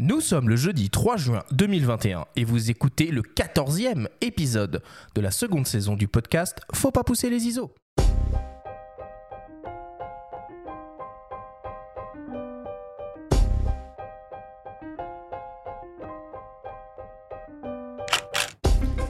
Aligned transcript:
Nous 0.00 0.20
sommes 0.20 0.48
le 0.48 0.54
jeudi 0.54 0.90
3 0.90 1.16
juin 1.16 1.42
2021 1.50 2.26
et 2.36 2.44
vous 2.44 2.70
écoutez 2.70 3.08
le 3.08 3.20
14e 3.20 4.06
épisode 4.20 4.80
de 5.16 5.20
la 5.20 5.32
seconde 5.32 5.66
saison 5.66 5.96
du 5.96 6.06
podcast 6.06 6.60
Faut 6.72 6.92
pas 6.92 7.02
pousser 7.02 7.28
les 7.28 7.48
ISO. 7.48 7.74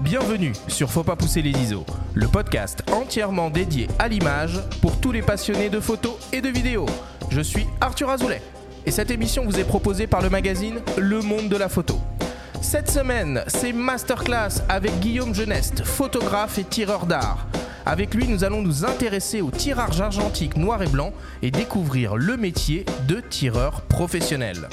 Bienvenue 0.00 0.54
sur 0.68 0.90
Faut 0.90 1.04
pas 1.04 1.16
pousser 1.16 1.42
les 1.42 1.50
ISO, 1.50 1.84
le 2.14 2.28
podcast 2.28 2.82
entièrement 2.90 3.50
dédié 3.50 3.88
à 3.98 4.08
l'image 4.08 4.58
pour 4.80 4.98
tous 4.98 5.12
les 5.12 5.20
passionnés 5.20 5.68
de 5.68 5.80
photos 5.80 6.16
et 6.32 6.40
de 6.40 6.48
vidéos. 6.48 6.86
Je 7.28 7.42
suis 7.42 7.66
Arthur 7.82 8.08
Azoulay 8.08 8.40
et 8.88 8.90
cette 8.90 9.10
émission 9.10 9.44
vous 9.44 9.60
est 9.60 9.64
proposée 9.64 10.06
par 10.06 10.22
le 10.22 10.30
magazine 10.30 10.80
Le 10.96 11.20
Monde 11.20 11.50
de 11.50 11.58
la 11.58 11.68
Photo. 11.68 12.00
Cette 12.62 12.90
semaine, 12.90 13.42
c'est 13.46 13.74
Masterclass 13.74 14.62
avec 14.66 14.98
Guillaume 15.00 15.34
Geneste, 15.34 15.84
photographe 15.84 16.56
et 16.56 16.64
tireur 16.64 17.04
d'art. 17.04 17.46
Avec 17.84 18.14
lui, 18.14 18.26
nous 18.26 18.44
allons 18.44 18.62
nous 18.62 18.86
intéresser 18.86 19.42
au 19.42 19.50
tirage 19.50 20.00
argentique 20.00 20.56
noir 20.56 20.82
et 20.82 20.86
blanc 20.86 21.12
et 21.42 21.50
découvrir 21.50 22.16
le 22.16 22.38
métier 22.38 22.86
de 23.06 23.20
tireur 23.20 23.82
professionnel. 23.82 24.70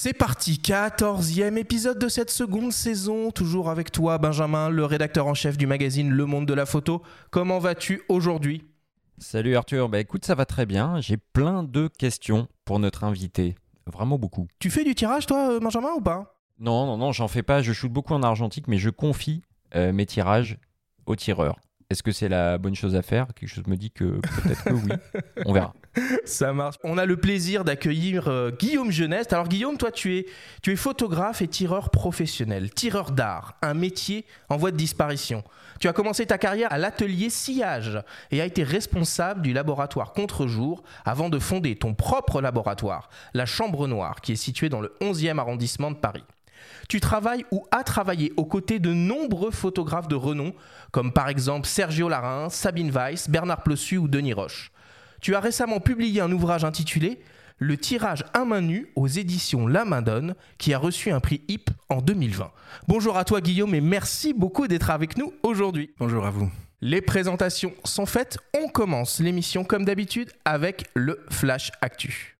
C'est 0.00 0.12
parti, 0.12 0.60
14e 0.62 1.56
épisode 1.56 1.98
de 1.98 2.06
cette 2.06 2.30
seconde 2.30 2.70
saison, 2.72 3.32
toujours 3.32 3.68
avec 3.68 3.90
toi 3.90 4.16
Benjamin, 4.18 4.70
le 4.70 4.84
rédacteur 4.84 5.26
en 5.26 5.34
chef 5.34 5.58
du 5.58 5.66
magazine 5.66 6.10
Le 6.10 6.24
Monde 6.24 6.46
de 6.46 6.54
la 6.54 6.66
Photo. 6.66 7.02
Comment 7.32 7.58
vas-tu 7.58 8.02
aujourd'hui? 8.08 8.64
Salut 9.18 9.56
Arthur, 9.56 9.88
bah 9.88 9.98
écoute 9.98 10.24
ça 10.24 10.36
va 10.36 10.44
très 10.44 10.66
bien, 10.66 11.00
j'ai 11.00 11.16
plein 11.16 11.64
de 11.64 11.88
questions 11.88 12.46
pour 12.64 12.78
notre 12.78 13.02
invité, 13.02 13.56
vraiment 13.88 14.20
beaucoup. 14.20 14.46
Tu 14.60 14.70
fais 14.70 14.84
du 14.84 14.94
tirage 14.94 15.26
toi 15.26 15.54
euh, 15.54 15.58
Benjamin 15.58 15.90
ou 15.96 16.00
pas? 16.00 16.38
Non, 16.60 16.86
non, 16.86 16.96
non, 16.96 17.10
j'en 17.10 17.26
fais 17.26 17.42
pas, 17.42 17.60
je 17.60 17.72
shoot 17.72 17.90
beaucoup 17.90 18.14
en 18.14 18.22
argentique, 18.22 18.68
mais 18.68 18.78
je 18.78 18.90
confie 18.90 19.42
euh, 19.74 19.92
mes 19.92 20.06
tirages 20.06 20.58
aux 21.06 21.16
tireurs. 21.16 21.58
Est-ce 21.90 22.02
que 22.02 22.12
c'est 22.12 22.28
la 22.28 22.58
bonne 22.58 22.74
chose 22.74 22.94
à 22.94 23.00
faire? 23.00 23.28
Quelque 23.34 23.48
chose 23.48 23.66
me 23.66 23.74
dit 23.74 23.90
que 23.90 24.20
peut-être 24.20 24.64
que 24.64 24.74
oui. 24.74 24.92
On 25.46 25.54
verra. 25.54 25.72
Ça 26.26 26.52
marche. 26.52 26.76
On 26.84 26.98
a 26.98 27.06
le 27.06 27.16
plaisir 27.16 27.64
d'accueillir 27.64 28.28
euh, 28.28 28.50
Guillaume 28.50 28.90
Jeunesse. 28.90 29.28
Alors 29.30 29.48
Guillaume, 29.48 29.78
toi 29.78 29.90
tu 29.90 30.18
es, 30.18 30.26
tu 30.60 30.70
es 30.70 30.76
photographe 30.76 31.40
et 31.40 31.48
tireur 31.48 31.88
professionnel, 31.88 32.68
tireur 32.74 33.10
d'art, 33.10 33.56
un 33.62 33.72
métier 33.72 34.26
en 34.50 34.58
voie 34.58 34.70
de 34.70 34.76
disparition. 34.76 35.42
Tu 35.80 35.88
as 35.88 35.94
commencé 35.94 36.26
ta 36.26 36.36
carrière 36.36 36.70
à 36.74 36.76
l'atelier 36.76 37.30
sillage 37.30 37.98
et 38.32 38.42
as 38.42 38.44
été 38.44 38.64
responsable 38.64 39.40
du 39.40 39.54
laboratoire 39.54 40.12
Contre-jour 40.12 40.82
avant 41.06 41.30
de 41.30 41.38
fonder 41.38 41.74
ton 41.76 41.94
propre 41.94 42.42
laboratoire, 42.42 43.08
la 43.32 43.46
Chambre 43.46 43.88
Noire, 43.88 44.20
qui 44.20 44.32
est 44.32 44.36
située 44.36 44.68
dans 44.68 44.82
le 44.82 44.94
11e 45.00 45.38
arrondissement 45.38 45.90
de 45.90 45.96
Paris. 45.96 46.24
Tu 46.88 47.00
travailles 47.00 47.44
ou 47.50 47.64
as 47.70 47.84
travaillé 47.84 48.32
aux 48.36 48.44
côtés 48.44 48.78
de 48.78 48.92
nombreux 48.92 49.50
photographes 49.50 50.08
de 50.08 50.14
renom, 50.14 50.54
comme 50.90 51.12
par 51.12 51.28
exemple 51.28 51.66
Sergio 51.66 52.08
Larin, 52.08 52.48
Sabine 52.48 52.90
Weiss, 52.90 53.28
Bernard 53.28 53.62
Plossu 53.62 53.98
ou 53.98 54.08
Denis 54.08 54.32
Roche. 54.32 54.70
Tu 55.20 55.34
as 55.34 55.40
récemment 55.40 55.80
publié 55.80 56.20
un 56.20 56.32
ouvrage 56.32 56.64
intitulé 56.64 57.20
Le 57.58 57.76
tirage 57.76 58.24
à 58.34 58.44
main 58.44 58.60
nue 58.60 58.90
aux 58.94 59.08
éditions 59.08 59.66
La 59.66 59.84
Main 59.84 60.02
Donne, 60.02 60.34
qui 60.58 60.72
a 60.72 60.78
reçu 60.78 61.10
un 61.10 61.20
prix 61.20 61.42
HIP 61.48 61.70
en 61.88 62.00
2020. 62.00 62.50
Bonjour 62.86 63.16
à 63.16 63.24
toi 63.24 63.40
Guillaume 63.40 63.74
et 63.74 63.80
merci 63.80 64.32
beaucoup 64.32 64.68
d'être 64.68 64.90
avec 64.90 65.16
nous 65.16 65.34
aujourd'hui. 65.42 65.90
Bonjour 65.98 66.24
à 66.24 66.30
vous. 66.30 66.50
Les 66.80 67.02
présentations 67.02 67.72
sont 67.84 68.06
faites, 68.06 68.38
on 68.54 68.68
commence 68.68 69.18
l'émission 69.18 69.64
comme 69.64 69.84
d'habitude 69.84 70.30
avec 70.44 70.84
le 70.94 71.24
Flash 71.28 71.72
Actu. 71.80 72.38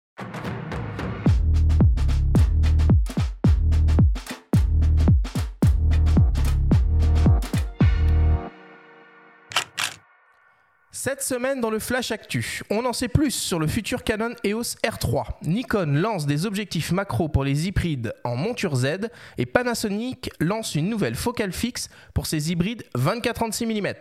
Cette 11.08 11.22
semaine 11.22 11.62
dans 11.62 11.70
le 11.70 11.78
Flash 11.78 12.10
Actu, 12.10 12.60
on 12.68 12.84
en 12.84 12.92
sait 12.92 13.08
plus 13.08 13.30
sur 13.30 13.58
le 13.58 13.66
futur 13.66 14.04
Canon 14.04 14.34
EOS 14.44 14.76
R3. 14.84 15.24
Nikon 15.44 15.94
lance 15.94 16.26
des 16.26 16.44
objectifs 16.44 16.92
macro 16.92 17.30
pour 17.30 17.44
les 17.44 17.66
hybrides 17.66 18.12
en 18.24 18.36
monture 18.36 18.76
Z 18.76 19.08
et 19.38 19.46
Panasonic 19.46 20.30
lance 20.38 20.74
une 20.74 20.90
nouvelle 20.90 21.14
focale 21.14 21.54
fixe 21.54 21.88
pour 22.12 22.26
ses 22.26 22.52
hybrides 22.52 22.84
24-36 22.94 23.64
mm. 23.80 23.94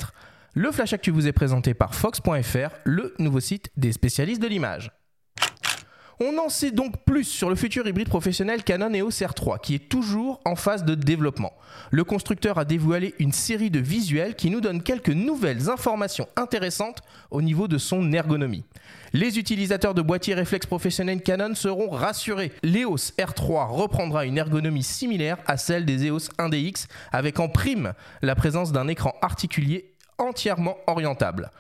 Le 0.56 0.70
Flash 0.74 0.92
Actu 0.92 1.12
vous 1.12 1.30
est 1.30 1.32
présenté 1.32 1.74
par 1.74 1.96
Fox.fr, 1.96 2.76
le 2.84 3.16
nouveau 3.20 3.40
site 3.40 3.72
des 3.78 3.94
spécialistes 3.94 4.42
de 4.42 4.48
l'image. 4.48 4.92
On 6.20 6.40
en 6.40 6.50
sait 6.50 6.72
donc 6.72 7.06
plus 7.06 7.26
sur 7.26 7.48
le 7.48 7.56
futur 7.56 7.86
hybride 7.88 8.10
professionnel 8.10 8.64
Canon 8.64 8.92
EOS 8.92 9.10
R3 9.10 9.60
qui 9.62 9.76
est 9.76 9.88
toujours 9.88 10.42
en 10.46 10.56
phase 10.56 10.84
de 10.84 10.96
développement. 10.96 11.54
Le 11.92 12.04
constructeur 12.04 12.58
a 12.58 12.66
dévoilé 12.66 13.14
une 13.20 13.32
série 13.32 13.70
de 13.70 13.78
visuels 13.78 14.36
qui 14.36 14.50
nous 14.50 14.60
donnent 14.60 14.82
quelques 14.82 15.12
nouvelles 15.12 15.70
informations 15.70 16.28
intéressantes 16.36 17.04
au 17.30 17.44
niveau 17.44 17.68
de 17.68 17.78
son 17.78 18.12
ergonomie. 18.14 18.64
Les 19.14 19.38
utilisateurs 19.38 19.94
de 19.94 20.02
boîtiers 20.02 20.34
réflexes 20.34 20.66
professionnels 20.66 21.22
Canon 21.22 21.54
seront 21.54 21.92
rassurés. 21.92 22.52
L'EOS 22.64 23.14
R3 23.20 23.68
reprendra 23.70 24.26
une 24.26 24.40
ergonomie 24.40 24.82
similaire 24.82 25.38
à 25.46 25.58
celle 25.58 25.86
des 25.86 26.08
EOS 26.08 26.30
1DX 26.40 26.88
avec 27.12 27.40
en 27.40 27.48
prime 27.48 27.94
la 28.24 28.34
présence 28.34 28.72
d'un 28.72 28.88
écran 28.88 29.14
articulé 29.22 29.94
entièrement 30.18 30.78
orientable. 30.88 31.52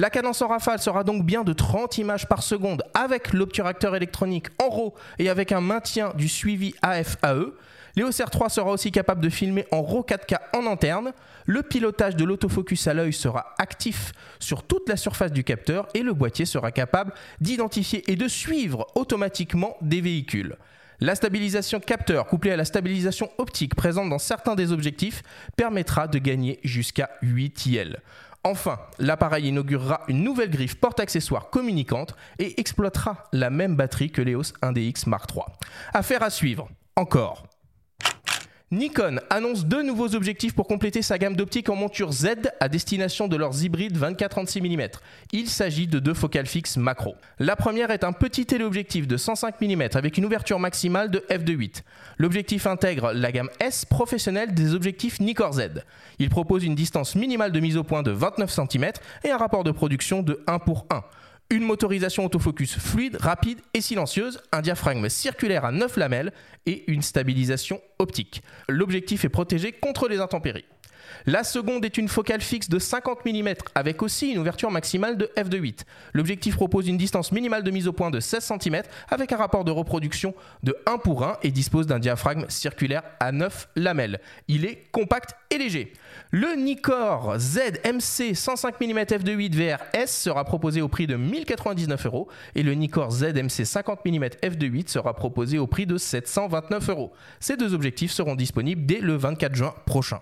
La 0.00 0.10
cadence 0.10 0.42
en 0.42 0.46
rafale 0.46 0.78
sera 0.78 1.02
donc 1.02 1.26
bien 1.26 1.42
de 1.42 1.52
30 1.52 1.98
images 1.98 2.28
par 2.28 2.44
seconde 2.44 2.84
avec 2.94 3.32
l'obturateur 3.32 3.96
électronique 3.96 4.46
en 4.62 4.68
RAW 4.68 4.94
et 5.18 5.28
avec 5.28 5.50
un 5.50 5.60
maintien 5.60 6.12
du 6.14 6.28
suivi 6.28 6.72
AFAE. 6.82 7.52
L'EOS 7.96 8.10
R3 8.10 8.48
sera 8.48 8.70
aussi 8.70 8.92
capable 8.92 9.20
de 9.20 9.28
filmer 9.28 9.66
en 9.72 9.82
RAW 9.82 10.06
4K 10.08 10.38
en 10.54 10.70
interne. 10.70 11.12
Le 11.46 11.64
pilotage 11.64 12.14
de 12.14 12.24
l'autofocus 12.24 12.86
à 12.86 12.94
l'œil 12.94 13.12
sera 13.12 13.56
actif 13.58 14.12
sur 14.38 14.62
toute 14.62 14.88
la 14.88 14.96
surface 14.96 15.32
du 15.32 15.42
capteur 15.42 15.88
et 15.94 16.04
le 16.04 16.12
boîtier 16.12 16.44
sera 16.44 16.70
capable 16.70 17.12
d'identifier 17.40 18.08
et 18.08 18.14
de 18.14 18.28
suivre 18.28 18.86
automatiquement 18.94 19.76
des 19.80 20.00
véhicules. 20.00 20.54
La 21.00 21.14
stabilisation 21.14 21.78
capteur 21.78 22.26
couplée 22.26 22.50
à 22.50 22.56
la 22.56 22.64
stabilisation 22.64 23.30
optique 23.38 23.76
présente 23.76 24.10
dans 24.10 24.18
certains 24.18 24.56
des 24.56 24.72
objectifs 24.72 25.22
permettra 25.56 26.08
de 26.08 26.18
gagner 26.18 26.58
jusqu'à 26.64 27.10
8 27.22 27.66
IL. 27.66 27.98
Enfin, 28.48 28.78
l'appareil 28.98 29.48
inaugurera 29.48 30.00
une 30.08 30.22
nouvelle 30.22 30.48
griffe 30.48 30.76
porte-accessoires 30.76 31.50
communicante 31.50 32.16
et 32.38 32.58
exploitera 32.58 33.24
la 33.34 33.50
même 33.50 33.76
batterie 33.76 34.10
que 34.10 34.22
l'EOS 34.22 34.54
1DX 34.62 35.06
Mark 35.06 35.30
III. 35.34 35.42
Affaire 35.92 36.22
à 36.22 36.30
suivre. 36.30 36.66
Encore. 36.96 37.47
Nikon 38.70 39.16
annonce 39.30 39.64
deux 39.64 39.82
nouveaux 39.82 40.14
objectifs 40.14 40.54
pour 40.54 40.66
compléter 40.66 41.00
sa 41.00 41.16
gamme 41.16 41.34
d'optiques 41.34 41.70
en 41.70 41.74
monture 41.74 42.12
Z 42.12 42.26
à 42.60 42.68
destination 42.68 43.26
de 43.26 43.34
leurs 43.34 43.64
hybrides 43.64 43.96
24-36 43.96 44.60
mm. 44.60 44.88
Il 45.32 45.48
s'agit 45.48 45.86
de 45.86 45.98
deux 45.98 46.12
focales 46.12 46.46
fixes 46.46 46.76
macro. 46.76 47.16
La 47.38 47.56
première 47.56 47.90
est 47.90 48.04
un 48.04 48.12
petit 48.12 48.44
téléobjectif 48.44 49.08
de 49.08 49.16
105 49.16 49.58
mm 49.62 49.88
avec 49.94 50.18
une 50.18 50.26
ouverture 50.26 50.58
maximale 50.58 51.10
de 51.10 51.24
f2.8. 51.30 51.82
L'objectif 52.18 52.66
intègre 52.66 53.12
la 53.14 53.32
gamme 53.32 53.48
S 53.58 53.86
professionnelle 53.86 54.52
des 54.52 54.74
objectifs 54.74 55.18
Nikkor 55.18 55.54
Z. 55.54 55.82
Il 56.18 56.28
propose 56.28 56.62
une 56.62 56.74
distance 56.74 57.14
minimale 57.14 57.52
de 57.52 57.60
mise 57.60 57.78
au 57.78 57.84
point 57.84 58.02
de 58.02 58.10
29 58.10 58.50
cm 58.50 58.90
et 59.24 59.30
un 59.30 59.38
rapport 59.38 59.64
de 59.64 59.70
production 59.70 60.22
de 60.22 60.44
1 60.46 60.58
pour 60.58 60.84
1 60.90 61.02
une 61.50 61.64
motorisation 61.64 62.26
autofocus 62.26 62.78
fluide, 62.78 63.16
rapide 63.16 63.60
et 63.72 63.80
silencieuse, 63.80 64.40
un 64.52 64.60
diaphragme 64.60 65.08
circulaire 65.08 65.64
à 65.64 65.72
9 65.72 65.96
lamelles 65.96 66.32
et 66.66 66.90
une 66.90 67.02
stabilisation 67.02 67.80
optique. 67.98 68.42
L'objectif 68.68 69.24
est 69.24 69.30
protégé 69.30 69.72
contre 69.72 70.08
les 70.08 70.20
intempéries. 70.20 70.66
La 71.26 71.44
seconde 71.44 71.84
est 71.84 71.98
une 71.98 72.08
focale 72.08 72.40
fixe 72.40 72.68
de 72.68 72.78
50 72.78 73.24
mm 73.24 73.54
avec 73.74 74.02
aussi 74.02 74.30
une 74.30 74.38
ouverture 74.38 74.70
maximale 74.70 75.16
de 75.16 75.30
f2.8. 75.36 75.80
L'objectif 76.12 76.56
propose 76.56 76.88
une 76.88 76.96
distance 76.96 77.32
minimale 77.32 77.62
de 77.62 77.70
mise 77.70 77.88
au 77.88 77.92
point 77.92 78.10
de 78.10 78.20
16 78.20 78.52
cm 78.60 78.82
avec 79.10 79.32
un 79.32 79.36
rapport 79.36 79.64
de 79.64 79.70
reproduction 79.70 80.34
de 80.62 80.76
1 80.86 80.98
pour 80.98 81.24
1 81.24 81.38
et 81.42 81.50
dispose 81.50 81.86
d'un 81.86 81.98
diaphragme 81.98 82.46
circulaire 82.48 83.02
à 83.20 83.32
9 83.32 83.68
lamelles. 83.76 84.20
Il 84.48 84.64
est 84.64 84.84
compact 84.92 85.34
et 85.50 85.58
léger. 85.58 85.92
Le 86.30 86.54
Nikkor 86.56 87.36
ZMC 87.38 88.34
105 88.34 88.80
mm 88.80 88.98
f2.8 88.98 89.54
VRS 89.54 90.08
sera 90.08 90.44
proposé 90.44 90.82
au 90.82 90.88
prix 90.88 91.06
de 91.06 91.16
1099 91.16 92.06
euros 92.06 92.28
et 92.54 92.62
le 92.62 92.74
Nikkor 92.74 93.10
ZMC 93.10 93.64
50 93.64 94.04
mm 94.04 94.24
f2.8 94.42 94.88
sera 94.88 95.14
proposé 95.14 95.58
au 95.58 95.66
prix 95.66 95.86
de 95.86 95.96
729 95.96 96.88
euros. 96.90 97.12
Ces 97.40 97.56
deux 97.56 97.74
objectifs 97.74 98.12
seront 98.12 98.34
disponibles 98.34 98.84
dès 98.86 99.00
le 99.00 99.16
24 99.16 99.54
juin 99.54 99.74
prochain. 99.86 100.20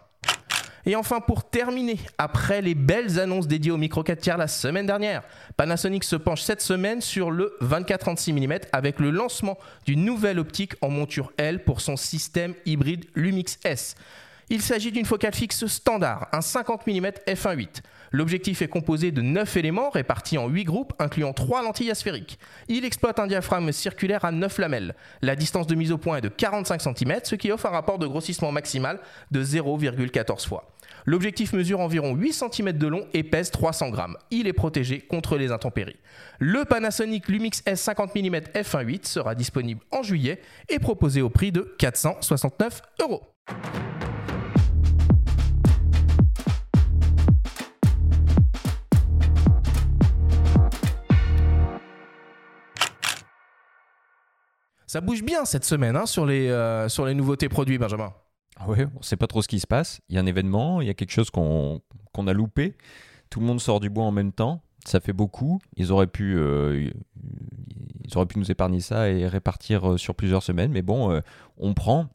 Et 0.88 0.94
enfin, 0.94 1.20
pour 1.20 1.42
terminer, 1.42 1.98
après 2.16 2.62
les 2.62 2.76
belles 2.76 3.18
annonces 3.18 3.48
dédiées 3.48 3.72
au 3.72 3.76
micro 3.76 4.04
4 4.04 4.20
tiers 4.20 4.38
la 4.38 4.46
semaine 4.46 4.86
dernière, 4.86 5.22
Panasonic 5.56 6.04
se 6.04 6.14
penche 6.14 6.42
cette 6.42 6.60
semaine 6.60 7.00
sur 7.00 7.32
le 7.32 7.56
24-36 7.60 8.32
mm 8.32 8.60
avec 8.72 9.00
le 9.00 9.10
lancement 9.10 9.58
d'une 9.84 10.04
nouvelle 10.04 10.38
optique 10.38 10.74
en 10.82 10.88
monture 10.88 11.32
L 11.38 11.64
pour 11.64 11.80
son 11.80 11.96
système 11.96 12.54
hybride 12.66 13.04
Lumix 13.16 13.58
S. 13.64 13.96
Il 14.48 14.62
s'agit 14.62 14.92
d'une 14.92 15.04
focale 15.04 15.34
fixe 15.34 15.66
standard, 15.66 16.28
un 16.30 16.40
50 16.40 16.86
mm 16.86 17.06
f1.8. 17.26 17.82
L'objectif 18.12 18.62
est 18.62 18.68
composé 18.68 19.10
de 19.10 19.20
9 19.20 19.56
éléments 19.56 19.90
répartis 19.90 20.38
en 20.38 20.46
8 20.46 20.62
groupes, 20.62 20.92
incluant 21.00 21.32
3 21.32 21.64
lentilles 21.64 21.90
asphériques. 21.90 22.38
Il 22.68 22.84
exploite 22.84 23.18
un 23.18 23.26
diaphragme 23.26 23.72
circulaire 23.72 24.24
à 24.24 24.30
9 24.30 24.58
lamelles. 24.58 24.94
La 25.20 25.34
distance 25.34 25.66
de 25.66 25.74
mise 25.74 25.90
au 25.90 25.98
point 25.98 26.18
est 26.18 26.20
de 26.20 26.28
45 26.28 26.80
cm, 26.80 27.20
ce 27.24 27.34
qui 27.34 27.50
offre 27.50 27.66
un 27.66 27.70
rapport 27.70 27.98
de 27.98 28.06
grossissement 28.06 28.52
maximal 28.52 29.00
de 29.32 29.42
0,14 29.42 30.46
fois. 30.46 30.75
L'objectif 31.08 31.52
mesure 31.52 31.78
environ 31.78 32.16
8 32.16 32.32
cm 32.32 32.72
de 32.72 32.86
long 32.88 33.06
et 33.14 33.22
pèse 33.22 33.52
300 33.52 33.90
grammes. 33.90 34.16
Il 34.32 34.48
est 34.48 34.52
protégé 34.52 35.00
contre 35.00 35.36
les 35.36 35.52
intempéries. 35.52 36.00
Le 36.40 36.64
Panasonic 36.64 37.28
Lumix 37.28 37.62
S 37.64 37.80
50 37.82 38.16
mm 38.16 38.36
f1.8 38.54 39.06
sera 39.06 39.36
disponible 39.36 39.80
en 39.92 40.02
juillet 40.02 40.40
et 40.68 40.80
proposé 40.80 41.22
au 41.22 41.30
prix 41.30 41.52
de 41.52 41.74
469 41.78 42.82
euros. 43.02 43.22
Ça 54.88 55.00
bouge 55.00 55.22
bien 55.22 55.44
cette 55.44 55.64
semaine 55.64 55.94
hein, 55.94 56.06
sur, 56.06 56.26
les, 56.26 56.48
euh, 56.48 56.88
sur 56.88 57.06
les 57.06 57.14
nouveautés 57.14 57.48
produits, 57.48 57.78
Benjamin. 57.78 58.12
Oui, 58.66 58.78
on 58.94 58.98
ne 58.98 59.04
sait 59.04 59.16
pas 59.16 59.26
trop 59.26 59.42
ce 59.42 59.48
qui 59.48 59.60
se 59.60 59.66
passe. 59.66 60.00
Il 60.08 60.14
y 60.14 60.18
a 60.18 60.20
un 60.20 60.26
événement, 60.26 60.80
il 60.80 60.86
y 60.86 60.90
a 60.90 60.94
quelque 60.94 61.12
chose 61.12 61.30
qu'on 61.30 61.80
qu'on 62.12 62.26
a 62.26 62.32
loupé. 62.32 62.76
Tout 63.28 63.40
le 63.40 63.46
monde 63.46 63.60
sort 63.60 63.80
du 63.80 63.90
bois 63.90 64.04
en 64.04 64.12
même 64.12 64.32
temps. 64.32 64.62
Ça 64.86 65.00
fait 65.00 65.12
beaucoup. 65.12 65.58
Ils 65.76 65.92
auraient 65.92 66.06
pu, 66.06 66.36
euh, 66.38 66.90
ils 68.06 68.16
auraient 68.16 68.26
pu 68.26 68.38
nous 68.38 68.50
épargner 68.50 68.80
ça 68.80 69.10
et 69.10 69.26
répartir 69.26 69.92
euh, 69.92 69.96
sur 69.98 70.14
plusieurs 70.14 70.42
semaines. 70.42 70.72
Mais 70.72 70.82
bon, 70.82 71.10
euh, 71.10 71.20
on 71.58 71.74
prend. 71.74 72.06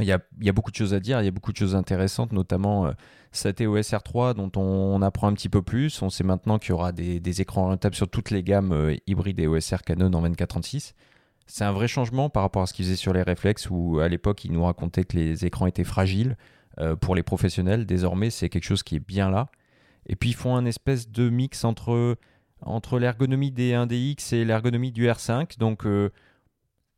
Il 0.00 0.06
y, 0.06 0.12
a, 0.12 0.20
il 0.38 0.46
y, 0.46 0.48
a, 0.48 0.52
beaucoup 0.52 0.70
de 0.70 0.76
choses 0.76 0.94
à 0.94 1.00
dire, 1.00 1.20
il 1.20 1.24
y 1.24 1.28
a 1.28 1.32
beaucoup 1.32 1.50
de 1.50 1.56
choses 1.56 1.74
intéressantes, 1.74 2.30
notamment 2.30 2.86
euh, 2.86 2.92
cette 3.32 3.60
EOS 3.60 3.80
R3 3.80 4.34
dont 4.34 4.52
on, 4.54 5.02
apprend 5.02 5.26
un 5.26 5.32
petit 5.32 5.48
peu 5.48 5.60
plus. 5.60 6.00
On 6.02 6.10
sait 6.10 6.22
maintenant 6.22 6.60
qu'il 6.60 6.70
y 6.70 6.72
aura 6.72 6.92
des, 6.92 7.18
des 7.18 7.40
écrans 7.40 7.64
orientables 7.64 7.96
sur 7.96 8.08
toutes 8.08 8.30
les 8.30 8.44
gammes 8.44 8.94
hybrides 9.08 9.40
EOS 9.40 9.74
R 9.74 9.82
Canon 9.82 10.06
en 10.06 10.22
2436. 10.22 10.94
C'est 11.50 11.64
un 11.64 11.72
vrai 11.72 11.88
changement 11.88 12.28
par 12.28 12.42
rapport 12.42 12.62
à 12.62 12.66
ce 12.66 12.74
qu'ils 12.74 12.84
faisaient 12.84 12.96
sur 12.96 13.14
les 13.14 13.22
réflexes 13.22 13.70
où 13.70 14.00
à 14.00 14.08
l'époque 14.08 14.44
ils 14.44 14.52
nous 14.52 14.64
racontaient 14.64 15.04
que 15.04 15.16
les 15.16 15.46
écrans 15.46 15.66
étaient 15.66 15.82
fragiles 15.82 16.36
euh, 16.78 16.94
pour 16.94 17.14
les 17.14 17.22
professionnels. 17.22 17.86
Désormais 17.86 18.28
c'est 18.28 18.50
quelque 18.50 18.64
chose 18.64 18.82
qui 18.82 18.96
est 18.96 19.00
bien 19.00 19.30
là. 19.30 19.48
Et 20.06 20.14
puis 20.14 20.30
ils 20.30 20.34
font 20.34 20.56
un 20.56 20.66
espèce 20.66 21.10
de 21.10 21.30
mix 21.30 21.64
entre, 21.64 22.18
entre 22.60 22.98
l'ergonomie 22.98 23.50
des 23.50 23.72
1DX 23.72 24.34
et 24.34 24.44
l'ergonomie 24.44 24.92
du 24.92 25.06
R5. 25.06 25.58
Donc 25.58 25.86
euh, 25.86 26.10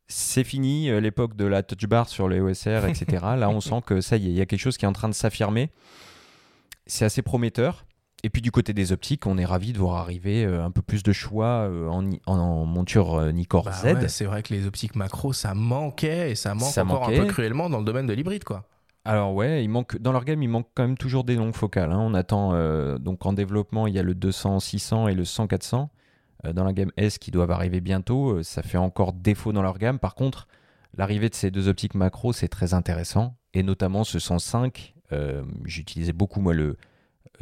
c'est 0.07 0.43
fini 0.43 0.89
euh, 0.89 0.99
l'époque 0.99 1.37
de 1.37 1.45
la 1.45 1.63
touch 1.63 1.87
bar 1.87 2.09
sur 2.09 2.27
les 2.27 2.41
OSR, 2.41 2.85
etc. 2.87 3.05
là 3.37 3.49
on 3.49 3.61
sent 3.61 3.81
que 3.85 4.01
ça 4.01 4.17
y 4.17 4.27
est, 4.27 4.31
il 4.31 4.37
y 4.37 4.41
a 4.41 4.45
quelque 4.45 4.59
chose 4.59 4.77
qui 4.77 4.83
est 4.83 4.89
en 4.89 4.93
train 4.93 5.09
de 5.09 5.13
s'affirmer. 5.13 5.71
C'est 6.87 7.05
assez 7.05 7.21
prometteur. 7.21 7.85
Et 8.23 8.29
puis 8.29 8.41
du 8.41 8.51
côté 8.51 8.73
des 8.73 8.91
optiques, 8.91 9.25
on 9.25 9.37
est 9.37 9.45
ravi 9.45 9.73
de 9.73 9.79
voir 9.79 9.97
arriver 9.97 10.45
euh, 10.45 10.63
un 10.63 10.71
peu 10.71 10.81
plus 10.81 11.01
de 11.01 11.11
choix 11.11 11.67
euh, 11.67 11.87
en, 11.87 12.07
en, 12.27 12.37
en, 12.37 12.65
monture 12.65 13.15
euh, 13.15 13.31
Nikkor 13.31 13.65
bah 13.65 13.71
Z. 13.71 13.83
Ouais, 13.85 14.07
c'est 14.07 14.25
vrai 14.25 14.43
que 14.43 14.53
les 14.53 14.67
optiques 14.67 14.95
macro, 14.95 15.33
ça 15.33 15.55
manquait 15.55 16.31
et 16.31 16.35
ça 16.35 16.53
manque 16.53 16.69
ça 16.71 16.83
encore 16.83 17.01
manquait. 17.01 17.19
un 17.19 17.25
peu 17.25 17.31
cruellement 17.31 17.69
dans 17.69 17.79
le 17.79 17.85
domaine 17.85 18.05
de 18.05 18.13
l'hybride, 18.13 18.43
quoi. 18.43 18.67
Alors 19.03 19.33
ouais, 19.33 19.63
il 19.63 19.69
manque 19.69 19.97
dans 19.97 20.11
leur 20.11 20.25
gamme, 20.25 20.43
il 20.43 20.49
manque 20.49 20.67
quand 20.75 20.83
même 20.83 20.97
toujours 20.97 21.23
des 21.23 21.35
longues 21.35 21.55
focales. 21.55 21.91
Hein. 21.91 21.99
On 21.99 22.13
attend 22.13 22.51
euh, 22.53 22.99
donc 22.99 23.25
en 23.25 23.33
développement, 23.33 23.87
il 23.87 23.95
y 23.95 23.99
a 23.99 24.03
le 24.03 24.13
200 24.13 24.59
600 24.59 25.07
et 25.07 25.15
le 25.15 25.25
100 25.25 25.47
400 25.47 25.89
euh, 26.45 26.53
dans 26.53 26.63
la 26.63 26.73
gamme 26.73 26.91
S 26.97 27.17
qui 27.17 27.31
doivent 27.31 27.49
arriver 27.51 27.81
bientôt. 27.81 28.37
Euh, 28.37 28.43
ça 28.43 28.61
fait 28.61 28.77
encore 28.77 29.13
défaut 29.13 29.53
dans 29.53 29.63
leur 29.63 29.79
gamme. 29.79 29.97
Par 29.97 30.13
contre, 30.13 30.47
l'arrivée 30.95 31.29
de 31.29 31.35
ces 31.35 31.49
deux 31.49 31.67
optiques 31.67 31.95
macro, 31.95 32.31
c'est 32.31 32.47
très 32.47 32.75
intéressant 32.75 33.35
et 33.53 33.63
notamment 33.63 34.03
ce 34.03 34.19
105. 34.19 34.95
J'utilisais 35.65 36.13
beaucoup 36.13 36.39
moi 36.39 36.53
le 36.53 36.77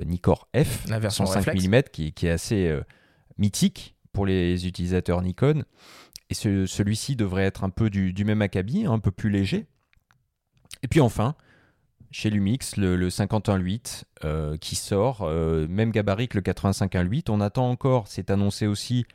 Nikkor 0.04 0.48
F, 0.56 0.88
la 0.88 1.00
version 1.00 1.26
105 1.26 1.56
mm, 1.56 1.82
qui, 1.92 2.14
qui, 2.14 2.28
est 2.28 2.32
assez 2.32 2.68
euh, 2.68 2.82
mythique 3.38 3.96
pour 4.14 4.26
les 4.26 4.68
utilisateurs 4.68 5.22
Nikon. 5.22 5.64
Et 6.30 6.34
ce, 6.34 6.66
celui-ci 6.66 7.16
devrait 7.16 7.44
être 7.44 7.64
un 7.64 7.70
peu 7.70 7.90
du, 7.90 8.14
du, 8.14 8.24
même 8.24 8.42
acabit, 8.42 8.86
un 8.86 9.00
peu 9.00 9.12
plus 9.12 9.30
léger. 9.30 9.66
Et 10.84 10.88
puis 10.88 11.02
enfin, 11.02 11.36
chez 12.12 12.30
Lumix, 12.30 12.78
le, 12.78 12.96
le 12.96 13.10
51.8 13.10 14.04
euh, 14.26 14.58
qui 14.58 14.76
sort, 14.76 15.22
euh, 15.22 15.68
même 15.68 15.92
gabarit 15.92 16.28
que 16.28 16.38
le 16.38 16.44
85.1.8. 16.44 17.30
On 17.30 17.42
attend 17.42 17.70
encore, 17.70 18.08
c'est 18.08 18.30
annoncé 18.30 18.68
aussi 18.68 19.06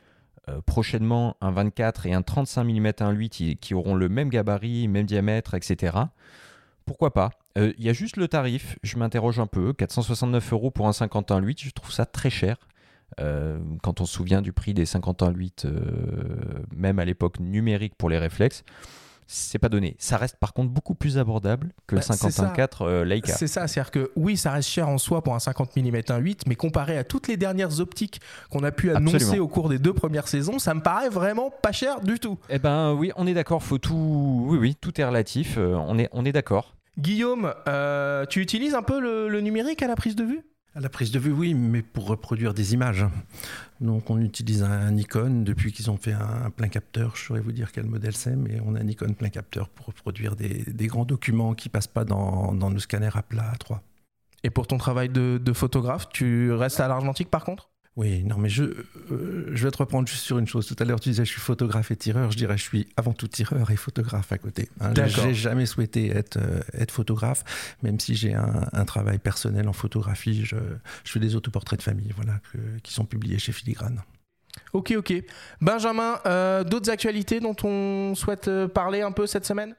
euh, 0.47 0.61
prochainement, 0.65 1.37
un 1.41 1.51
24 1.51 2.05
et 2.05 2.13
un 2.13 2.21
35 2.21 2.63
mm 2.63 2.87
1.8 2.87 3.29
qui, 3.29 3.57
qui 3.57 3.73
auront 3.73 3.95
le 3.95 4.09
même 4.09 4.29
gabarit, 4.29 4.87
même 4.87 5.05
diamètre, 5.05 5.55
etc. 5.55 5.97
Pourquoi 6.85 7.13
pas 7.13 7.31
Il 7.55 7.61
euh, 7.61 7.73
y 7.79 7.89
a 7.89 7.93
juste 7.93 8.17
le 8.17 8.27
tarif, 8.27 8.77
je 8.83 8.97
m'interroge 8.97 9.39
un 9.39 9.47
peu. 9.47 9.73
469 9.73 10.53
euros 10.53 10.71
pour 10.71 10.87
un 10.87 10.91
51.8, 10.91 11.63
je 11.63 11.71
trouve 11.71 11.91
ça 11.91 12.05
très 12.05 12.29
cher. 12.29 12.57
Euh, 13.19 13.59
quand 13.81 14.01
on 14.01 14.05
se 14.05 14.13
souvient 14.13 14.41
du 14.41 14.51
prix 14.51 14.73
des 14.73 14.85
51.8, 14.85 15.65
euh, 15.65 15.71
même 16.75 16.99
à 16.99 17.05
l'époque 17.05 17.39
numérique 17.39 17.95
pour 17.95 18.09
les 18.09 18.17
réflexes, 18.17 18.63
c'est 19.27 19.59
pas 19.59 19.69
donné. 19.69 19.95
Ça 19.99 20.17
reste 20.17 20.37
par 20.37 20.53
contre 20.53 20.69
beaucoup 20.69 20.95
plus 20.95 21.17
abordable 21.17 21.71
que 21.87 21.95
bah, 21.95 22.01
le 22.07 22.15
51.4 22.15 22.67
euh, 22.81 23.05
Leica. 23.05 23.33
C'est 23.33 23.47
ça, 23.47 23.67
c'est-à-dire 23.67 23.91
que 23.91 24.11
oui, 24.15 24.37
ça 24.37 24.51
reste 24.51 24.69
cher 24.69 24.87
en 24.87 24.97
soi 24.97 25.23
pour 25.23 25.33
un 25.33 25.39
50 25.39 25.75
mm 25.75 25.95
1.8, 25.95 26.41
mais 26.47 26.55
comparé 26.55 26.97
à 26.97 27.03
toutes 27.03 27.27
les 27.27 27.37
dernières 27.37 27.79
optiques 27.79 28.21
qu'on 28.49 28.63
a 28.63 28.71
pu 28.71 28.91
annoncer 28.91 29.15
Absolument. 29.15 29.45
au 29.45 29.47
cours 29.47 29.69
des 29.69 29.79
deux 29.79 29.93
premières 29.93 30.27
saisons, 30.27 30.59
ça 30.59 30.73
me 30.73 30.81
paraît 30.81 31.09
vraiment 31.09 31.51
pas 31.61 31.71
cher 31.71 32.01
du 32.01 32.19
tout. 32.19 32.37
Eh 32.49 32.59
ben 32.59 32.93
oui, 32.93 33.11
on 33.15 33.25
est 33.25 33.33
d'accord, 33.33 33.63
faut 33.63 33.77
tout. 33.77 34.45
Oui, 34.47 34.57
oui, 34.57 34.75
tout 34.79 34.99
est 34.99 35.05
relatif. 35.05 35.55
Euh, 35.57 35.75
on 35.75 35.97
est, 35.97 36.09
on 36.11 36.25
est 36.25 36.31
d'accord. 36.31 36.74
Guillaume, 36.97 37.53
euh, 37.67 38.25
tu 38.25 38.41
utilises 38.41 38.73
un 38.73 38.83
peu 38.83 38.99
le, 38.99 39.27
le 39.27 39.41
numérique 39.41 39.81
à 39.81 39.87
la 39.87 39.95
prise 39.95 40.15
de 40.15 40.23
vue? 40.23 40.41
À 40.75 40.81
la 40.81 40.89
prise 40.89 41.11
de 41.11 41.19
vue, 41.19 41.31
oui, 41.31 41.53
mais 41.53 41.81
pour 41.81 42.05
reproduire 42.05 42.53
des 42.53 42.73
images. 42.73 43.05
Donc 43.79 44.09
on 44.09 44.19
utilise 44.19 44.61
un 44.61 44.91
Nikon 44.91 45.43
depuis 45.43 45.71
qu'ils 45.71 45.89
ont 45.89 45.95
fait 45.95 46.11
un, 46.11 46.49
plein 46.49 46.67
capteur. 46.67 47.15
Je 47.15 47.23
saurais 47.23 47.39
vous 47.39 47.53
dire 47.53 47.71
quel 47.71 47.85
modèle 47.85 48.15
c'est, 48.15 48.35
mais 48.35 48.59
on 48.65 48.75
a 48.75 48.81
un 48.81 48.83
Nikon 48.83 49.13
plein 49.13 49.29
capteur 49.29 49.69
pour 49.69 49.87
reproduire 49.87 50.35
des, 50.35 50.63
des 50.67 50.87
grands 50.87 51.05
documents 51.05 51.53
qui 51.53 51.69
passent 51.69 51.87
pas 51.87 52.03
dans, 52.03 52.53
dans 52.53 52.69
nos 52.71 52.79
scanners 52.79 53.15
à 53.15 53.23
plat 53.23 53.49
à 53.53 53.55
3. 53.55 53.81
Et 54.43 54.49
pour 54.49 54.67
ton 54.67 54.77
travail 54.77 55.07
de, 55.07 55.39
de 55.41 55.53
photographe, 55.53 56.09
tu 56.09 56.51
restes 56.51 56.79
à 56.81 56.87
l'argentique 56.89 57.29
par 57.29 57.45
contre? 57.45 57.69
Oui, 57.97 58.25
non, 58.25 58.37
mais 58.37 58.49
je, 58.49 58.63
euh, 58.63 59.51
je 59.53 59.63
vais 59.63 59.71
te 59.71 59.77
reprendre 59.77 60.05
juste 60.07 60.23
sur 60.23 60.37
une 60.37 60.47
chose. 60.47 60.67
Tout 60.67 60.75
à 60.79 60.83
l'heure, 60.83 60.99
tu 60.99 61.09
disais 61.09 61.23
je 61.23 61.31
suis 61.31 61.39
photographe 61.39 61.91
et 61.91 61.95
tireur. 61.95 62.29
Je 62.29 62.37
dirais 62.37 62.57
je 62.57 62.63
suis 62.63 62.87
avant 62.97 63.13
tout 63.13 63.29
tireur 63.29 63.71
et 63.71 63.77
photographe 63.77 64.33
à 64.33 64.37
côté. 64.37 64.67
Hein, 64.81 64.93
j'ai 65.05 65.33
jamais 65.33 65.65
souhaité 65.65 66.09
être, 66.09 66.37
euh, 66.37 66.59
être 66.73 66.91
photographe, 66.91 67.45
même 67.83 67.97
si 67.99 68.15
j'ai 68.15 68.33
un, 68.33 68.67
un, 68.73 68.83
travail 68.83 69.17
personnel 69.17 69.69
en 69.69 69.73
photographie. 69.73 70.43
Je, 70.43 70.57
je 71.05 71.11
fais 71.11 71.21
des 71.21 71.37
autoportraits 71.37 71.79
de 71.79 71.83
famille 71.83 72.11
voilà, 72.17 72.41
que, 72.51 72.57
qui 72.83 72.93
sont 72.93 73.05
publiés 73.05 73.39
chez 73.39 73.53
Filigrane. 73.53 74.01
Ok, 74.73 74.93
ok. 74.97 75.13
Benjamin, 75.61 76.19
euh, 76.25 76.65
d'autres 76.65 76.89
actualités 76.89 77.39
dont 77.39 77.55
on 77.63 78.13
souhaite 78.13 78.49
parler 78.67 79.03
un 79.03 79.13
peu 79.13 79.25
cette 79.25 79.45
semaine? 79.45 79.73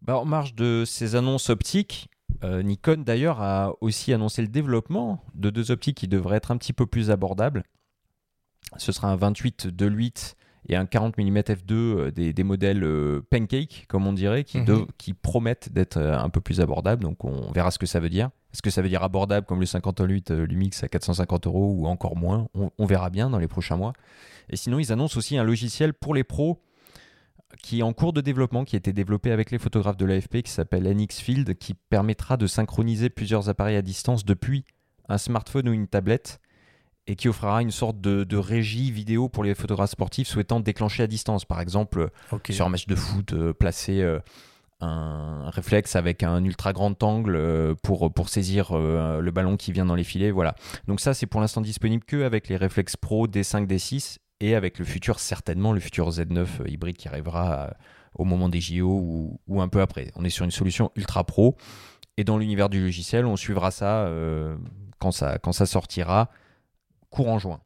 Bah, 0.00 0.16
En 0.16 0.24
marge 0.24 0.56
de 0.56 0.82
ces 0.84 1.14
annonces 1.14 1.48
optiques, 1.48 2.08
euh, 2.44 2.62
Nikon 2.62 3.02
d'ailleurs 3.04 3.40
a 3.40 3.72
aussi 3.80 4.12
annoncé 4.12 4.42
le 4.42 4.48
développement 4.48 5.22
de 5.34 5.50
deux 5.50 5.70
optiques 5.70 5.96
qui 5.98 6.08
devraient 6.08 6.36
être 6.36 6.50
un 6.50 6.56
petit 6.56 6.72
peu 6.72 6.86
plus 6.86 7.10
abordables. 7.10 7.62
Ce 8.78 8.92
sera 8.92 9.08
un 9.08 9.16
28 9.16 9.66
2.8 9.68 10.34
et 10.68 10.76
un 10.76 10.86
40 10.86 11.18
mm 11.18 11.38
f2 11.38 12.10
des, 12.12 12.32
des 12.32 12.44
modèles 12.44 12.84
euh, 12.84 13.20
pancake 13.30 13.84
comme 13.88 14.06
on 14.06 14.12
dirait 14.12 14.44
qui, 14.44 14.58
Mhm. 14.58 14.64
de, 14.64 14.86
qui 14.96 15.12
promettent 15.12 15.72
d'être 15.72 15.96
euh, 15.96 16.16
un 16.16 16.30
peu 16.30 16.40
plus 16.40 16.60
abordables 16.60 17.02
donc 17.02 17.24
on 17.24 17.50
verra 17.50 17.72
ce 17.72 17.80
que 17.80 17.86
ça 17.86 17.98
veut 17.98 18.08
dire 18.08 18.30
est-ce 18.52 18.62
que 18.62 18.70
ça 18.70 18.80
veut 18.80 18.88
dire 18.88 19.02
abordable 19.02 19.44
comme 19.46 19.58
le 19.58 19.66
58 19.66 20.30
euh, 20.30 20.46
Lumix 20.46 20.84
à 20.84 20.88
450 20.88 21.46
euros 21.48 21.74
ou 21.76 21.86
encore 21.86 22.16
moins? 22.16 22.46
On, 22.54 22.70
on, 22.78 22.86
verra 22.86 23.10
bien 23.10 23.28
dans 23.28 23.38
les 23.38 23.48
prochains 23.48 23.76
mois 23.76 23.92
et 24.50 24.56
sinon 24.56 24.78
ils 24.78 24.92
annoncent 24.92 25.18
aussi 25.18 25.36
un 25.36 25.42
logiciel 25.42 25.94
pour 25.94 26.14
les 26.14 26.22
pros 26.22 26.60
qui 27.62 27.80
est 27.80 27.82
en 27.82 27.92
cours 27.92 28.12
de 28.12 28.20
développement, 28.20 28.64
qui 28.64 28.76
a 28.76 28.78
été 28.78 28.92
développé 28.92 29.30
avec 29.30 29.50
les 29.50 29.58
photographes 29.58 29.96
de 29.96 30.06
l'AFP, 30.06 30.42
qui 30.42 30.50
s'appelle 30.50 30.84
NX 30.84 31.20
Field, 31.20 31.58
qui 31.58 31.74
permettra 31.74 32.36
de 32.36 32.46
synchroniser 32.46 33.10
plusieurs 33.10 33.48
appareils 33.48 33.76
à 33.76 33.82
distance 33.82 34.24
depuis 34.24 34.64
un 35.08 35.18
smartphone 35.18 35.68
ou 35.68 35.72
une 35.72 35.88
tablette, 35.88 36.40
et 37.06 37.16
qui 37.16 37.28
offrira 37.28 37.62
une 37.62 37.72
sorte 37.72 38.00
de, 38.00 38.24
de 38.24 38.36
régie 38.36 38.90
vidéo 38.90 39.28
pour 39.28 39.42
les 39.42 39.54
photographes 39.54 39.90
sportifs 39.90 40.28
souhaitant 40.28 40.60
déclencher 40.60 41.02
à 41.02 41.06
distance. 41.08 41.44
Par 41.44 41.60
exemple, 41.60 42.10
okay. 42.30 42.52
sur 42.52 42.66
un 42.66 42.68
match 42.68 42.86
de 42.86 42.94
foot, 42.94 43.32
euh, 43.32 43.52
placer 43.52 44.02
euh, 44.02 44.20
un 44.82 45.50
réflexe 45.50 45.96
avec 45.96 46.22
un 46.22 46.44
ultra 46.44 46.72
grand 46.72 47.00
angle 47.02 47.36
euh, 47.36 47.74
pour, 47.82 48.12
pour 48.12 48.28
saisir 48.28 48.72
euh, 48.72 49.20
le 49.20 49.30
ballon 49.30 49.56
qui 49.56 49.72
vient 49.72 49.86
dans 49.86 49.94
les 49.94 50.04
filets. 50.04 50.30
Voilà. 50.30 50.54
Donc 50.88 51.00
ça, 51.00 51.14
c'est 51.14 51.26
pour 51.26 51.40
l'instant 51.40 51.60
disponible 51.60 52.04
que 52.04 52.24
avec 52.24 52.48
les 52.48 52.56
réflexes 52.56 52.96
Pro 52.96 53.26
D5, 53.26 53.66
D6 53.66 54.18
et 54.42 54.54
avec 54.54 54.78
le 54.78 54.84
futur, 54.84 55.20
certainement 55.20 55.72
le 55.72 55.80
futur 55.80 56.10
Z9 56.10 56.68
hybride 56.68 56.96
qui 56.96 57.08
arrivera 57.08 57.52
euh, 57.52 57.70
au 58.14 58.24
moment 58.24 58.48
des 58.48 58.60
JO 58.60 58.88
ou, 58.88 59.40
ou, 59.46 59.62
un 59.62 59.68
peu 59.68 59.80
après. 59.80 60.10
On 60.16 60.24
est 60.24 60.30
sur 60.30 60.44
une 60.44 60.50
solution 60.50 60.90
ultra 60.96 61.24
pro. 61.24 61.56
Et 62.18 62.24
dans 62.24 62.36
l'univers 62.36 62.68
du 62.68 62.82
logiciel, 62.82 63.24
on 63.24 63.36
suivra 63.36 63.70
ça, 63.70 64.04
euh, 64.04 64.56
quand, 64.98 65.12
ça 65.12 65.38
quand 65.38 65.52
ça 65.52 65.64
sortira, 65.64 66.28
courant 67.08 67.38
juin. 67.38 67.60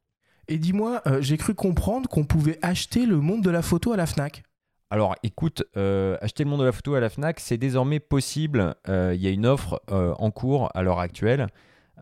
Et 0.49 0.59
dis-moi, 0.59 1.03
euh, 1.07 1.21
j'ai 1.21 1.37
cru 1.37 1.55
comprendre 1.55 2.09
qu'on 2.09 2.25
pouvait 2.25 2.59
acheter 2.63 3.07
le 3.07 3.17
monde 3.17 3.43
de 3.43 3.51
la 3.51 3.63
photo 3.63 3.93
à 3.93 3.97
la 3.97 4.07
FNAC. 4.07 4.45
Alors 4.91 5.17
écoute, 5.25 5.65
euh, 5.77 6.17
acheter 6.21 6.45
le 6.45 6.51
monde 6.51 6.61
de 6.61 6.67
la 6.67 6.73
photo 6.73 6.95
à 6.95 7.01
la 7.01 7.09
FNAC, 7.09 7.41
c'est 7.41 7.57
désormais 7.57 7.99
possible. 7.99 8.77
Il 8.87 9.17
y 9.17 9.27
a 9.27 9.31
une 9.31 9.47
offre 9.47 9.83
euh, 9.91 10.15
en 10.19 10.31
cours 10.31 10.71
à 10.75 10.83
l'heure 10.83 11.01
actuelle 11.01 11.49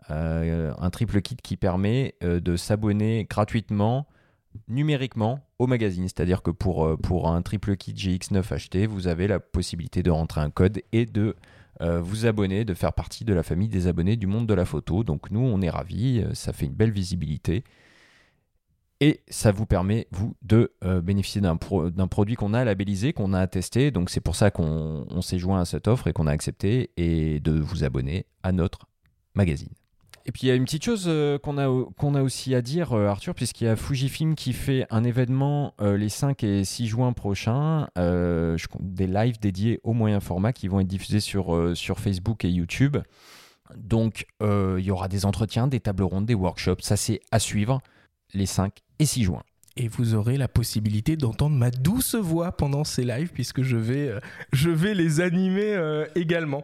un 0.09 0.89
triple 0.91 1.19
kit 1.21 1.37
qui 1.37 1.57
permet 1.57 2.15
de 2.21 2.55
s'abonner 2.57 3.25
gratuitement 3.27 4.05
numériquement 4.67 5.39
au 5.59 5.67
magazine. 5.67 6.03
C'est-à-dire 6.03 6.41
que 6.41 6.51
pour, 6.51 6.97
pour 6.99 7.29
un 7.29 7.41
triple 7.41 7.75
kit 7.75 7.93
GX9 7.93 8.53
acheté, 8.53 8.87
vous 8.87 9.07
avez 9.07 9.27
la 9.27 9.39
possibilité 9.39 10.03
de 10.03 10.11
rentrer 10.11 10.41
un 10.41 10.49
code 10.49 10.81
et 10.91 11.05
de 11.05 11.35
vous 11.81 12.25
abonner, 12.25 12.63
de 12.63 12.73
faire 12.73 12.93
partie 12.93 13.25
de 13.25 13.33
la 13.33 13.43
famille 13.43 13.67
des 13.67 13.87
abonnés 13.87 14.15
du 14.15 14.27
monde 14.27 14.47
de 14.47 14.53
la 14.53 14.63
photo. 14.63 15.03
Donc 15.03 15.29
nous, 15.29 15.41
on 15.41 15.61
est 15.61 15.69
ravis, 15.69 16.23
ça 16.33 16.53
fait 16.53 16.65
une 16.65 16.73
belle 16.73 16.91
visibilité. 16.91 17.63
Et 19.01 19.21
ça 19.27 19.51
vous 19.51 19.65
permet, 19.65 20.07
vous, 20.11 20.35
de 20.41 20.73
euh, 20.83 21.01
bénéficier 21.01 21.41
d'un 21.41 21.57
produit 21.57 22.35
qu'on 22.35 22.53
a 22.53 22.63
labellisé, 22.63 23.11
qu'on 23.11 23.33
a 23.33 23.45
testé. 23.45 23.91
Donc 23.91 24.09
c'est 24.09 24.21
pour 24.21 24.35
ça 24.35 24.51
qu'on 24.51 25.21
s'est 25.21 25.37
joint 25.37 25.59
à 25.59 25.65
cette 25.65 25.87
offre 25.87 26.07
et 26.07 26.13
qu'on 26.13 26.27
a 26.27 26.31
accepté 26.31 26.91
et 26.95 27.39
de 27.41 27.59
vous 27.59 27.83
abonner 27.83 28.25
à 28.43 28.51
notre 28.51 28.87
magazine. 29.35 29.73
Et 30.25 30.31
puis 30.31 30.43
il 30.43 30.47
y 30.47 30.51
a 30.51 30.55
une 30.55 30.65
petite 30.65 30.83
chose 30.83 31.05
euh, 31.07 31.37
qu'on 31.37 31.57
a, 31.57 31.67
qu'on 31.97 32.15
a 32.15 32.23
aussi 32.23 32.55
à 32.55 32.61
dire, 32.61 32.93
euh, 32.93 33.07
Arthur, 33.07 33.35
puisqu'il 33.35 33.65
y 33.65 33.67
a 33.67 33.75
Fujifilm 33.75 34.35
qui 34.35 34.53
fait 34.53 34.87
un 34.89 35.03
événement 35.03 35.73
les 35.79 36.09
5 36.09 36.43
et 36.43 36.63
6 36.63 36.87
juin 36.87 37.13
prochains, 37.13 37.87
des 37.95 39.07
lives 39.07 39.39
dédiés 39.39 39.79
au 39.83 39.93
moyen 39.93 40.19
format 40.19 40.53
qui 40.53 40.67
vont 40.67 40.79
être 40.79 40.87
diffusés 40.87 41.19
sur, 41.19 41.75
sur 41.75 41.99
Facebook 41.99 42.43
et 42.45 42.49
YouTube. 42.49 42.97
Donc 43.75 44.25
il 44.41 44.83
y 44.83 44.91
aura 44.91 45.07
des 45.07 45.25
entretiens, 45.25 45.67
des 45.67 45.79
tables 45.79 46.03
rondes, 46.03 46.25
des 46.25 46.33
workshops, 46.33 46.81
ça 46.81 46.97
c'est 46.97 47.19
à 47.31 47.39
suivre 47.39 47.81
les 48.33 48.45
5 48.45 48.73
et 48.99 49.05
6 49.05 49.23
juin. 49.23 49.43
Et 49.77 49.89
vous 49.89 50.15
aurez 50.15 50.37
la 50.37 50.47
possibilité 50.47 51.17
d'entendre 51.17 51.55
ma 51.57 51.69
douce 51.69 52.15
voix 52.15 52.53
pendant 52.53 52.85
ces 52.85 53.03
lives 53.03 53.31
puisque 53.33 53.61
je 53.61 53.75
vais, 53.75 54.07
euh, 54.07 54.19
je 54.53 54.69
vais 54.69 54.93
les 54.93 55.19
animer 55.19 55.73
euh, 55.73 56.05
également. 56.15 56.63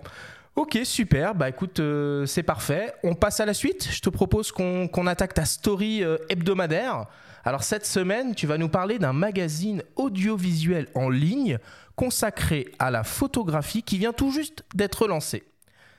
Ok, 0.55 0.79
super. 0.83 1.33
Bah 1.33 1.49
écoute, 1.49 1.79
euh, 1.79 2.25
c'est 2.25 2.43
parfait. 2.43 2.93
On 3.03 3.15
passe 3.15 3.39
à 3.39 3.45
la 3.45 3.53
suite. 3.53 3.87
Je 3.89 4.01
te 4.01 4.09
propose 4.09 4.51
qu'on 4.51 5.07
attaque 5.07 5.33
ta 5.33 5.45
story 5.45 6.03
hebdomadaire. 6.29 7.05
Alors 7.43 7.63
cette 7.63 7.85
semaine, 7.85 8.35
tu 8.35 8.45
vas 8.45 8.57
nous 8.57 8.69
parler 8.69 8.99
d'un 8.99 9.13
magazine 9.13 9.81
audiovisuel 9.95 10.87
en 10.93 11.09
ligne 11.09 11.57
consacré 11.95 12.67
à 12.79 12.91
la 12.91 13.03
photographie 13.03 13.83
qui 13.83 13.97
vient 13.97 14.13
tout 14.13 14.31
juste 14.31 14.63
d'être 14.75 15.07
lancé. 15.07 15.43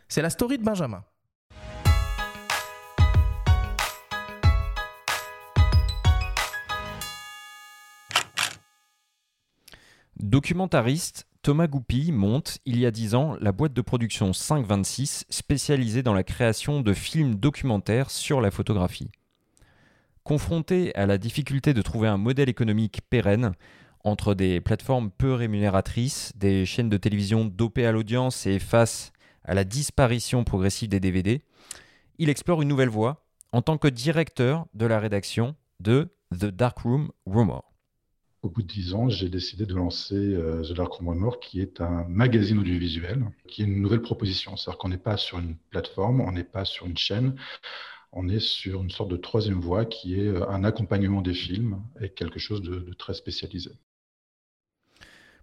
C'est 0.09 0.23
la 0.23 0.31
story 0.31 0.59
de 0.59 0.65
Benjamin.– 0.65 1.03
Documentariste, 10.23 11.27
Thomas 11.43 11.67
Goupil 11.67 12.13
monte, 12.13 12.59
il 12.67 12.79
y 12.79 12.87
a 12.87 12.93
dix 12.93 13.17
ans, 13.17 13.37
la 13.41 13.51
boîte 13.51 13.73
de 13.73 13.81
production 13.81 14.33
526 14.33 15.27
spécialisée 15.29 16.05
dans 16.05 16.15
la 16.15 16.23
création 16.23 16.83
de 16.83 16.95
films 16.95 17.35
documentaires 17.35 18.13
sur 18.13 18.41
la 18.41 18.53
photographie. 18.53 19.11
Confronté 20.23 20.95
à 20.95 21.05
la 21.05 21.19
difficulté 21.19 21.75
de 21.75 21.83
trouver 21.83 22.07
un 22.07 22.17
modèle 22.17 22.49
économique 22.49 23.01
pérenne 23.11 23.55
entre 24.05 24.35
des 24.35 24.61
plateformes 24.61 25.11
peu 25.11 25.33
rémunératrices, 25.33 26.33
des 26.37 26.65
chaînes 26.65 26.89
de 26.89 26.97
télévision 26.97 27.45
dopées 27.45 27.87
à 27.87 27.93
l'audience 27.93 28.47
et 28.47 28.61
face 28.61 29.13
à 29.43 29.55
la 29.55 29.65
disparition 29.65 30.45
progressive 30.45 30.91
des 30.91 31.01
DVD, 31.01 31.43
il 32.19 32.29
explore 32.29 32.63
une 32.63 32.69
nouvelle 32.69 32.89
voie 32.89 33.27
en 33.51 33.63
tant 33.63 33.79
que 33.79 33.89
directeur 33.89 34.67
de 34.75 34.87
la 34.87 35.01
rédaction 35.01 35.57
de 35.81 36.15
The 36.31 36.47
Darkroom 36.47 37.11
Rumor 37.27 37.72
au 38.43 38.51
bout 38.51 38.63
de 38.63 38.67
dix 38.67 38.93
ans, 38.93 39.09
j'ai 39.09 39.29
décidé 39.29 39.67
de 39.67 39.75
lancer 39.75 40.17
euh, 40.17 40.63
The 40.63 40.73
Dark 40.73 40.93
Room 40.95 41.31
qui 41.41 41.61
est 41.61 41.81
un 41.81 42.05
magazine 42.09 42.59
audiovisuel, 42.59 43.25
qui 43.47 43.63
est 43.63 43.67
une 43.67 43.81
nouvelle 43.81 44.03
proposition. 44.03 44.57
C'est-à-dire 44.57 44.79
qu'on 44.79 44.89
n'est 44.89 44.99
pas 44.99 45.17
sur 45.17 45.39
une 45.39 45.57
plateforme, 45.71 46.21
on 46.21 46.33
n'est 46.33 46.43
pas 46.43 46.65
sur 46.65 46.87
une 46.87 46.99
chaîne, 46.99 47.37
on 48.11 48.29
est 48.29 48.41
sur 48.41 48.83
une 48.83 48.91
sorte 48.91 49.11
de 49.11 49.17
troisième 49.17 49.61
voie 49.61 49.85
qui 49.85 50.21
est 50.21 50.27
euh, 50.27 50.49
un 50.49 50.65
accompagnement 50.65 51.23
des 51.23 51.35
films 51.35 51.81
et 52.01 52.09
quelque 52.09 52.41
chose 52.41 52.63
de, 52.63 52.81
de 52.81 52.93
très 52.93 53.15
spécialisé. 53.15 53.71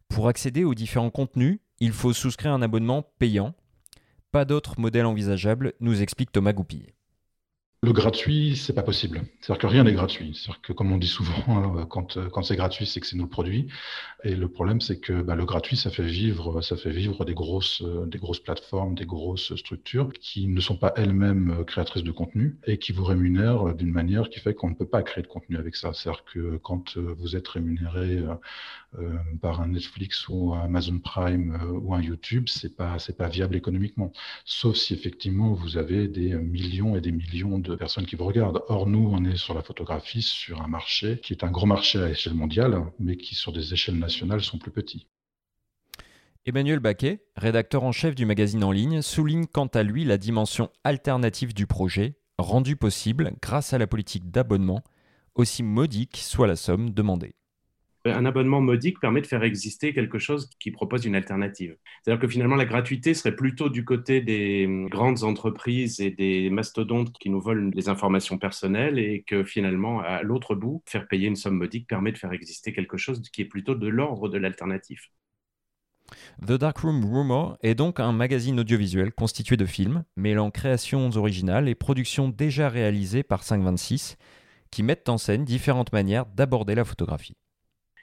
Pour 0.09 0.27
accéder 0.27 0.65
aux 0.65 0.75
différents 0.75 1.11
contenus, 1.11 1.59
il 1.79 1.93
faut 1.93 2.13
souscrire 2.13 2.51
un 2.51 2.61
abonnement 2.61 3.03
payant. 3.17 3.55
Pas 4.31 4.43
d'autre 4.43 4.79
modèle 4.79 5.05
envisageable, 5.05 5.73
nous 5.79 6.01
explique 6.01 6.31
Thomas 6.31 6.53
Goupil. 6.53 6.93
Le 7.81 7.93
gratuit, 7.93 8.57
c'est 8.57 8.73
pas 8.73 8.83
possible. 8.83 9.21
C'est-à-dire 9.39 9.61
que 9.61 9.67
rien 9.67 9.85
n'est 9.85 9.93
gratuit. 9.93 10.35
C'est-à-dire 10.35 10.61
que, 10.61 10.73
comme 10.73 10.91
on 10.91 10.97
dit 10.97 11.07
souvent, 11.07 11.43
hein, 11.47 11.85
quand, 11.89 12.17
quand 12.29 12.43
c'est 12.43 12.57
gratuit, 12.57 12.85
c'est 12.85 12.99
que 12.99 13.07
c'est 13.07 13.15
nous 13.15 13.23
le 13.23 13.29
produit. 13.29 13.67
Et 14.25 14.35
le 14.35 14.49
problème, 14.49 14.81
c'est 14.81 14.99
que 14.99 15.21
bah, 15.21 15.35
le 15.35 15.45
gratuit, 15.45 15.77
ça 15.77 15.89
fait 15.89 16.03
vivre, 16.03 16.59
ça 16.61 16.75
fait 16.75 16.89
vivre 16.89 17.23
des 17.23 17.33
grosses, 17.33 17.81
des 18.07 18.17
grosses 18.17 18.41
plateformes, 18.41 18.95
des 18.95 19.05
grosses 19.05 19.55
structures 19.55 20.11
qui 20.11 20.47
ne 20.47 20.59
sont 20.59 20.75
pas 20.75 20.91
elles-mêmes 20.97 21.63
créatrices 21.65 22.03
de 22.03 22.11
contenu 22.11 22.57
et 22.65 22.79
qui 22.79 22.91
vous 22.91 23.05
rémunèrent 23.05 23.73
d'une 23.73 23.91
manière 23.91 24.29
qui 24.29 24.41
fait 24.41 24.53
qu'on 24.53 24.71
ne 24.71 24.75
peut 24.75 24.85
pas 24.87 25.01
créer 25.01 25.23
de 25.23 25.29
contenu 25.29 25.55
avec 25.55 25.77
ça. 25.77 25.93
C'est-à-dire 25.93 26.25
que 26.25 26.57
quand 26.57 26.97
vous 26.97 27.37
êtes 27.37 27.47
rémunéré 27.47 28.23
euh, 28.97 29.17
par 29.39 29.61
un 29.61 29.67
Netflix 29.67 30.27
ou 30.29 30.51
un 30.55 30.61
Amazon 30.61 30.97
Prime 30.97 31.59
euh, 31.61 31.79
ou 31.79 31.93
un 31.93 32.01
YouTube, 32.01 32.45
c'est 32.47 32.75
pas, 32.75 32.97
c'est 32.97 33.15
pas 33.15 33.27
viable 33.27 33.55
économiquement. 33.55 34.11
Sauf 34.45 34.77
si 34.77 34.95
effectivement 34.95 35.53
vous 35.53 35.77
avez 35.77 36.07
des 36.07 36.33
millions 36.33 36.95
et 36.95 37.01
des 37.01 37.11
millions 37.11 37.59
de 37.59 37.68
personnes 37.75 38.05
qui 38.05 38.15
vous 38.15 38.25
regardent. 38.25 38.61
Or, 38.67 38.87
nous, 38.87 39.09
on 39.11 39.23
est 39.25 39.37
sur 39.37 39.53
la 39.53 39.61
photographie, 39.61 40.21
sur 40.21 40.61
un 40.61 40.67
marché 40.67 41.19
qui 41.19 41.33
est 41.33 41.43
un 41.43 41.51
gros 41.51 41.65
marché 41.65 42.01
à 42.01 42.09
échelle 42.09 42.33
mondiale, 42.33 42.83
mais 42.99 43.17
qui, 43.17 43.35
sur 43.35 43.51
des 43.51 43.73
échelles 43.73 43.99
nationales, 43.99 44.41
sont 44.41 44.57
plus 44.57 44.71
petits. 44.71 45.07
Emmanuel 46.45 46.79
Baquet, 46.79 47.23
rédacteur 47.35 47.83
en 47.83 47.91
chef 47.91 48.15
du 48.15 48.25
magazine 48.25 48.63
en 48.63 48.71
ligne, 48.71 49.01
souligne 49.01 49.45
quant 49.45 49.67
à 49.67 49.83
lui 49.83 50.05
la 50.05 50.17
dimension 50.17 50.69
alternative 50.83 51.53
du 51.53 51.67
projet, 51.67 52.17
rendue 52.37 52.75
possible 52.75 53.33
grâce 53.41 53.73
à 53.73 53.77
la 53.77 53.87
politique 53.87 54.31
d'abonnement, 54.31 54.83
aussi 55.35 55.63
modique 55.63 56.17
soit 56.17 56.47
la 56.47 56.55
somme 56.55 56.91
demandée 56.91 57.35
un 58.05 58.25
abonnement 58.25 58.61
modique 58.61 58.99
permet 58.99 59.21
de 59.21 59.27
faire 59.27 59.43
exister 59.43 59.93
quelque 59.93 60.19
chose 60.19 60.49
qui 60.59 60.71
propose 60.71 61.05
une 61.05 61.15
alternative. 61.15 61.75
C'est-à-dire 62.01 62.21
que 62.21 62.27
finalement, 62.27 62.55
la 62.55 62.65
gratuité 62.65 63.13
serait 63.13 63.35
plutôt 63.35 63.69
du 63.69 63.83
côté 63.83 64.21
des 64.21 64.67
grandes 64.89 65.23
entreprises 65.23 65.99
et 65.99 66.11
des 66.11 66.49
mastodontes 66.49 67.11
qui 67.19 67.29
nous 67.29 67.41
volent 67.41 67.69
des 67.69 67.89
informations 67.89 68.37
personnelles 68.37 68.99
et 68.99 69.23
que 69.27 69.43
finalement, 69.43 69.99
à 70.01 70.23
l'autre 70.23 70.55
bout, 70.55 70.81
faire 70.85 71.07
payer 71.07 71.27
une 71.27 71.35
somme 71.35 71.57
modique 71.57 71.87
permet 71.87 72.11
de 72.11 72.17
faire 72.17 72.31
exister 72.31 72.73
quelque 72.73 72.97
chose 72.97 73.21
qui 73.33 73.41
est 73.41 73.45
plutôt 73.45 73.75
de 73.75 73.87
l'ordre 73.87 74.29
de 74.29 74.37
l'alternative. 74.37 75.01
The 76.41 76.53
Darkroom 76.53 77.05
Rumor 77.05 77.57
est 77.61 77.75
donc 77.75 77.99
un 77.99 78.11
magazine 78.13 78.59
audiovisuel 78.59 79.13
constitué 79.13 79.57
de 79.57 79.65
films, 79.65 80.05
mêlant 80.15 80.49
créations 80.49 81.11
originales 81.11 81.69
et 81.69 81.75
productions 81.75 82.29
déjà 82.29 82.69
réalisées 82.69 83.21
par 83.21 83.43
526, 83.43 84.17
qui 84.71 84.81
mettent 84.81 85.09
en 85.09 85.17
scène 85.17 85.45
différentes 85.45 85.93
manières 85.93 86.25
d'aborder 86.25 86.73
la 86.73 86.85
photographie 86.85 87.35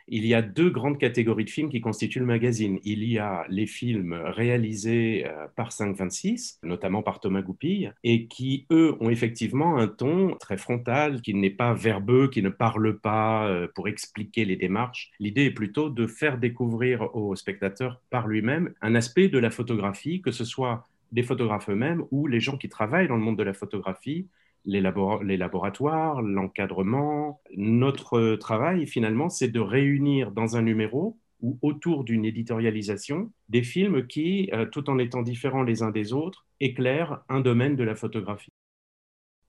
il 0.08 0.24
y 0.26 0.34
a 0.34 0.42
deux 0.42 0.70
grandes 0.70 0.98
catégories 0.98 1.44
de 1.44 1.50
films 1.50 1.68
qui 1.68 1.80
constituent 1.80 2.20
le 2.20 2.26
magazine. 2.26 2.78
Il 2.84 3.04
y 3.04 3.18
a 3.18 3.44
les 3.48 3.66
films 3.66 4.12
réalisés 4.12 5.24
euh, 5.26 5.46
par 5.56 5.72
526, 5.72 6.60
notamment 6.62 7.02
par 7.02 7.20
Thomas 7.20 7.42
Goupil, 7.42 7.94
et 8.04 8.26
qui, 8.26 8.66
eux, 8.70 8.96
ont 9.00 9.10
effectivement 9.10 9.78
un 9.78 9.88
ton 9.88 10.36
très 10.36 10.56
frontal, 10.56 11.20
qui 11.22 11.34
n'est 11.34 11.50
pas 11.50 11.74
verbeux, 11.74 12.28
qui 12.28 12.42
ne 12.42 12.50
parle 12.50 12.98
pas 12.98 13.48
euh, 13.48 13.66
pour 13.74 13.88
expliquer 13.88 14.44
les 14.44 14.56
démarches. 14.56 15.10
L'idée 15.18 15.46
est 15.46 15.50
plutôt 15.50 15.90
de 15.90 16.06
faire 16.06 16.38
découvrir 16.38 17.14
au 17.14 17.34
spectateur 17.34 18.00
par 18.10 18.28
lui-même 18.28 18.72
un 18.82 18.94
aspect 18.94 19.28
de 19.28 19.38
la 19.38 19.50
photographie, 19.50 20.20
que 20.20 20.30
ce 20.30 20.44
soit 20.44 20.86
des 21.12 21.22
photographes 21.22 21.70
eux-mêmes 21.70 22.04
ou 22.10 22.26
les 22.26 22.40
gens 22.40 22.56
qui 22.56 22.68
travaillent 22.68 23.08
dans 23.08 23.16
le 23.16 23.22
monde 23.22 23.38
de 23.38 23.42
la 23.42 23.54
photographie, 23.54 24.26
les, 24.66 24.80
laboratoires, 24.80 26.22
l'encadrement. 26.22 27.40
Notre 27.56 28.36
travail, 28.36 28.86
finalement, 28.86 29.28
c'est 29.28 29.48
de 29.48 29.60
réunir 29.60 30.32
dans 30.32 30.56
un 30.56 30.62
numéro 30.62 31.16
ou 31.40 31.58
autour 31.62 32.04
d'une 32.04 32.24
éditorialisation 32.24 33.30
des 33.48 33.62
films 33.62 34.06
qui, 34.06 34.50
euh, 34.52 34.66
tout 34.66 34.88
en 34.90 34.98
étant 34.98 35.22
différents 35.22 35.62
les 35.62 35.82
uns 35.82 35.90
des 35.90 36.12
autres, 36.12 36.46
éclairent 36.60 37.22
un 37.28 37.40
domaine 37.40 37.76
de 37.76 37.84
la 37.84 37.94
photographie. 37.94 38.52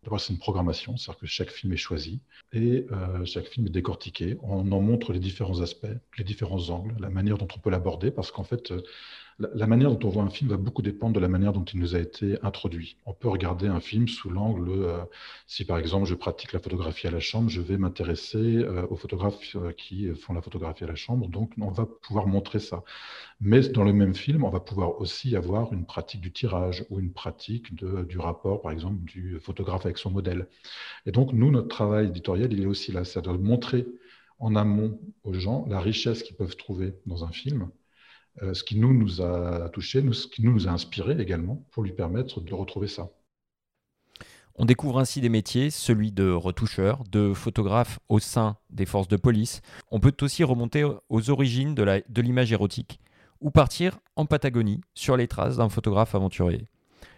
D'abord, 0.03 0.21
c'est 0.21 0.31
une 0.31 0.39
programmation, 0.39 0.95
c'est-à-dire 0.95 1.19
que 1.19 1.27
chaque 1.27 1.49
film 1.49 1.73
est 1.73 1.77
choisi 1.77 2.21
et 2.53 2.85
euh, 2.91 3.25
chaque 3.25 3.47
film 3.47 3.67
est 3.67 3.71
décortiqué. 3.71 4.37
On 4.41 4.71
en 4.71 4.81
montre 4.81 5.11
les 5.11 5.19
différents 5.19 5.61
aspects, 5.61 5.87
les 6.17 6.23
différents 6.23 6.69
angles, 6.69 6.95
la 6.99 7.09
manière 7.09 7.37
dont 7.37 7.47
on 7.53 7.59
peut 7.59 7.69
l'aborder, 7.69 8.11
parce 8.11 8.31
qu'en 8.31 8.43
fait, 8.43 8.71
euh, 8.71 8.83
la, 9.39 9.67
manière 9.67 9.91
dont 9.91 10.07
on 10.07 10.11
voit 10.11 10.23
un 10.23 10.29
film 10.29 10.49
va 10.49 10.57
beaucoup 10.57 10.81
dépendre 10.81 11.13
de 11.13 11.19
la 11.19 11.27
manière 11.27 11.53
dont 11.53 11.63
il 11.63 11.79
nous 11.79 11.95
a 11.95 11.99
été 11.99 12.37
introduit. 12.43 12.97
On 13.05 13.13
peut 13.13 13.27
regarder 13.27 13.67
un 13.67 13.79
film 13.79 14.07
sous 14.07 14.29
l'angle, 14.29 14.69
euh, 14.69 14.97
si 15.45 15.63
par 15.65 15.77
exemple 15.77 16.05
je 16.05 16.15
pratique 16.15 16.53
la 16.53 16.59
photographie 16.59 17.07
à 17.07 17.11
la 17.11 17.19
chambre, 17.19 17.49
je 17.49 17.61
vais 17.61 17.77
m'intéresser 17.77 18.37
euh, 18.37 18.87
aux 18.89 18.95
photographes 18.95 19.55
euh, 19.55 19.71
qui 19.73 20.07
font 20.15 20.33
la 20.33 20.41
photographie 20.41 20.85
à 20.85 20.87
la 20.87 20.95
chambre, 20.95 21.27
donc 21.27 21.51
on 21.61 21.69
va 21.69 21.85
pouvoir 21.85 22.27
montrer 22.27 22.59
ça. 22.59 22.83
Mais 23.39 23.61
dans 23.69 23.83
le 23.83 23.93
même 23.93 24.15
film, 24.15 24.43
on 24.43 24.49
va 24.49 24.59
pouvoir 24.59 24.99
aussi 24.99 25.35
avoir 25.35 25.71
une 25.71 25.85
pratique 25.85 26.21
du 26.21 26.31
tirage 26.31 26.85
ou 26.89 26.99
une 26.99 27.11
pratique 27.13 27.75
du 27.75 28.17
rapport, 28.17 28.61
par 28.61 28.71
exemple, 28.71 29.03
du 29.03 29.39
photographe 29.39 29.85
avec 29.85 29.99
son 29.99 30.09
modèle. 30.09 30.47
Et 31.05 31.11
donc, 31.11 31.33
nous, 31.33 31.51
notre 31.51 31.67
travail 31.67 32.07
éditorial, 32.07 32.51
il 32.51 32.63
est 32.63 32.65
aussi 32.65 32.91
là, 32.91 33.03
c'est 33.05 33.19
à 33.19 33.21
dire 33.21 33.37
montrer 33.37 33.85
en 34.39 34.55
amont 34.55 34.99
aux 35.23 35.33
gens 35.33 35.65
la 35.67 35.79
richesse 35.79 36.23
qu'ils 36.23 36.35
peuvent 36.35 36.55
trouver 36.55 36.95
dans 37.05 37.25
un 37.25 37.31
film 37.31 37.69
ce 38.41 38.63
qui 38.63 38.77
nous, 38.77 38.93
nous 38.93 39.21
a 39.21 39.69
touché, 39.69 40.03
ce 40.11 40.27
qui 40.27 40.43
nous, 40.43 40.53
nous 40.53 40.67
a 40.67 40.71
inspiré 40.71 41.19
également 41.19 41.65
pour 41.71 41.83
lui 41.83 41.91
permettre 41.91 42.41
de 42.41 42.53
retrouver 42.53 42.87
ça. 42.87 43.09
On 44.59 44.65
découvre 44.65 44.99
ainsi 44.99 45.21
des 45.21 45.29
métiers, 45.29 45.69
celui 45.69 46.11
de 46.11 46.31
retoucheur, 46.31 47.03
de 47.11 47.33
photographe 47.33 47.99
au 48.09 48.17
sein 48.17 48.57
des 48.71 48.87
forces 48.87 49.07
de 49.07 49.15
police. 49.15 49.61
On 49.91 49.99
peut 49.99 50.15
aussi 50.21 50.43
remonter 50.43 50.83
aux 51.09 51.29
origines 51.29 51.75
de 51.75 52.21
l'image 52.21 52.51
érotique 52.51 52.99
ou 53.39 53.51
partir 53.51 53.99
en 54.15 54.25
Patagonie 54.25 54.81
sur 54.95 55.15
les 55.15 55.27
traces 55.27 55.57
d'un 55.57 55.69
photographe 55.69 56.15
aventurier. 56.15 56.67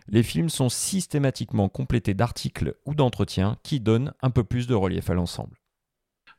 Les 0.10 0.24
films 0.24 0.50
sont 0.50 0.70
systématiquement 0.70 1.70
complétés 1.70 2.14
d'articles 2.14 2.76
ou 2.86 2.94
d'entretiens 2.94 3.58
qui 3.64 3.80
donnent 3.80 4.14
un 4.22 4.32
peu 4.32 4.44
plus 4.44 4.68
de 4.68 4.74
relief 4.74 5.10
à 5.10 5.14
l'ensemble. 5.14 5.59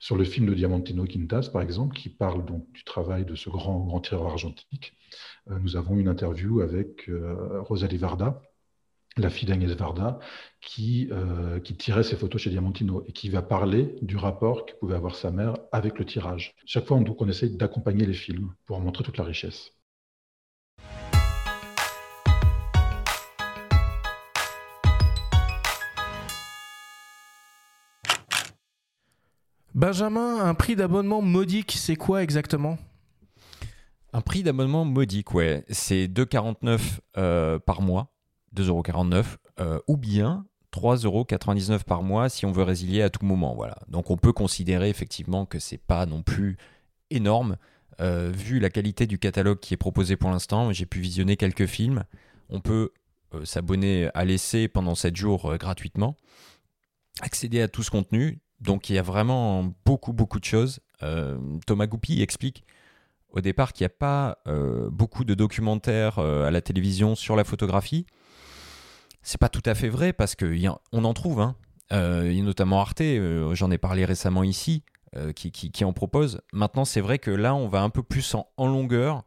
Sur 0.01 0.17
le 0.17 0.25
film 0.25 0.47
de 0.47 0.55
Diamantino 0.55 1.05
Quintas, 1.05 1.51
par 1.53 1.61
exemple, 1.61 1.95
qui 1.95 2.09
parle 2.09 2.47
donc 2.47 2.73
du 2.73 2.85
travail 2.85 3.27
de 3.27 3.35
ce 3.35 3.51
grand, 3.51 3.79
grand 3.81 4.01
tireur 4.01 4.29
argentique, 4.29 4.95
euh, 5.51 5.59
nous 5.61 5.77
avons 5.77 5.99
une 5.99 6.09
interview 6.09 6.63
avec 6.63 7.07
euh, 7.11 7.61
Rosalie 7.61 7.99
Varda, 7.99 8.41
la 9.19 9.29
fille 9.29 9.47
d'Agnès 9.47 9.73
Varda, 9.73 10.19
qui, 10.63 11.09
euh, 11.13 11.61
qui 11.61 11.77
tirait 11.77 12.03
ses 12.03 12.17
photos 12.17 12.41
chez 12.41 12.49
Diamantino 12.49 13.05
et 13.09 13.13
qui 13.13 13.29
va 13.29 13.43
parler 13.43 13.95
du 14.01 14.17
rapport 14.17 14.65
que 14.65 14.73
pouvait 14.81 14.95
avoir 14.95 15.17
sa 15.17 15.31
mère 15.31 15.55
avec 15.71 15.99
le 15.99 16.07
tirage. 16.07 16.55
Chaque 16.65 16.87
fois, 16.87 16.97
on, 16.97 17.05
on 17.19 17.29
essaye 17.29 17.55
d'accompagner 17.55 18.07
les 18.07 18.15
films 18.15 18.55
pour 18.65 18.81
montrer 18.81 19.05
toute 19.05 19.19
la 19.19 19.25
richesse. 19.25 19.71
Benjamin, 29.81 30.45
un 30.45 30.53
prix 30.53 30.77
d'abonnement 30.77 31.23
modique, 31.23 31.73
c'est 31.75 31.97
quoi 31.97 32.23
exactement? 32.23 32.77
Un 34.13 34.21
prix 34.21 34.43
d'abonnement 34.43 34.85
modique, 34.85 35.33
ouais. 35.33 35.65
C'est 35.71 36.07
2,49 36.07 36.99
euh, 37.17 37.59
par 37.59 37.81
mois, 37.81 38.13
2,49 38.55 39.25
euh, 39.59 39.79
ou 39.89 39.97
bien 39.97 40.45
3,99 40.75 41.85
par 41.85 42.03
mois 42.03 42.29
si 42.29 42.45
on 42.45 42.53
veut 42.53 42.63
résilier 42.63 43.01
à 43.01 43.09
tout 43.09 43.25
moment. 43.25 43.55
Voilà. 43.55 43.79
Donc 43.89 44.11
on 44.11 44.19
peut 44.19 44.35
considérer 44.35 44.91
effectivement 44.91 45.47
que 45.47 45.59
c'est 45.59 45.79
pas 45.81 46.05
non 46.05 46.23
plus 46.23 46.59
énorme. 47.09 47.57
Euh, 48.03 48.31
vu 48.31 48.61
la 48.61 48.69
qualité 48.69 49.07
du 49.07 49.19
catalogue 49.19 49.61
qui 49.61 49.73
est 49.73 49.79
proposé 49.79 50.15
pour 50.15 50.29
l'instant, 50.29 50.75
j'ai 50.75 50.85
pu 50.85 51.01
visionner 51.01 51.39
quelques 51.39 51.65
films. 51.65 52.05
On 52.51 52.61
peut 52.61 52.93
s'abonner 53.45 54.11
à 54.13 54.27
l'essai 54.27 54.69
pendant 54.69 54.95
7 54.95 55.17
jours 55.17 55.57
gratuitement, 55.57 56.19
accéder 57.23 57.63
à 57.63 57.69
tout 57.69 57.83
ce 57.83 57.91
contenu, 57.91 58.41
donc 58.61 58.91
il 58.91 58.97
y 58.97 58.99
a 58.99 59.03
vraiment 59.03 59.73
beaucoup, 59.85 60.13
beaucoup 60.13 60.39
de 60.39 60.45
choses. 60.45 60.81
Euh, 61.03 61.39
Thomas 61.67 61.87
Goupy 61.87 62.23
explique 62.23 62.65
au 63.31 63.41
départ 63.41 63.73
qu'il 63.73 63.85
n'y 63.85 63.93
a 63.93 63.97
pas 63.97 64.39
euh, 64.49 64.91
beaucoup 64.91 65.25
de 65.25 65.35
documentaires 65.35 66.19
euh, 66.19 66.47
à 66.47 66.51
la 66.51 66.61
télévision 66.61 67.15
sur 67.15 67.37
la 67.37 67.45
photographie. 67.45 68.07
C'est 69.23 69.41
pas 69.41 69.49
tout 69.49 69.63
à 69.67 69.75
fait 69.75 69.89
vrai 69.89 70.13
parce 70.13 70.35
qu'on 70.35 71.05
en 71.05 71.15
trouve. 71.15 71.41
Hein. 71.41 71.57
il 71.91 72.33
y 72.33 72.41
a 72.41 72.45
notamment 72.45 72.81
Arte, 72.81 73.03
j'en 73.53 73.71
ai 73.71 73.79
parlé 73.79 74.05
récemment 74.05 74.43
ici, 74.43 74.83
qui, 75.35 75.85
en 75.85 75.93
propose. 75.93 76.41
Maintenant, 76.55 76.87
c'est 76.87 77.03
vrai 77.03 77.19
que 77.19 77.31
là, 77.31 77.55
on 77.55 77.69
va 77.69 77.83
un 77.83 77.91
peu 77.91 78.03
plus 78.03 78.35
en 78.35 78.67
longueur 78.67 79.25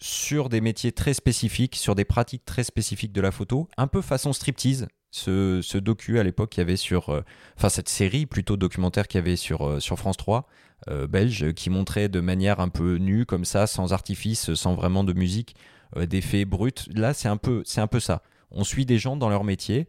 sur 0.00 0.48
des 0.48 0.60
métiers 0.60 0.90
très 0.90 1.14
spécifiques, 1.14 1.76
sur 1.76 1.94
des 1.94 2.04
pratiques 2.04 2.44
très 2.44 2.64
spécifiques 2.64 3.12
de 3.12 3.20
la 3.20 3.30
photo, 3.30 3.68
un 3.76 3.86
peu 3.86 4.02
façon 4.02 4.32
striptease, 4.32 4.88
ce, 5.14 5.78
docu 5.78 6.18
à 6.18 6.22
l'époque 6.22 6.50
qu'il 6.50 6.60
y 6.60 6.62
avait 6.62 6.76
sur, 6.76 7.10
euh, 7.10 7.22
enfin 7.56 7.68
cette 7.68 7.88
série 7.88 8.26
plutôt 8.26 8.56
documentaire 8.56 9.06
qu'il 9.06 9.18
y 9.18 9.22
avait 9.22 9.36
sur, 9.36 9.66
euh, 9.66 9.80
sur 9.80 9.98
France 9.98 10.16
3 10.16 10.46
euh, 10.88 11.06
belge 11.06 11.52
qui 11.52 11.70
montrait 11.70 12.08
de 12.08 12.20
manière 12.20 12.60
un 12.60 12.68
peu 12.68 12.96
nue 12.96 13.24
comme 13.24 13.44
ça, 13.44 13.66
sans 13.66 13.92
artifice, 13.92 14.54
sans 14.54 14.74
vraiment 14.74 15.04
de 15.04 15.12
musique, 15.12 15.54
d'effets 15.96 16.44
bruts. 16.44 16.72
Là, 16.92 17.14
c'est 17.14 17.28
un 17.28 17.36
peu, 17.36 17.62
un 17.76 17.86
peu 17.86 18.00
ça. 18.00 18.22
On 18.50 18.64
suit 18.64 18.84
des 18.84 18.98
gens 18.98 19.16
dans 19.16 19.28
leur 19.28 19.44
métier. 19.44 19.88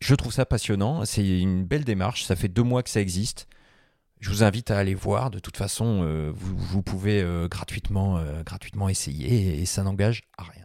Je 0.00 0.14
trouve 0.14 0.32
ça 0.32 0.46
passionnant. 0.46 1.04
C'est 1.04 1.40
une 1.40 1.64
belle 1.64 1.84
démarche. 1.84 2.24
Ça 2.24 2.36
fait 2.36 2.48
deux 2.48 2.62
mois 2.62 2.82
que 2.82 2.90
ça 2.90 3.00
existe. 3.00 3.48
Je 4.20 4.30
vous 4.30 4.44
invite 4.44 4.70
à 4.70 4.78
aller 4.78 4.94
voir. 4.94 5.30
De 5.30 5.40
toute 5.40 5.56
façon, 5.56 6.32
vous, 6.32 6.56
vous, 6.56 6.82
pouvez 6.82 7.26
gratuitement, 7.50 8.22
gratuitement 8.44 8.88
essayer 8.88 9.60
et 9.60 9.66
ça 9.66 9.82
n'engage 9.82 10.22
à 10.38 10.44
rien 10.44 10.61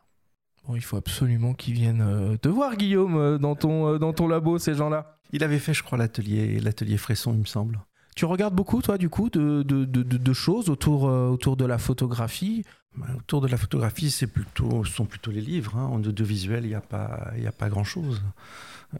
il 0.75 0.81
faut 0.81 0.97
absolument 0.97 1.53
qu'ils 1.53 1.73
viennent 1.73 2.01
euh, 2.01 2.37
te 2.37 2.49
voir, 2.49 2.75
Guillaume, 2.75 3.15
euh, 3.15 3.37
dans 3.37 3.55
ton, 3.55 3.87
euh, 3.87 3.97
dans 3.97 4.13
ton 4.13 4.27
labo, 4.27 4.57
ces 4.57 4.73
gens-là. 4.73 5.17
Il 5.31 5.43
avait 5.43 5.59
fait, 5.59 5.73
je 5.73 5.83
crois, 5.83 5.97
l'atelier, 5.97 6.59
l'atelier 6.59 6.97
Fresson, 6.97 7.33
il 7.33 7.39
me 7.39 7.45
semble. 7.45 7.79
Tu 8.15 8.25
regardes 8.25 8.55
beaucoup, 8.55 8.81
toi, 8.81 8.97
du 8.97 9.09
coup, 9.09 9.29
de, 9.29 9.61
de, 9.63 9.85
de, 9.85 10.33
choses 10.33 10.69
autour, 10.69 11.03
autour 11.03 11.55
de 11.55 11.65
la 11.65 11.77
photographie? 11.77 12.63
Bah, 12.95 13.05
Autour 13.15 13.41
de 13.41 13.47
la 13.47 13.57
photographie, 13.57 14.09
c'est 14.09 14.25
plutôt, 14.25 14.83
ce 14.85 14.91
sont 14.91 15.05
plutôt 15.05 15.29
les 15.29 15.41
livres. 15.41 15.77
Hein. 15.77 15.85
En 15.85 15.97
audiovisuel, 16.03 16.65
il 16.65 16.69
n'y 16.69 16.75
a 16.75 16.81
pas, 16.81 17.31
a 17.45 17.51
pas 17.51 17.69
grand-chose. 17.69 18.23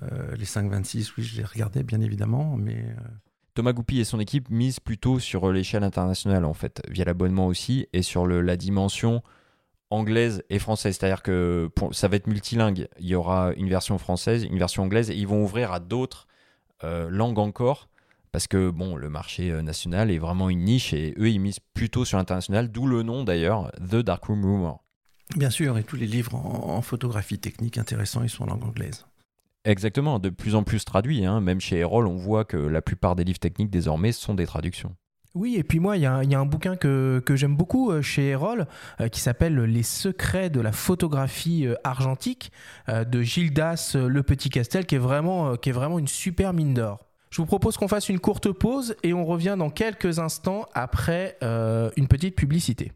les 0.02 0.46
5.26, 0.46 1.14
oui, 1.18 1.24
je 1.24 1.38
les 1.38 1.46
regardais, 1.46 1.84
bien 1.84 2.02
évidemment, 2.02 2.58
mais... 2.58 2.96
Thomas 3.56 3.74
Goupy 3.74 4.00
et 4.00 4.04
son 4.04 4.20
équipe 4.20 4.52
misent 4.52 4.80
plutôt 4.80 5.18
sur 5.18 5.52
l'échelle 5.52 5.84
internationale, 5.84 6.46
en 6.46 6.54
fait, 6.54 6.84
via 6.88 7.06
l'abonnement 7.06 7.48
aussi, 7.48 7.88
et 7.94 8.04
sur 8.04 8.28
le, 8.28 8.42
la 8.42 8.56
dimension 8.56 9.24
anglaise 9.90 10.44
et 10.50 10.60
française. 10.60 10.98
C'est-à-dire 10.98 11.24
que 11.24 11.70
ça 11.92 12.08
va 12.08 12.16
être 12.16 12.28
multilingue. 12.28 12.88
Il 13.00 13.08
y 13.08 13.16
aura 13.16 13.54
une 13.54 13.70
version 13.70 13.98
française, 13.98 14.44
une 14.44 14.60
version 14.60 14.84
anglaise, 14.84 15.10
et 15.10 15.16
ils 15.16 15.28
vont 15.28 15.44
ouvrir 15.44 15.72
à 15.72 15.80
d'autres 15.80 16.28
euh, 16.84 17.10
langues 17.10 17.40
encore. 17.40 17.90
Parce 18.32 18.48
que 18.48 18.70
bon, 18.70 18.96
le 18.96 19.10
marché 19.10 19.52
euh, 19.52 19.62
national 19.62 20.12
est 20.12 20.20
vraiment 20.20 20.50
une 20.50 20.64
niche 20.64 20.94
et 20.94 21.16
eux, 21.18 21.30
ils 21.30 21.40
misent 21.40 21.62
plutôt 21.74 22.06
sur 22.06 22.18
l'international, 22.18 22.72
d'où 22.72 22.86
le 22.86 23.02
nom 23.04 23.24
d'ailleurs, 23.24 23.72
The 23.80 23.98
Darkroom 23.98 24.44
Rumor. 24.44 24.84
Bien 25.36 25.50
sûr, 25.50 25.78
et 25.78 25.84
tous 25.84 25.96
les 25.96 26.08
livres 26.08 26.36
en, 26.36 26.82
photographie 26.82 27.40
technique 27.40 27.78
intéressants, 27.78 28.24
ils 28.24 28.30
sont 28.30 28.44
en 28.44 28.48
langue 28.48 28.64
anglaise. 28.64 29.06
Exactement, 29.66 30.20
de 30.20 30.30
plus 30.30 30.56
en 30.56 30.64
plus 30.64 30.86
traduits. 30.86 31.26
Hein. 31.26 31.42
Même 31.42 31.60
chez 31.60 31.80
Erol, 31.80 32.08
on 32.08 32.16
voit 32.16 32.46
que 32.46 32.56
la 32.56 32.82
plupart 32.82 33.16
des 33.16 33.26
livres 33.26 33.40
techniques 33.40 33.70
désormais 33.70 34.14
sont 34.14 34.36
des 34.36 34.46
traductions. 34.46 34.96
Oui, 35.38 35.56
et 35.56 35.64
puis 35.64 35.80
moi, 35.80 35.98
il 35.98 36.02
y, 36.02 36.06
a 36.08 36.20
un 36.20 36.46
bouquin 36.46 36.76
que, 36.76 37.22
j'aime 37.36 37.56
beaucoup 37.56 37.92
euh, 37.92 38.02
chez 38.02 38.30
Erol 38.30 38.66
euh, 39.00 39.08
qui 39.08 39.22
s'appelle 39.22 39.56
Les 39.56 39.84
secrets 39.84 40.50
de 40.50 40.60
la 40.60 40.72
photographie 40.72 41.68
euh, 41.68 41.76
argentique 41.84 42.52
de 42.88 43.22
Gildas 43.22 43.96
Le 43.96 44.24
Petit 44.24 44.50
Castel, 44.50 44.88
qui 44.88 44.96
est, 44.96 45.00
vraiment, 45.00 45.56
qui 45.56 45.70
est 45.70 45.74
vraiment 45.74 46.00
une 46.00 46.08
super 46.08 46.54
mine 46.54 46.74
d'or. 46.74 47.06
Je 47.30 47.38
vous 47.38 47.46
propose 47.46 47.78
qu'on 47.78 47.88
fasse 47.88 48.10
une 48.10 48.20
courte 48.20 48.52
pause 48.52 48.96
et 49.04 49.14
on 49.14 49.26
revient 49.26 49.56
dans 49.60 49.70
quelques 49.70 50.18
instants 50.18 50.66
après 50.74 51.38
une 51.42 52.08
petite 52.08 52.36
publicité. 52.36 52.94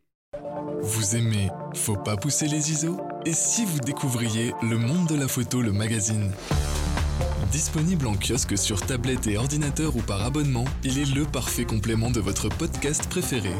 Vous 0.81 1.15
aimez 1.15 1.49
Faut 1.75 1.97
pas 1.97 2.15
pousser 2.15 2.47
les 2.47 2.71
ISO? 2.71 2.97
Et 3.25 3.33
si 3.33 3.65
vous 3.65 3.79
découvriez 3.79 4.53
Le 4.63 4.77
Monde 4.77 5.07
de 5.07 5.15
la 5.15 5.27
Photo, 5.27 5.61
le 5.61 5.73
magazine? 5.73 6.31
Disponible 7.51 8.07
en 8.07 8.15
kiosque 8.15 8.57
sur 8.57 8.81
tablette 8.81 9.27
et 9.27 9.37
ordinateur 9.37 9.95
ou 9.95 10.01
par 10.01 10.21
abonnement, 10.21 10.65
il 10.83 10.99
est 10.99 11.13
le 11.13 11.25
parfait 11.25 11.65
complément 11.65 12.09
de 12.09 12.19
votre 12.19 12.49
podcast 12.49 13.07
préféré. 13.09 13.51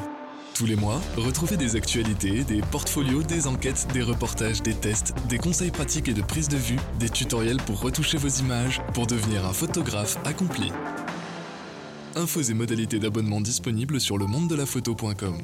Tous 0.54 0.66
les 0.66 0.76
mois, 0.76 1.02
retrouvez 1.18 1.58
des 1.58 1.76
actualités, 1.76 2.44
des 2.44 2.62
portfolios, 2.62 3.24
des 3.24 3.48
enquêtes, 3.48 3.88
des 3.94 4.02
reportages, 4.02 4.62
des 4.62 4.74
tests, 4.74 5.14
des 5.28 5.38
conseils 5.38 5.72
pratiques 5.72 6.08
et 6.08 6.14
de 6.14 6.22
prise 6.22 6.50
de 6.50 6.58
vue, 6.58 6.80
des 7.00 7.10
tutoriels 7.10 7.62
pour 7.66 7.82
retoucher 7.82 8.18
vos 8.18 8.28
images, 8.28 8.82
pour 8.94 9.08
devenir 9.08 9.46
un 9.46 9.54
photographe 9.54 10.18
accompli. 10.26 10.72
Infos 12.16 12.42
et 12.42 12.54
modalités 12.54 13.00
d'abonnement 13.00 13.42
disponibles 13.42 14.00
sur 14.00 14.18
le 14.18 14.26
monde 14.26 14.50
de 14.50 14.56
la 14.56 14.66
photo.com. 14.66 15.38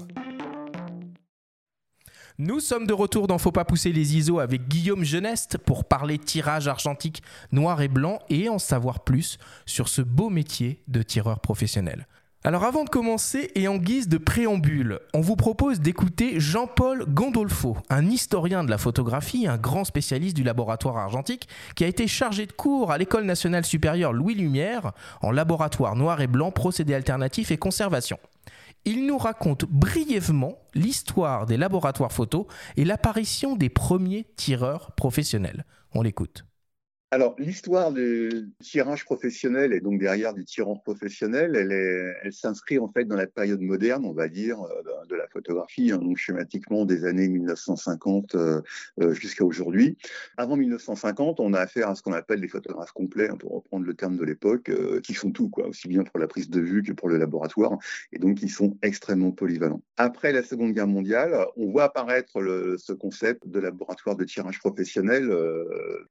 Nous 2.39 2.59
sommes 2.59 2.85
de 2.85 2.93
retour 2.93 3.25
dans 3.25 3.39
Faut 3.39 3.51
pas 3.51 3.65
pousser 3.65 3.91
les 3.91 4.15
ISO 4.15 4.37
avec 4.37 4.67
Guillaume 4.67 5.03
Geneste 5.03 5.57
pour 5.57 5.85
parler 5.85 6.19
tirage 6.19 6.67
argentique 6.67 7.23
noir 7.51 7.81
et 7.81 7.87
blanc 7.87 8.19
et 8.29 8.47
en 8.47 8.59
savoir 8.59 8.99
plus 8.99 9.39
sur 9.65 9.87
ce 9.87 10.03
beau 10.03 10.29
métier 10.29 10.83
de 10.87 11.01
tireur 11.01 11.39
professionnel. 11.39 12.05
Alors 12.43 12.63
avant 12.63 12.83
de 12.83 12.89
commencer 12.89 13.49
et 13.55 13.67
en 13.67 13.77
guise 13.77 14.07
de 14.07 14.19
préambule, 14.19 14.99
on 15.15 15.21
vous 15.21 15.35
propose 15.35 15.79
d'écouter 15.79 16.39
Jean-Paul 16.39 17.05
Gandolfo, 17.11 17.75
un 17.89 18.05
historien 18.05 18.63
de 18.63 18.69
la 18.69 18.77
photographie, 18.77 19.47
un 19.47 19.57
grand 19.57 19.83
spécialiste 19.83 20.35
du 20.35 20.43
laboratoire 20.43 20.97
argentique, 20.97 21.49
qui 21.75 21.85
a 21.85 21.87
été 21.87 22.07
chargé 22.07 22.45
de 22.45 22.51
cours 22.51 22.91
à 22.91 22.99
l'École 22.99 23.25
nationale 23.25 23.65
supérieure 23.65 24.13
Louis 24.13 24.35
Lumière 24.35 24.91
en 25.23 25.31
laboratoire 25.31 25.95
noir 25.95 26.21
et 26.21 26.27
blanc, 26.27 26.51
procédés 26.51 26.93
alternatifs 26.93 27.49
et 27.49 27.57
conservation 27.57 28.19
il 28.87 29.05
nous 29.05 29.17
raconte 29.17 29.65
brièvement 29.65 30.57
l'histoire 30.73 31.45
des 31.45 31.57
laboratoires 31.57 32.13
photo 32.13 32.47
et 32.77 32.85
l'apparition 32.85 33.57
des 33.57 33.67
premiers 33.67 34.25
tireurs 34.37 34.93
professionnels. 34.93 35.65
On 35.93 36.01
l'écoute. 36.01 36.46
Alors, 37.09 37.35
l'histoire 37.37 37.93
du 37.93 38.49
tirage 38.61 39.05
professionnel 39.05 39.71
et 39.71 39.79
donc 39.79 39.97
derrière 39.97 40.33
du 40.33 40.43
tirant 40.43 40.75
professionnel, 40.75 41.55
elle, 41.55 42.33
s'inscrit 42.33 42.79
en 42.79 42.89
fait 42.89 43.05
dans 43.05 43.15
la 43.15 43.27
période 43.27 43.61
moderne, 43.61 44.03
on 44.03 44.11
va 44.11 44.27
dire, 44.27 44.61
euh, 44.61 45.05
de, 45.07 45.15
la 45.15 45.25
photographie, 45.29 45.93
hein, 45.93 45.99
donc 45.99 46.17
schématiquement 46.17 46.83
des 46.83 47.05
années 47.05 47.29
1950 47.29 48.35
euh, 48.35 48.61
euh, 48.99 49.13
jusqu'à 49.13 49.45
aujourd'hui. 49.45 49.97
Avant 50.35 50.57
1950, 50.57 51.39
on 51.39 51.53
a 51.53 51.61
affaire 51.61 51.87
à 51.87 51.95
ce 51.95 52.01
qu'on 52.01 52.11
appelle 52.11 52.41
les 52.41 52.49
photographes 52.49 52.91
complets, 52.91 53.29
hein, 53.29 53.37
pour 53.37 53.53
reprendre 53.53 53.85
le 53.85 53.93
terme 53.93 54.17
de 54.17 54.25
l'époque, 54.25 54.69
qui 55.01 55.13
font 55.13 55.31
tout, 55.31 55.47
quoi, 55.47 55.67
aussi 55.67 55.87
bien 55.87 56.03
pour 56.03 56.19
la 56.19 56.27
prise 56.27 56.49
de 56.49 56.59
vue 56.59 56.83
que 56.83 56.91
pour 56.91 57.07
le 57.07 57.17
laboratoire, 57.17 57.77
et 58.11 58.19
donc 58.19 58.39
qui 58.39 58.49
sont 58.49 58.77
extrêmement 58.81 59.31
polyvalents. 59.31 59.81
Après 59.95 60.33
la 60.33 60.43
Seconde 60.43 60.73
Guerre 60.73 60.87
mondiale, 60.87 61.37
on 61.55 61.71
voit 61.71 61.85
apparaître 61.85 62.41
ce 62.77 62.91
concept 62.91 63.47
de 63.47 63.61
laboratoire 63.61 64.17
de 64.17 64.25
tirage 64.25 64.59
professionnel, 64.59 65.31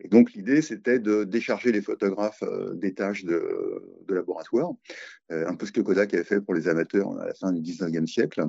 et 0.00 0.08
donc 0.08 0.32
l'idée, 0.32 0.62
c'est 0.62 0.85
de 0.86 1.24
décharger 1.24 1.72
les 1.72 1.82
photographes 1.82 2.42
des 2.74 2.94
tâches 2.94 3.24
de, 3.24 3.82
laboratoire, 4.08 4.72
un 5.30 5.54
peu 5.56 5.66
ce 5.66 5.72
que 5.72 5.80
Kodak 5.80 6.14
avait 6.14 6.24
fait 6.24 6.40
pour 6.40 6.54
les 6.54 6.68
amateurs 6.68 7.18
à 7.18 7.26
la 7.26 7.34
fin 7.34 7.52
du 7.52 7.60
19e 7.60 8.06
siècle, 8.06 8.42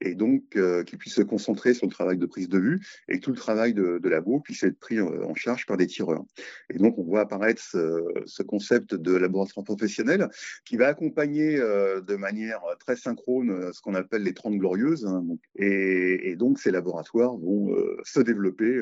et 0.00 0.14
donc 0.14 0.42
qu'ils 0.50 0.98
puissent 0.98 1.14
se 1.14 1.22
concentrer 1.22 1.74
sur 1.74 1.86
le 1.86 1.92
travail 1.92 2.16
de 2.16 2.26
prise 2.26 2.48
de 2.48 2.58
vue 2.58 2.80
et 3.08 3.18
que 3.18 3.24
tout 3.24 3.30
le 3.30 3.36
travail 3.36 3.74
de, 3.74 3.98
de 3.98 4.08
labo 4.08 4.40
puisse 4.40 4.62
être 4.62 4.78
pris 4.78 5.00
en 5.00 5.34
charge 5.34 5.66
par 5.66 5.76
des 5.76 5.86
tireurs. 5.86 6.24
Et 6.72 6.78
donc 6.78 6.98
on 6.98 7.02
voit 7.02 7.20
apparaître 7.20 7.62
ce, 7.62 8.04
ce 8.26 8.42
concept 8.42 8.94
de 8.94 9.14
laboratoire 9.14 9.64
professionnel 9.64 10.28
qui 10.64 10.76
va 10.76 10.88
accompagner 10.88 11.56
de 11.56 12.16
manière 12.16 12.60
très 12.78 12.96
synchrone 12.96 13.72
ce 13.72 13.80
qu'on 13.80 13.94
appelle 13.94 14.22
les 14.22 14.34
30 14.34 14.54
glorieuses. 14.54 15.06
Hein, 15.06 15.24
et, 15.56 16.30
et, 16.30 16.36
donc 16.36 16.58
ces 16.58 16.70
laboratoires 16.70 17.36
vont 17.36 17.74
se 18.04 18.20
développer 18.20 18.80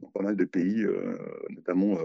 dans 0.00 0.08
pas 0.08 0.22
mal 0.22 0.36
de 0.36 0.44
pays, 0.44 0.86
notamment 1.50 1.98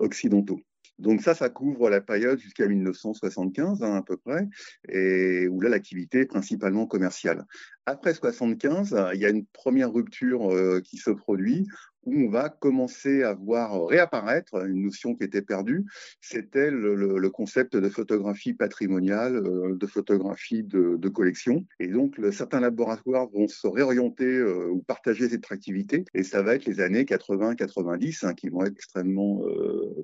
occidentaux. 0.00 0.60
Donc 1.00 1.22
ça, 1.22 1.34
ça 1.34 1.48
couvre 1.48 1.88
la 1.88 2.02
période 2.02 2.38
jusqu'à 2.38 2.68
1975 2.68 3.82
hein, 3.82 3.94
à 3.96 4.02
peu 4.02 4.18
près, 4.18 4.46
et 4.88 5.48
où 5.48 5.60
là 5.62 5.70
l'activité 5.70 6.20
est 6.20 6.26
principalement 6.26 6.86
commerciale. 6.86 7.46
Après 7.86 8.12
75, 8.12 8.94
il 9.14 9.20
y 9.20 9.24
a 9.24 9.30
une 9.30 9.46
première 9.46 9.92
rupture 9.92 10.52
euh, 10.52 10.80
qui 10.84 10.98
se 10.98 11.10
produit 11.10 11.66
où 12.04 12.14
on 12.14 12.30
va 12.30 12.48
commencer 12.48 13.22
à 13.22 13.34
voir 13.34 13.86
réapparaître 13.86 14.54
une 14.66 14.82
notion 14.82 15.14
qui 15.14 15.24
était 15.24 15.42
perdue, 15.42 15.84
c'était 16.20 16.70
le, 16.70 17.30
concept 17.30 17.76
de 17.76 17.88
photographie 17.88 18.54
patrimoniale, 18.54 19.36
euh, 19.36 19.76
de 19.76 19.86
photographie 19.86 20.64
de, 20.64 21.08
collection. 21.08 21.64
Et 21.78 21.88
donc, 21.88 22.20
certains 22.32 22.60
laboratoires 22.60 23.28
vont 23.28 23.48
se 23.48 23.66
réorienter 23.66 24.24
euh, 24.24 24.68
ou 24.70 24.82
partager 24.82 25.28
cette 25.28 25.50
activité, 25.50 26.04
et 26.14 26.22
ça 26.22 26.42
va 26.42 26.54
être 26.54 26.66
les 26.66 26.80
années 26.80 27.04
80-90 27.04 28.26
hein, 28.26 28.34
qui 28.34 28.48
vont 28.48 28.64
être 28.64 28.72
extrêmement 28.72 29.42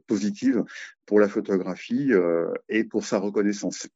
positives 0.06 0.64
pour 1.06 1.20
la 1.20 1.28
photographie 1.28 2.12
et 2.68 2.84
pour 2.84 3.04
sa 3.04 3.18
reconnaissance. 3.18 3.88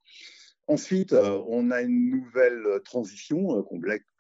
Ensuite, 0.71 1.13
euh, 1.13 1.43
on 1.49 1.73
a 1.73 1.83
une 1.83 2.11
nouvelle 2.11 2.81
transition 2.85 3.59
euh, 3.59 3.63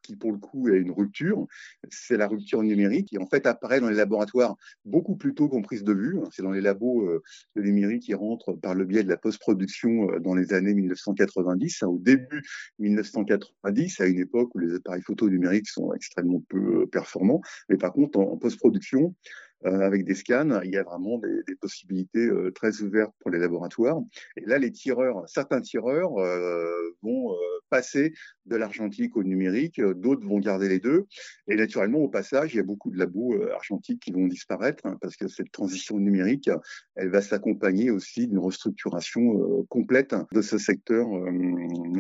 qui, 0.02 0.16
pour 0.16 0.32
le 0.32 0.38
coup, 0.38 0.68
est 0.68 0.78
une 0.78 0.90
rupture. 0.90 1.46
C'est 1.90 2.16
la 2.16 2.28
rupture 2.28 2.62
numérique 2.62 3.08
qui, 3.08 3.18
en 3.18 3.26
fait, 3.26 3.46
apparaît 3.46 3.80
dans 3.80 3.88
les 3.88 3.96
laboratoires 3.96 4.56
beaucoup 4.84 5.16
plus 5.16 5.34
tôt 5.34 5.48
qu'en 5.48 5.62
prise 5.62 5.84
de 5.84 5.92
vue. 5.92 6.18
C'est 6.32 6.42
dans 6.42 6.50
les 6.50 6.60
labos 6.60 7.02
euh, 7.02 7.22
de 7.56 7.62
numérique 7.62 8.02
qui 8.02 8.14
rentrent 8.14 8.52
par 8.52 8.74
le 8.74 8.84
biais 8.84 9.04
de 9.04 9.08
la 9.08 9.16
post-production 9.16 10.18
dans 10.20 10.34
les 10.34 10.52
années 10.52 10.74
1990, 10.74 11.82
hein, 11.82 11.86
au 11.88 11.98
début 11.98 12.42
1990, 12.78 14.00
à 14.00 14.06
une 14.06 14.18
époque 14.18 14.54
où 14.54 14.58
les 14.58 14.74
appareils 14.74 15.02
photo 15.02 15.28
numériques 15.28 15.68
sont 15.68 15.92
extrêmement 15.92 16.42
peu 16.48 16.86
performants. 16.86 17.40
Mais 17.68 17.76
par 17.76 17.92
contre, 17.92 18.18
en 18.18 18.36
post-production, 18.36 19.00
euh, 19.00 19.49
avec 19.64 20.05
des 20.05 20.14
scans, 20.14 20.61
il 20.62 20.70
y 20.70 20.77
a 20.77 20.83
vraiment 20.83 21.18
des, 21.18 21.42
des, 21.46 21.55
possibilités 21.57 22.27
euh, 22.27 22.51
très 22.51 22.81
ouvertes 22.81 23.12
pour 23.20 23.31
les 23.31 23.38
laboratoires. 23.38 24.01
Et 24.37 24.46
là, 24.46 24.59
les 24.59 24.73
tireurs, 24.73 25.29
certains 25.29 25.61
tireurs 25.61 26.18
euh, 26.18 26.70
vont 27.03 27.35
passer 27.68 28.12
de 28.46 28.57
l'argentique 28.57 29.16
au 29.16 29.23
numérique, 29.23 29.81
d'autres 29.81 30.27
vont 30.27 30.38
garder 30.38 30.68
les 30.68 30.81
deux. 30.81 31.07
Et 31.46 31.57
naturellement, 31.57 31.99
au 31.99 32.09
passage, 32.09 32.55
il 32.55 32.57
y 32.57 32.61
a 32.61 32.64
beaucoup 32.64 32.90
de 32.90 32.99
labos 32.99 33.40
argentiques 33.53 34.01
qui 34.01 34.12
vont 34.12 34.27
disparaître 34.27 34.87
hein, 34.87 34.99
parce 35.01 35.16
que 35.16 35.29
cette 35.29 35.53
transition 35.53 35.99
numérique, 35.99 36.51
elle 36.96 37.11
va 37.11 37.23
s'accompagner 37.23 37.90
aussi 37.90 38.27
d'une 38.27 38.38
restructuration 38.38 39.64
complète 39.68 40.14
de 40.33 40.42
ce 40.42 40.59
secteur 40.59 41.07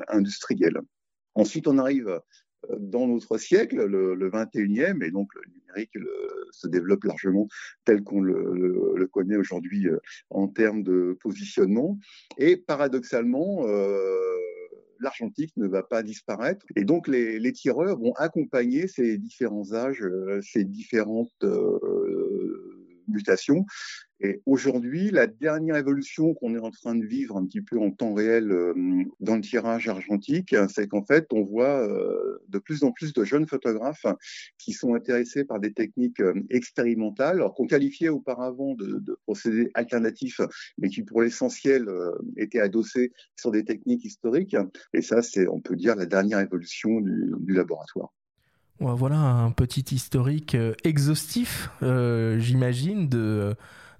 industriel. 0.08 0.80
Ensuite, 1.34 1.68
on 1.68 1.78
arrive 1.78 2.20
dans 2.78 3.06
notre 3.06 3.38
siècle, 3.38 3.84
le, 3.84 4.14
le 4.14 4.30
21e, 4.30 5.02
et 5.04 5.10
donc 5.10 5.34
le 5.34 5.42
numérique 5.52 5.96
se 6.50 6.66
développe 6.66 7.04
largement 7.04 7.48
tel 7.84 8.02
qu'on 8.02 8.20
le, 8.20 9.08
connaît 9.12 9.36
aujourd'hui 9.36 9.88
euh, 9.88 9.98
en 10.30 10.48
termes 10.48 10.82
de 10.82 11.16
positionnement. 11.20 11.98
Et 12.38 12.56
paradoxalement, 12.56 13.66
euh, 13.66 14.16
l'argentique 15.00 15.56
ne 15.56 15.66
va 15.66 15.82
pas 15.82 16.02
disparaître. 16.02 16.64
Et 16.76 16.84
donc, 16.84 17.08
les, 17.08 17.52
tireurs 17.52 17.98
vont 17.98 18.12
accompagner 18.16 18.86
ces 18.86 19.18
différents 19.18 19.72
âges, 19.72 20.02
euh, 20.02 20.40
ces 20.42 20.64
différentes 20.64 21.44
Et 24.22 24.42
aujourd'hui, 24.44 25.10
la 25.10 25.26
dernière 25.26 25.76
évolution 25.76 26.34
qu'on 26.34 26.54
est 26.54 26.60
en 26.60 26.70
train 26.70 26.94
de 26.94 27.06
vivre 27.06 27.38
un 27.38 27.46
petit 27.46 27.62
peu 27.62 27.78
en 27.78 27.90
temps 27.90 28.12
réel 28.12 28.52
euh, 28.52 28.74
dans 29.20 29.36
le 29.36 29.40
tirage 29.40 29.88
argentique, 29.88 30.54
c'est 30.68 30.88
qu'en 30.88 31.02
fait, 31.02 31.26
on 31.32 31.42
voit 31.42 31.88
euh, 31.88 32.38
de 32.48 32.58
plus 32.58 32.84
en 32.84 32.92
plus 32.92 33.14
de 33.14 33.24
jeunes 33.24 33.46
photographes 33.46 34.04
qui 34.58 34.72
sont 34.72 34.94
intéressés 34.94 35.44
par 35.44 35.58
des 35.58 35.72
techniques 35.72 36.20
euh, 36.20 36.34
expérimentales, 36.50 37.36
alors 37.36 37.54
qu'on 37.54 37.66
qualifiait 37.66 38.10
auparavant 38.10 38.74
de, 38.74 39.02
procédés 39.24 39.70
alternatifs, 39.72 40.40
mais 40.76 40.90
qui 40.90 41.02
pour 41.02 41.22
l'essentiel 41.22 41.88
étaient 42.36 42.60
adossés 42.60 43.12
sur 43.36 43.50
des 43.50 43.64
techniques 43.64 44.04
historiques. 44.04 44.56
Et 44.92 45.02
ça, 45.02 45.22
c'est, 45.22 45.48
on 45.48 45.60
peut 45.60 45.76
dire, 45.76 45.96
la 45.96 46.06
dernière 46.06 46.40
évolution 46.40 47.00
du 47.00 47.54
laboratoire. 47.54 48.12
Voilà 48.80 49.18
un 49.18 49.50
petit 49.50 49.94
historique 49.94 50.56
exhaustif, 50.84 51.70
j'imagine, 51.82 53.08
de 53.08 53.56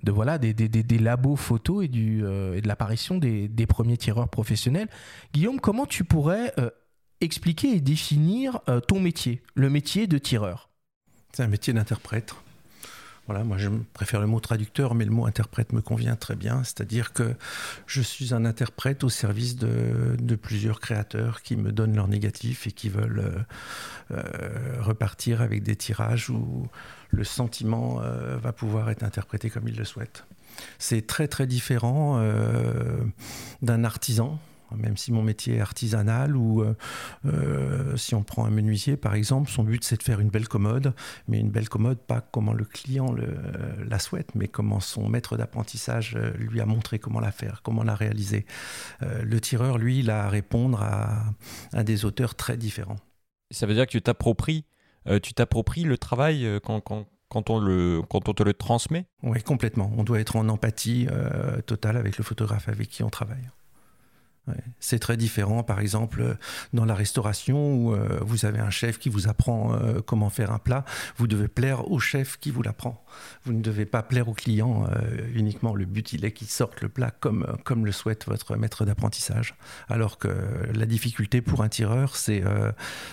voilà 0.09 0.39
des, 0.39 0.99
labos 0.99 1.37
photos 1.37 1.85
et, 1.85 1.91
euh, 1.95 2.61
de 2.61 2.67
l'apparition 2.67 3.19
des, 3.19 3.67
premiers 3.67 3.97
tireurs 3.97 4.29
professionnels. 4.29 4.89
Guillaume, 5.33 5.61
comment 5.61 5.87
tu 5.87 6.05
pourrais 6.05 6.53
euh, 6.59 6.71
expliquer 7.21 7.77
et 7.77 7.81
définir 7.81 8.61
euh, 8.69 8.81
ton 8.81 9.01
métier, 9.01 9.43
le 9.55 9.69
métier 9.71 10.07
de 10.07 10.19
tireur? 10.19 10.71
C'est 11.33 11.43
un 11.43 11.49
métier 11.49 11.73
d'interprète. 11.73 12.35
Voilà, 13.31 13.45
moi 13.45 13.59
je 13.59 13.69
préfère 13.95 14.21
le 14.21 14.27
mot 14.27 14.41
traducteur, 14.41 14.97
mais 14.97 15.05
le 15.05 15.13
mot 15.13 15.25
interprète 15.25 15.73
me 15.73 15.81
convient 15.81 16.17
très 16.17 16.35
bien. 16.35 16.65
C'est-à-dire 16.65 17.13
que 17.13 17.35
je 17.87 18.03
suis 18.03 18.35
un 18.35 18.45
interprète 18.45 19.05
au 19.05 19.09
service 19.09 19.55
de, 19.55 20.35
plusieurs 20.35 20.81
créateurs 20.81 21.43
qui 21.43 21.57
me 21.57 21.71
donnent 21.71 21.95
leur 21.95 22.09
négatif 22.09 22.67
et 22.67 22.73
qui 22.73 22.89
veulent 22.89 23.45
repartir 24.81 25.43
avec 25.43 25.63
des 25.63 25.77
tirages 25.77 26.29
où 26.31 26.67
le 27.11 27.25
sentiment 27.25 28.01
euh, 28.01 28.37
va 28.37 28.53
pouvoir 28.53 28.91
être 28.91 29.03
interprété 29.03 29.51
comme 29.51 29.69
il 29.69 29.77
le 29.77 29.85
souhaite. 29.85 30.25
C'est 30.79 31.07
très 31.07 31.29
très 31.29 31.47
différent 31.47 32.19
euh, 32.19 32.99
d'un 33.63 33.85
artisan, 33.85 34.39
même 34.77 34.97
si 34.97 35.13
mon 35.13 35.23
métier 35.23 35.57
est 35.57 35.61
artisanal, 35.61 36.37
ou 36.37 36.65
euh, 37.25 37.97
si 37.97 38.15
on 38.15 38.23
prend 38.23 38.45
un 38.45 38.51
menuisier 38.51 38.97
par 38.97 39.15
exemple, 39.15 39.51
son 39.51 39.65
but 39.65 39.85
c'est 39.85 39.97
de 39.97 40.03
faire 40.03 40.21
une 40.21 40.31
belle 40.31 40.49
commode, 40.49 40.95
mais 41.29 41.39
une 41.39 41.51
belle 41.51 41.69
commode 41.69 41.99
pas 41.99 42.21
comment 42.21 42.53
le 42.53 42.65
client 42.65 43.15
la 43.87 43.99
souhaite, 43.99 44.35
mais 44.35 44.49
comment 44.49 44.81
son 44.81 45.09
maître 45.09 45.37
d'apprentissage 45.37 46.17
lui 46.39 46.61
a 46.61 46.67
montré 46.67 46.99
comment 46.99 47.21
la 47.21 47.33
faire, 47.33 47.61
comment 47.63 47.83
la 47.83 47.95
réaliser. 47.95 48.47
le 49.01 49.41
tireur, 49.41 49.79
lui, 49.79 50.01
il 50.01 50.11
a 50.11 50.25
à 50.25 50.29
répondre 50.29 50.83
à, 50.83 51.25
à 51.73 51.83
des 51.83 52.05
auteurs 52.05 52.35
très 52.35 52.57
différents. 52.57 52.99
Ça 53.51 53.67
veut 53.67 53.75
dire 53.75 53.87
que 53.87 53.93
tu 53.93 54.03
t'appropries 54.03 54.65
euh, 55.09 55.19
tu 55.19 55.35
t'appropries 55.35 55.85
le 55.85 55.97
travail 55.97 56.45
euh, 56.45 56.61
quand, 56.61 56.81
quand, 56.81 57.07
quand, 57.29 57.51
on 57.51 57.59
le, 57.59 58.03
quand 58.09 58.29
on 58.29 58.35
te 58.35 58.43
le 58.43 58.55
transmet? 58.55 59.07
Oui, 59.23 59.43
complètement. 59.43 59.93
On 59.97 60.05
doit 60.05 60.21
être 60.21 60.37
en 60.37 60.49
empathie 60.49 61.07
euh, 61.11 61.61
totale 61.63 61.97
avec 61.97 62.19
le 62.19 62.25
photographe 62.25 62.69
avec 62.69 62.89
qui 62.89 63.03
on 63.03 63.11
travaille. 63.11 63.49
C'est 64.79 64.99
très 64.99 65.17
différent, 65.17 65.63
par 65.63 65.81
exemple, 65.81 66.37
dans 66.73 66.85
la 66.85 66.95
restauration 66.95 67.75
où 67.75 67.97
vous 68.23 68.45
avez 68.45 68.59
un 68.59 68.71
chef 68.71 68.99
qui 68.99 69.09
vous 69.09 69.29
apprend 69.29 69.79
comment 70.07 70.31
faire 70.31 70.53
un 70.53 70.59
plat. 70.59 70.85
Vous 71.17 71.27
devez 71.27 71.49
plaire 71.49 71.91
au 71.91 71.99
chef 71.99 72.39
qui 72.39 72.51
vous 72.51 72.63
l'apprend. 72.63 73.05
Vous 73.45 73.53
ne 73.53 73.63
devez 73.63 73.87
pas 73.87 74.03
plaire 74.03 74.29
au 74.29 74.35
client 74.35 74.87
uniquement. 75.35 75.75
Le 75.75 75.85
but, 75.85 76.13
il 76.13 76.25
est 76.25 76.33
qu'il 76.33 76.49
sorte 76.49 76.81
le 76.81 76.89
plat 76.89 77.11
comme, 77.11 77.47
comme 77.65 77.87
le 77.87 77.93
souhaite 77.93 78.27
votre 78.27 78.57
maître 78.57 78.85
d'apprentissage. 78.85 79.55
Alors 79.89 80.19
que 80.19 80.29
la 80.75 80.87
difficulté 80.87 81.41
pour 81.41 81.63
un 81.63 81.69
tireur, 81.69 82.17
c'est 82.17 82.43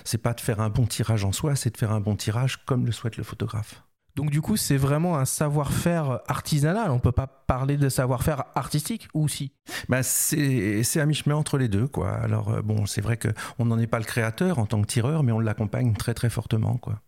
c'est 0.04 0.18
pas 0.18 0.34
de 0.34 0.42
faire 0.42 0.60
un 0.60 0.70
bon 0.70 0.86
tirage 0.86 1.26
en 1.26 1.32
soi, 1.32 1.56
c'est 1.56 1.72
de 1.72 1.78
faire 1.78 1.92
un 1.92 2.00
bon 2.00 2.16
tirage 2.16 2.58
comme 2.66 2.86
le 2.86 2.92
souhaite 2.92 3.18
le 3.18 3.24
photographe. 3.24 3.84
Donc 4.18 4.32
du 4.32 4.42
coup, 4.42 4.58
c'est 4.58 4.78
vraiment 4.78 5.16
un 5.16 5.26
savoir-faire 5.26 6.22
artisanal. 6.28 6.90
On 6.90 6.96
ne 6.96 7.00
peut 7.00 7.12
pas 7.12 7.28
parler 7.28 7.78
de 7.78 7.88
savoir-faire 7.88 8.46
artistique 8.56 9.08
ou 9.14 9.28
si? 9.28 9.52
Bah, 9.90 10.02
C'est 10.02 11.00
à 11.00 11.06
mi-chemin 11.06 11.36
entre 11.36 11.60
les 11.60 11.68
deux. 11.68 11.88
Quoi. 11.88 12.14
Alors 12.14 12.50
euh, 12.50 12.62
bon, 12.64 12.88
c'est 12.88 13.02
vrai 13.02 13.18
qu'on 13.18 13.66
n'en 13.66 13.78
est 13.78 13.86
pas 13.86 14.00
le 14.00 14.06
créateur 14.06 14.58
en 14.58 14.66
tant 14.66 14.82
que 14.82 14.88
tireur, 14.88 15.22
mais 15.22 15.32
on 15.32 15.40
l'accompagne 15.40 15.94
très 15.94 16.16
très 16.16 16.32
fortement. 16.32 16.78
Quoi. 16.78 17.00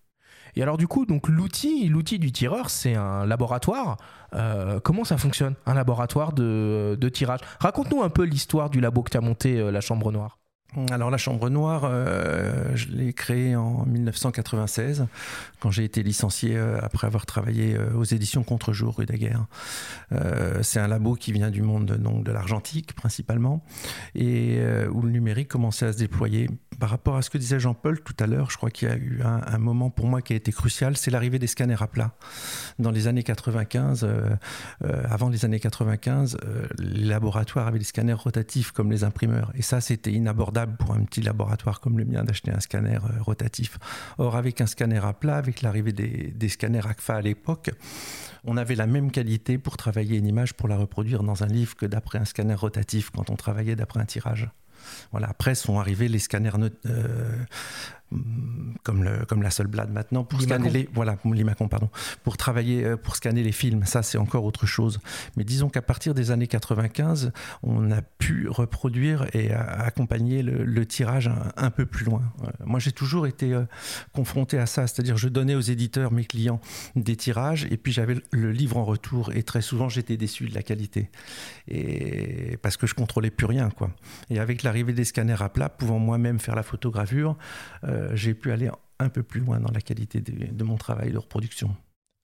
Et 0.55 0.61
alors 0.61 0.77
du 0.77 0.87
coup, 0.87 1.07
donc 1.07 1.29
l'outil, 1.29 1.87
l'outil 1.87 2.19
du 2.19 2.31
tireur, 2.31 2.69
c'est 2.69 2.93
un 2.93 3.25
laboratoire. 3.25 3.97
Euh, 4.35 4.79
comment 4.79 5.03
ça 5.03 5.17
fonctionne, 5.17 5.55
un 5.65 5.73
laboratoire 5.73 6.33
de, 6.33 6.95
de 6.95 7.09
tirage? 7.09 7.39
Raconte-nous 7.59 8.03
un 8.03 8.09
peu 8.09 8.23
l'histoire 8.23 8.69
du 8.69 8.81
labo 8.81 9.01
que 9.01 9.09
tu 9.09 9.17
as 9.17 9.21
monté, 9.21 9.57
euh, 9.57 9.71
la 9.71 9.81
Chambre 9.81 10.11
Noire. 10.11 10.37
Alors 10.91 11.09
la 11.09 11.17
Chambre 11.17 11.49
Noire, 11.49 11.81
euh, 11.85 12.75
je 12.75 12.89
l'ai 12.89 13.11
créée 13.11 13.55
en 13.55 13.85
1996, 13.87 15.07
quand 15.59 15.71
j'ai 15.71 15.83
été 15.83 16.03
licencié 16.03 16.55
euh, 16.55 16.79
après 16.83 17.07
avoir 17.07 17.25
travaillé 17.25 17.75
euh, 17.75 17.95
aux 17.95 18.03
éditions 18.03 18.43
Contre-jour 18.43 18.97
rue 18.97 19.07
Daguerre. 19.07 19.45
c'est 20.61 20.79
un 20.79 20.87
labo 20.87 21.15
qui 21.15 21.31
vient 21.31 21.49
du 21.49 21.63
monde 21.63 21.85
de 21.85 22.31
l'argentique 22.31 22.93
principalement, 22.93 23.63
et 24.13 24.59
où 24.91 25.01
le 25.01 25.09
numérique 25.09 25.47
commençait 25.47 25.87
à 25.87 25.93
se 25.93 25.97
déployer 25.97 26.49
par 26.79 26.89
rapport 26.89 27.17
à 27.17 27.21
ce 27.21 27.29
que 27.29 27.37
disait 27.37 27.59
Jean-Paul 27.59 27.99
tout 28.01 28.15
à 28.19 28.25
l'heure, 28.25 28.49
je 28.49 28.57
crois 28.57 28.71
qu'il 28.71 28.87
y 28.87 28.91
a 28.91 28.95
eu 28.95 29.21
un, 29.23 29.57
moment 29.57 29.89
pour 29.89 30.07
moi 30.07 30.21
qui 30.21 30.33
a 30.33 30.35
été 30.35 30.51
crucial, 30.51 30.95
c'est 30.95 31.11
l'arrivée 31.11 31.37
des 31.37 31.47
scanners 31.47 31.81
à 31.81 31.87
plat. 31.87 32.13
Dans 32.79 32.91
les 32.91 33.07
années 33.07 33.23
95, 33.23 34.03
euh, 34.03 34.29
euh, 34.85 35.03
avant 35.09 35.29
les 35.29 35.43
années 35.43 35.59
95, 35.59 36.37
euh, 36.43 36.67
les 36.77 37.05
laboratoires 37.05 37.67
avaient 37.67 37.79
des 37.79 37.85
scanners 37.85 38.13
rotatifs 38.13 38.71
comme 38.71 38.89
les 38.91 39.03
imprimeurs. 39.03 39.51
Et 39.55 39.61
ça, 39.61 39.81
c'était 39.81 40.13
inabordable 40.13 40.58
pour 40.67 40.93
un 40.93 41.03
petit 41.03 41.21
laboratoire 41.21 41.79
comme 41.79 41.97
le 41.97 42.05
mien 42.05 42.23
d'acheter 42.23 42.51
un 42.51 42.59
scanner 42.59 42.99
rotatif. 43.19 43.77
Or, 44.17 44.35
avec 44.35 44.61
un 44.61 44.67
scanner 44.67 45.01
à 45.03 45.13
plat, 45.13 45.37
avec 45.37 45.61
l'arrivée 45.61 45.93
des, 45.93 46.31
des 46.35 46.49
scanners 46.49 46.87
ACFA 46.87 47.15
à 47.15 47.21
l'époque, 47.21 47.71
on 48.43 48.57
avait 48.57 48.75
la 48.75 48.87
même 48.87 49.11
qualité 49.11 49.57
pour 49.57 49.77
travailler 49.77 50.17
une 50.17 50.27
image, 50.27 50.53
pour 50.53 50.67
la 50.67 50.77
reproduire 50.77 51.23
dans 51.23 51.43
un 51.43 51.47
livre 51.47 51.75
que 51.75 51.85
d'après 51.85 52.19
un 52.19 52.25
scanner 52.25 52.55
rotatif 52.55 53.09
quand 53.09 53.29
on 53.29 53.35
travaillait 53.35 53.75
d'après 53.75 53.99
un 53.99 54.05
tirage. 54.05 54.49
Voilà. 55.11 55.27
Après 55.29 55.55
sont 55.55 55.79
arrivés 55.79 56.07
les 56.07 56.19
scanners 56.19 56.51
euh, 56.85 57.45
comme, 58.83 59.03
le, 59.03 59.25
comme 59.25 59.43
la 59.43 59.51
seule 59.51 59.67
blade 59.67 59.91
maintenant 59.91 60.23
pour 60.23 60.41
scanner 60.41 60.69
les 60.69 60.89
voilà 60.93 61.15
pardon 61.69 61.89
pour 62.23 62.37
travailler 62.37 62.83
euh, 62.83 62.97
pour 62.97 63.15
scanner 63.15 63.43
les 63.43 63.51
films. 63.51 63.85
Ça 63.85 64.01
c'est 64.01 64.17
encore 64.17 64.45
autre 64.45 64.65
chose. 64.65 64.99
Mais 65.37 65.43
disons 65.43 65.69
qu'à 65.69 65.81
partir 65.81 66.13
des 66.13 66.31
années 66.31 66.47
95 66.47 67.31
on 67.61 67.91
a 67.91 68.01
pu 68.01 68.47
reproduire 68.49 69.27
et 69.33 69.51
accompagner 69.51 70.41
le, 70.41 70.85
tirage 70.85 71.29
un, 71.57 71.69
peu 71.69 71.85
plus 71.85 72.05
loin. 72.05 72.23
Moi 72.65 72.79
j'ai 72.79 72.91
toujours 72.91 73.27
été 73.27 73.53
euh, 73.53 73.65
confronté 74.13 74.57
à 74.57 74.65
ça. 74.65 74.87
C'est-à-dire 74.87 75.17
je 75.17 75.27
donnais 75.27 75.55
aux 75.55 75.61
éditeurs 75.61 76.11
mes 76.11 76.25
clients 76.25 76.59
des 76.95 77.15
tirages 77.15 77.67
et 77.69 77.77
puis 77.77 77.91
j'avais 77.91 78.15
le 78.31 78.51
livre 78.51 78.77
en 78.77 78.85
retour 78.85 79.31
et 79.33 79.43
très 79.43 79.61
souvent 79.61 79.89
j'étais 79.89 80.17
déçu 80.17 80.47
de 80.47 80.55
la 80.55 80.63
qualité. 80.63 81.09
Et 81.67 82.57
parce 82.61 82.77
que 82.77 82.87
je 82.87 82.95
contrôlais 82.95 83.29
plus 83.29 83.45
rien 83.45 83.69
quoi. 83.69 83.91
Et 84.29 84.39
avec 84.39 84.63
l'arrivée 84.63 84.93
des 84.93 85.05
scanners 85.05 85.41
à 85.41 85.49
plat 85.49 85.69
pouvant 85.69 85.99
moi-même 85.99 86.39
faire 86.39 86.55
la 86.55 86.63
photogravure 86.63 87.37
euh, 87.83 87.98
euh, 87.99 88.15
j'ai 88.15 88.33
pu 88.33 88.51
aller 88.51 88.69
un 88.99 89.09
peu 89.09 89.23
plus 89.23 89.39
loin 89.39 89.59
dans 89.59 89.71
la 89.71 89.81
qualité 89.81 90.21
de, 90.21 90.63
mon 90.63 90.77
travail 90.77 91.11
de 91.11 91.17
reproduction. 91.17 91.75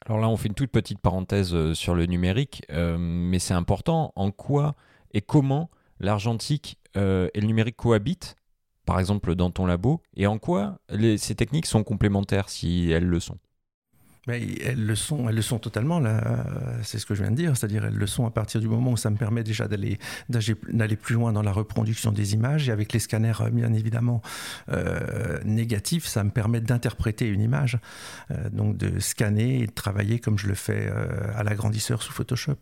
Alors 0.05 0.19
là, 0.19 0.29
on 0.29 0.38
fait 0.38 0.47
une 0.47 0.55
toute 0.55 0.71
petite 0.71 0.99
parenthèse 0.99 1.53
euh, 1.53 1.73
sur 1.73 1.95
le 1.95 2.05
numérique, 2.05 2.63
euh, 2.71 2.97
mais 2.99 3.39
c'est 3.39 3.53
important. 3.53 4.11
En 4.15 4.31
quoi 4.31 4.75
et 5.13 5.21
comment 5.21 5.69
l'argentique 5.99 6.79
et 6.95 7.41
le 7.41 7.45
numérique 7.45 7.75
cohabitent, 7.75 8.38
par 8.85 9.01
exemple 9.01 9.35
dans 9.35 9.51
ton 9.51 9.65
labo, 9.65 10.01
et 10.15 10.27
en 10.27 10.38
quoi 10.38 10.79
ces 11.17 11.35
techniques 11.35 11.65
sont 11.65 11.83
complémentaires 11.83 12.47
si 12.47 12.89
elles 12.89 13.05
le 13.05 13.19
sont? 13.19 13.38
Elles 14.27 14.85
le 14.85 14.95
sont, 14.95 15.29
elles 15.29 15.35
le 15.35 15.41
sont 15.41 15.59
totalement. 15.59 16.01
C'est 16.83 16.99
ce 16.99 17.05
que 17.05 17.15
je 17.15 17.21
viens 17.23 17.31
de 17.31 17.35
dire, 17.35 17.55
c'est-à-dire 17.55 17.85
elles 17.85 17.95
le 17.95 18.07
sont 18.07 18.25
à 18.25 18.31
partir 18.31 18.61
du 18.61 18.67
moment 18.67 18.91
où 18.91 18.97
ça 18.97 19.09
me 19.09 19.17
permet 19.17 19.43
déjà 19.43 19.67
d'aller 19.67 19.99
d'aller 20.29 20.95
plus 20.95 21.15
loin 21.15 21.31
dans 21.31 21.43
la 21.43 21.51
reproduction 21.51 22.11
des 22.11 22.33
images 22.33 22.69
et 22.69 22.71
avec 22.71 22.93
les 22.93 22.99
scanners 22.99 23.33
bien 23.51 23.73
évidemment 23.73 24.21
euh, 24.69 25.39
négatifs, 25.43 26.05
ça 26.05 26.23
me 26.23 26.29
permet 26.29 26.61
d'interpréter 26.61 27.27
une 27.27 27.41
image, 27.41 27.77
euh, 28.31 28.49
donc 28.49 28.77
de 28.77 28.99
scanner 28.99 29.61
et 29.61 29.67
de 29.67 29.71
travailler 29.71 30.19
comme 30.19 30.38
je 30.38 30.47
le 30.47 30.55
fais 30.55 30.88
euh, 30.89 31.07
à 31.35 31.43
l'agrandisseur 31.43 32.01
sous 32.01 32.13
Photoshop. 32.13 32.57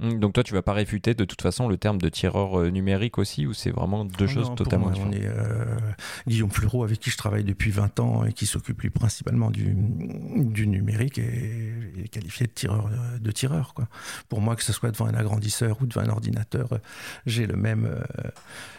Mmh, 0.00 0.18
donc 0.18 0.32
toi, 0.32 0.42
tu 0.42 0.54
vas 0.54 0.62
pas 0.62 0.72
réfuter 0.72 1.14
de 1.14 1.24
toute 1.24 1.40
façon 1.40 1.68
le 1.68 1.76
terme 1.76 1.98
de 1.98 2.08
tireur 2.08 2.58
euh, 2.58 2.70
numérique 2.70 3.16
aussi, 3.16 3.46
ou 3.46 3.54
c'est 3.54 3.70
vraiment 3.70 4.04
deux 4.04 4.26
choses 4.26 4.52
totalement 4.56 4.90
différentes 4.90 5.14
euh, 5.14 5.78
Guillaume 6.26 6.50
Fleureau, 6.50 6.82
avec 6.82 6.98
qui 6.98 7.10
je 7.10 7.16
travaille 7.16 7.44
depuis 7.44 7.70
20 7.70 8.00
ans 8.00 8.24
et 8.24 8.32
qui 8.32 8.46
s'occupe 8.46 8.92
principalement 8.92 9.52
du, 9.52 9.72
du 9.72 10.66
numérique, 10.66 11.18
et 11.18 12.02
est 12.02 12.08
qualifié 12.08 12.46
de 12.48 12.52
tireur. 12.52 12.90
De 13.20 13.30
tireur 13.30 13.72
quoi. 13.74 13.86
Pour 14.28 14.40
moi, 14.40 14.56
que 14.56 14.64
ce 14.64 14.72
soit 14.72 14.90
devant 14.90 15.06
un 15.06 15.14
agrandisseur 15.14 15.80
ou 15.80 15.86
devant 15.86 16.00
un 16.00 16.08
ordinateur, 16.08 16.80
j'ai 17.24 17.46
le 17.46 17.56
même, 17.56 17.84
euh, 17.86 18.30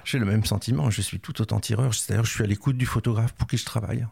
j'ai 0.04 0.20
le 0.20 0.26
même 0.26 0.44
sentiment. 0.44 0.90
Je 0.90 1.02
suis 1.02 1.22
tout 1.22 1.42
autant 1.42 1.62
tireur. 1.62 1.94
C'est-à-dire, 1.94 2.26
je 2.26 2.32
suis 2.32 2.44
à 2.44 2.48
l'écoute 2.48 2.78
du 2.78 2.86
photographe 2.86 3.32
pour 3.34 3.48
qui 3.48 3.58
je 3.58 3.66
travaille. 3.66 4.06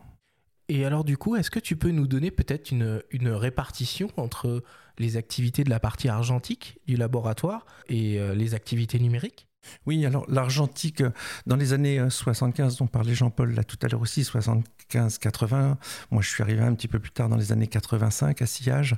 Et 0.69 0.86
alors 0.86 1.04
du 1.04 1.17
coup, 1.17 1.36
est-ce 1.36 1.52
que 1.52 1.60
tu 1.60 1.76
peux 1.76 1.91
nous 1.91 2.08
donner 2.08 2.32
peut-être 2.32 2.71
une, 2.71 3.02
répartition 3.28 4.10
entre 4.17 4.63
les 4.97 5.17
activités 5.17 5.63
de 5.63 5.69
la 5.69 5.80
partie 5.80 6.08
argentique 6.08 6.80
du 6.88 6.95
laboratoire 6.95 7.65
et 7.89 8.19
euh, 8.19 8.34
les 8.34 8.54
activités 8.54 8.99
numériques? 8.99 9.47
Oui, 9.86 10.06
alors 10.06 10.26
l'argentique, 10.30 11.02
euh, 11.02 11.12
dans 11.47 11.56
les 11.56 11.73
années 11.73 12.06
75, 12.10 12.73
euh, 12.73 12.78
dont 12.80 12.88
parlait 12.88 13.15
Jean-Paul 13.15 13.54
là 13.54 13.63
tout 13.63 13.78
à 13.82 13.88
l'heure 13.88 14.02
aussi, 14.02 14.21
75-80, 14.21 15.76
moi 16.12 16.21
je 16.21 16.30
suis 16.30 16.43
arrivé 16.43 16.62
un 16.62 16.73
petit 16.76 16.88
peu 16.88 16.99
plus 16.99 17.12
tard 17.12 17.30
dans 17.30 17.38
les 17.38 17.52
années 17.52 17.67
85 17.67 18.41
à 18.41 18.45
sillage, 18.45 18.95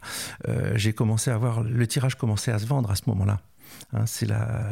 j'ai 0.76 0.94
commencé 0.94 1.32
à 1.32 1.38
voir, 1.38 1.64
le 1.64 1.88
tirage 1.88 2.16
commençait 2.16 2.52
à 2.52 2.60
se 2.60 2.66
vendre 2.66 2.92
à 2.92 2.96
ce 2.96 3.04
moment-là. 3.08 3.42
Hein, 3.94 4.06
c'est 4.06 4.26
la, 4.26 4.72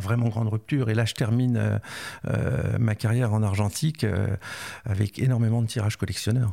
vraiment 0.00 0.28
grande 0.28 0.48
rupture. 0.48 0.90
Et 0.90 0.94
là, 0.94 1.04
je 1.04 1.14
termine 1.14 1.56
euh, 1.56 1.78
euh, 2.26 2.78
ma 2.78 2.94
carrière 2.94 3.32
en 3.32 3.42
argentique 3.42 4.04
euh, 4.04 4.36
avec 4.84 5.18
énormément 5.18 5.62
de 5.62 5.66
tirages 5.66 5.96
collectionneurs. 5.96 6.52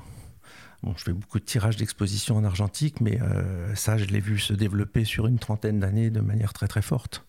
Bon, 0.84 0.94
je 0.98 1.04
fais 1.04 1.14
beaucoup 1.14 1.40
de 1.40 1.46
tirages 1.46 1.78
d'exposition 1.78 2.38
en 2.38 2.44
argentique, 2.44 3.02
mais 3.02 3.20
ça, 3.76 4.00
je 4.00 4.06
l'ai 4.06 4.20
vu 4.20 4.40
se 4.40 4.52
développer 4.52 5.06
sur 5.06 5.28
une 5.28 5.38
trentaine 5.38 5.80
d'années 5.80 6.10
de 6.10 6.22
manière 6.22 6.54
très 6.54 6.68
très 6.68 6.82
forte. 6.82 7.24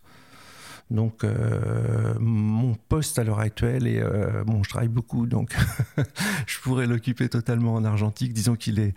Donc, 0.93 1.25
euh, 1.25 2.15
mon 2.21 2.75
poste 2.75 3.19
à 3.19 3.25
l'heure 3.25 3.41
actuelle, 3.41 3.85
euh, 3.87 4.45
bon, 4.45 4.63
je 4.63 4.69
travaille 4.69 4.89
beaucoup, 4.89 5.27
donc 5.27 5.57
je 6.47 6.61
pourrais 6.61 6.87
l'occuper 6.87 7.31
totalement 7.31 7.75
en 7.75 7.85
argentique. 7.85 8.35
Disons 8.35 8.57
qu'il 8.57 8.79
est 8.79 8.93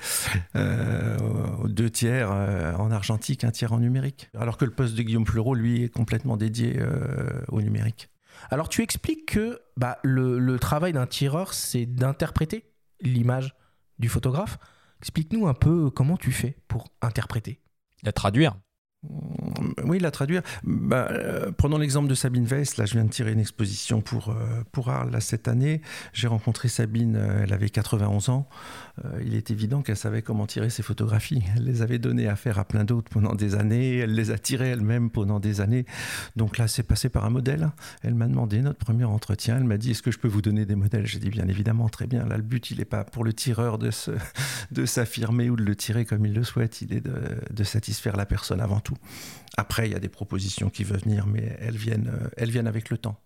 euh, 0.57 1.17
deux 1.63 1.89
tiers 1.89 2.31
en 2.31 2.91
argentique, 2.91 3.45
un 3.45 3.51
tiers 3.51 3.71
en 3.71 3.79
numérique. 3.79 4.29
Alors 4.37 4.57
que 4.57 4.65
le 4.65 4.71
poste 4.71 4.95
de 4.95 5.03
Guillaume 5.03 5.25
Fleureau, 5.25 5.55
lui, 5.55 5.83
est 5.83 5.89
complètement 5.89 6.35
dédié 6.35 6.79
au 7.47 7.61
numérique. 7.61 8.09
Alors, 8.51 8.67
tu 8.67 8.81
expliques 8.81 9.27
que 9.27 9.61
bah, 9.77 9.97
le 10.03 10.57
travail 10.59 10.91
d'un 10.91 11.07
tireur, 11.07 11.53
c'est 11.53 11.85
d'interpréter 11.85 12.65
l'image 12.99 13.55
du 13.99 14.09
photographe. 14.09 14.57
Explique-nous 14.99 15.47
un 15.47 15.53
peu 15.53 15.89
comment 15.89 16.17
tu 16.17 16.33
fais 16.33 16.57
pour 16.67 16.89
interpréter. 17.01 17.61
La 18.03 18.11
traduire. 18.11 18.57
Oui, 19.83 19.99
la 19.99 20.11
traduire. 20.11 20.41
Bah, 20.63 21.07
euh, 21.11 21.51
prenons 21.55 21.77
l'exemple 21.77 22.07
de 22.07 22.15
Sabine 22.15 22.45
Weiss. 22.45 22.77
Là, 22.77 22.85
je 22.85 22.93
viens 22.93 23.03
de 23.03 23.09
tirer 23.09 23.31
une 23.31 23.39
exposition 23.39 24.01
pour, 24.01 24.29
euh, 24.29 24.63
pour 24.71 24.89
Arles 24.89 25.15
cette 25.21 25.47
année. 25.47 25.81
J'ai 26.13 26.27
rencontré 26.27 26.67
Sabine, 26.67 27.15
euh, 27.15 27.43
elle 27.43 27.53
avait 27.53 27.69
91 27.69 28.29
ans. 28.29 28.47
il 29.21 29.35
est 29.35 29.51
évident 29.51 29.81
qu'elle 29.81 29.97
savait 29.97 30.21
comment 30.21 30.47
tirer 30.47 30.69
ses 30.69 30.83
photographies. 30.83 31.43
Elle 31.55 31.65
les 31.65 31.81
avait 31.81 31.99
données 31.99 32.27
à 32.27 32.35
faire 32.35 32.59
à 32.59 32.65
plein 32.65 32.85
d'autres 32.85 33.09
pendant 33.09 33.35
des 33.35 33.55
années. 33.55 33.97
Elle 33.97 34.13
les 34.13 34.31
a 34.31 34.37
tirées 34.37 34.69
elle-même 34.69 35.09
pendant 35.09 35.39
des 35.39 35.61
années. 35.61 35.85
Donc 36.35 36.57
là, 36.57 36.67
c'est 36.67 36.83
passé 36.83 37.09
par 37.09 37.25
un 37.25 37.29
modèle. 37.29 37.69
Elle 38.03 38.15
m'a 38.15 38.27
demandé 38.27 38.61
notre 38.61 38.79
premier 38.79 39.03
entretien. 39.03 39.57
Elle 39.57 39.65
m'a 39.65 39.77
dit 39.77 39.91
Est-ce 39.91 40.01
que 40.01 40.11
je 40.11 40.19
peux 40.19 40.27
vous 40.27 40.41
donner 40.41 40.65
des 40.65 40.75
modèles? 40.75 41.05
J'ai 41.05 41.19
dit 41.19 41.29
Bien 41.29 41.47
évidemment, 41.47 41.89
très 41.89 42.07
bien. 42.07 42.25
Là, 42.25 42.37
le 42.37 42.43
but, 42.43 42.71
il 42.71 42.77
n'est 42.77 42.85
pas 42.85 43.03
pour 43.03 43.23
le 43.23 43.33
tireur 43.33 43.77
de, 43.77 43.89
de 44.71 44.85
s'affirmer 44.85 45.49
ou 45.49 45.55
de 45.55 45.63
le 45.63 45.75
tirer 45.75 46.05
comme 46.05 46.25
il 46.25 46.33
le 46.33 46.43
souhaite. 46.43 46.81
Il 46.81 46.93
est 46.93 47.01
de, 47.01 47.21
de 47.51 47.63
satisfaire 47.63 48.15
la 48.15 48.25
personne 48.25 48.61
avant 48.61 48.79
tout. 48.79 48.94
Après, 49.57 49.87
il 49.87 49.93
y 49.93 49.95
a 49.95 49.99
des 49.99 50.09
propositions 50.09 50.69
qui 50.69 50.83
veulent 50.83 50.99
venir, 50.99 51.27
mais 51.27 51.55
elles 51.59 51.77
viennent, 51.77 52.11
euh, 52.13 52.27
elles 52.37 52.51
viennent 52.51 52.67
avec 52.67 52.89
le 52.89 52.97
temps. 52.97 53.19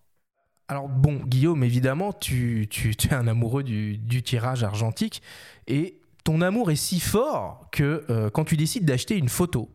Alors 0.68 0.88
bon, 0.88 1.16
Guillaume, 1.16 1.64
évidemment, 1.64 2.12
tu, 2.12 2.68
es 2.72 3.12
un 3.12 3.26
amoureux 3.26 3.64
du, 3.64 4.22
tirage 4.22 4.62
argentique 4.62 5.20
et 5.66 6.00
ton 6.22 6.40
amour 6.42 6.70
est 6.70 6.76
si 6.76 7.00
fort 7.00 7.68
que 7.72 8.04
euh, 8.08 8.30
quand 8.30 8.44
tu 8.44 8.56
décides 8.56 8.84
d'acheter 8.84 9.16
une 9.16 9.28
photo, 9.28 9.68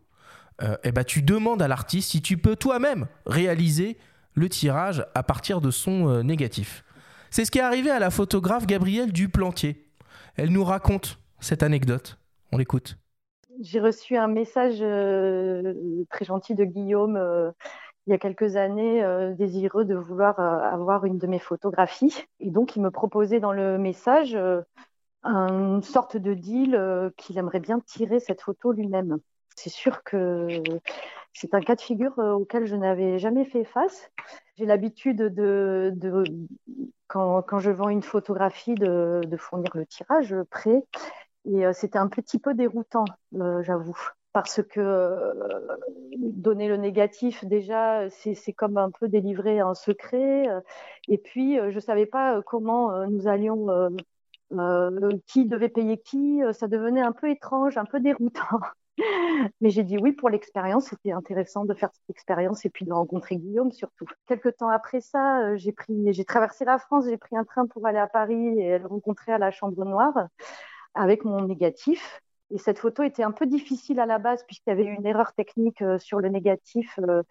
euh, 0.62 0.76
eh 0.84 0.92
ben, 0.92 1.04
tu 1.04 1.20
demandes 1.20 1.60
à 1.60 1.68
l'artiste 1.68 2.12
si 2.12 2.22
tu 2.22 2.38
peux 2.38 2.56
toi-même 2.56 3.08
réaliser 3.26 3.98
le 4.32 4.48
tirage 4.48 5.04
à 5.14 5.22
partir 5.22 5.60
de 5.60 5.70
son 5.70 6.22
négatif. 6.22 6.84
C'est 7.30 7.44
ce 7.44 7.50
qui 7.50 7.58
est 7.58 7.62
arrivé 7.62 7.90
à 7.90 7.98
la 7.98 8.10
photographe 8.10 8.66
Gabrielle 8.66 9.12
Duplantier. 9.12 9.86
Elle 10.36 10.50
nous 10.50 10.64
raconte 10.64 11.18
cette 11.40 11.62
anecdote. 11.62 12.18
On 12.52 12.58
l'écoute 12.58 12.96
j'ai 13.60 13.80
reçu 13.80 14.16
un 14.16 14.28
message 14.28 14.78
euh, 14.80 15.74
très 16.10 16.24
gentil 16.24 16.54
de 16.54 16.64
Guillaume 16.64 17.16
euh, 17.16 17.50
il 18.06 18.12
y 18.12 18.14
a 18.14 18.18
quelques 18.18 18.54
années, 18.54 19.02
euh, 19.02 19.34
désireux 19.34 19.84
de 19.84 19.96
vouloir 19.96 20.38
avoir 20.38 21.06
une 21.06 21.18
de 21.18 21.26
mes 21.26 21.40
photographies. 21.40 22.24
Et 22.38 22.50
donc, 22.50 22.76
il 22.76 22.82
me 22.82 22.92
proposait 22.92 23.40
dans 23.40 23.52
le 23.52 23.78
message 23.78 24.38
une 25.24 25.82
sorte 25.82 26.16
de 26.16 26.32
deal 26.32 27.12
qu'il 27.16 27.36
aimerait 27.36 27.58
bien 27.58 27.80
tirer 27.80 28.20
cette 28.20 28.42
photo 28.42 28.70
lui-même. 28.70 29.18
C'est 29.56 29.70
sûr 29.70 30.04
que 30.04 30.46
c'est 31.32 31.52
un 31.52 31.60
cas 31.60 31.74
de 31.74 31.80
figure 31.80 32.16
auquel 32.18 32.66
je 32.66 32.76
n'avais 32.76 33.18
jamais 33.18 33.44
fait 33.44 33.64
face. 33.64 34.12
J'ai 34.54 34.66
l'habitude 34.66 35.16
de, 35.16 35.92
quand, 37.08 37.58
je 37.58 37.72
vends 37.72 37.88
une 37.88 38.04
photographie, 38.04 38.76
de 38.76 39.36
fournir 39.36 39.70
le 39.74 39.84
tirage 39.84 40.32
prêt 40.48 40.84
et 41.46 41.64
euh, 41.64 41.72
c'était 41.72 41.98
un 41.98 42.08
petit 42.08 42.38
peu 42.38 42.54
déroutant, 42.54 43.04
euh, 43.34 43.62
j'avoue 43.62 43.96
parce 44.32 44.62
que 44.62 44.80
euh, 44.80 45.32
donner 46.18 46.68
le 46.68 46.76
négatif, 46.76 47.44
déjà, 47.46 48.10
c'est 48.10 48.52
comme 48.52 48.76
un 48.76 48.90
peu 48.90 49.08
délivrer 49.08 49.60
un 49.60 49.72
secret. 49.72 50.46
et 51.08 51.16
puis, 51.16 51.56
je 51.56 51.74
ne 51.74 51.80
savais 51.80 52.04
pas 52.04 52.42
comment 52.42 53.06
nous 53.06 53.28
allions, 53.28 53.66
qui 55.26 55.46
devait 55.46 55.70
payer 55.70 55.96
qui. 55.96 56.42
ça 56.52 56.68
devenait 56.68 57.00
un 57.00 57.12
peu 57.12 57.30
étrange, 57.30 57.78
un 57.78 57.86
peu 57.86 57.98
déroutant. 57.98 58.60
Mais 59.62 59.70
j'ai 59.70 59.84
dit 59.84 59.96
oui 59.96 60.12
pour 60.12 60.28
l'expérience. 60.28 60.88
C'était 60.88 61.12
intéressant 61.12 61.64
de 61.64 61.72
faire 61.72 61.88
cette 61.94 62.10
expérience 62.10 62.66
et 62.66 62.68
puis 62.68 62.84
de 62.84 62.92
rencontrer 62.92 63.36
Guillaume 63.36 63.72
surtout. 63.72 64.04
Quelques 64.26 64.54
temps 64.58 64.68
après 64.68 65.00
ça, 65.00 65.56
j'ai 65.56 65.74
j'ai 66.08 66.24
traversé 66.26 66.66
la 66.66 66.76
France, 66.76 67.06
j'ai 67.08 67.16
pris 67.16 67.38
un 67.38 67.44
train 67.44 67.66
pour 67.66 67.86
aller 67.86 67.98
à 67.98 68.06
Paris 68.06 68.60
et 68.60 68.78
le 68.78 68.86
rencontrer 68.86 69.32
à 69.32 69.38
la 69.38 69.50
Chambre 69.50 69.82
Noire 69.86 70.28
avec 70.96 71.24
mon 71.24 71.42
négatif. 71.42 72.20
Et 72.50 72.58
cette 72.58 72.78
photo 72.78 73.02
était 73.02 73.22
un 73.22 73.32
peu 73.32 73.46
difficile 73.46 74.00
à 74.00 74.06
la 74.06 74.18
base 74.18 74.44
puisqu'il 74.44 74.70
y 74.70 74.72
avait 74.72 74.84
une 74.84 75.06
erreur 75.06 75.32
technique 75.32 75.82
euh, 75.82 75.98
sur 75.98 76.20
le 76.20 76.28
négatif, 76.28 76.98
euh, 77.00 77.22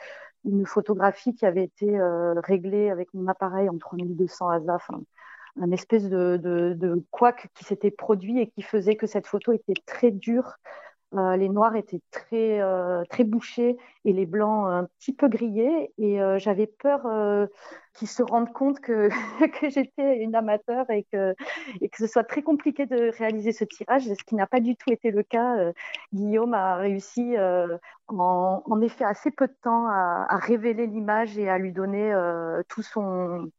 une 0.44 0.66
photographie 0.66 1.34
qui 1.34 1.46
avait 1.46 1.64
été 1.64 1.98
réglée 2.44 2.92
avec 2.92 3.12
mon 3.16 3.28
appareil 3.28 3.68
en 3.68 3.78
3200 3.80 4.50
ASA, 4.50 4.78
un 5.60 5.72
espèce 5.72 6.08
de, 6.08 6.38
de, 6.38 6.74
de 6.76 7.04
couac 7.10 7.50
qui 7.56 7.64
s'était 7.64 7.90
produit 7.90 8.40
et 8.40 8.52
qui 8.52 8.62
faisait 8.62 8.96
que 8.96 9.08
cette 9.08 9.26
photo 9.26 9.54
était 9.54 9.74
très 9.88 10.12
dure 10.12 10.58
euh, 11.14 11.38
les 11.38 11.50
noirs 11.50 11.76
étaient 11.76 12.02
très, 12.12 12.60
euh, 12.62 13.04
très 13.10 13.24
bouchés 13.24 13.78
et 14.06 14.14
les 14.14 14.26
blancs 14.26 14.68
un 14.68 14.88
petit 15.00 15.14
peu 15.14 15.30
grillés. 15.30 15.94
Et 15.98 16.22
euh, 16.22 16.40
j'avais 16.40 16.68
peur 16.68 17.08
qu'ils 17.94 18.08
se 18.08 18.24
rendent 18.24 18.52
compte 18.52 18.80
que, 18.82 19.10
j'étais 19.70 20.18
une 20.18 20.36
amateur 20.36 20.90
et 20.90 21.06
que, 21.12 21.34
et 21.82 21.90
que 21.90 21.98
ce 21.98 22.08
soit 22.08 22.24
très 22.24 22.42
compliqué 22.42 22.86
de 22.86 23.12
réaliser 23.18 23.52
ce 23.54 23.64
tirage, 23.64 24.04
ce 24.04 24.24
qui 24.26 24.36
n'a 24.36 24.48
pas 24.48 24.60
du 24.60 24.76
tout 24.76 24.92
été 24.92 25.12
le 25.12 25.24
cas. 25.24 25.72
Guillaume 26.14 26.54
a 26.54 26.76
réussi 26.76 27.36
en, 28.08 28.82
effet 28.82 29.06
assez 29.06 29.32
peu 29.32 29.48
de 29.48 29.56
temps 29.62 29.88
à 29.88 30.38
révéler 30.38 30.88
l'image 30.88 31.38
et 31.38 31.50
à 31.50 31.58
lui 31.58 31.72
donner 31.72 32.14
tout 32.68 32.84
son 32.84 33.50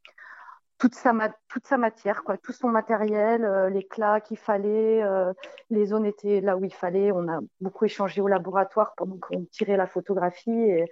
toute 0.78 0.94
sa, 0.94 1.12
toute 1.48 1.66
sa 1.66 1.78
matière, 1.78 2.22
quoi, 2.24 2.36
tout 2.36 2.52
son 2.52 2.68
matériel, 2.68 3.44
euh, 3.44 3.70
l'éclat 3.70 4.20
qu'il 4.20 4.36
fallait, 4.36 5.02
euh, 5.02 5.32
les 5.70 5.86
zones 5.86 6.06
étaient 6.06 6.40
là 6.40 6.56
où 6.56 6.64
il 6.64 6.74
fallait. 6.74 7.12
On 7.12 7.28
a 7.28 7.40
beaucoup 7.60 7.84
échangé 7.84 8.20
au 8.20 8.28
laboratoire 8.28 8.94
pendant 8.96 9.16
qu'on 9.18 9.44
tirait 9.46 9.76
la 9.76 9.86
photographie 9.86 10.50
et 10.50 10.84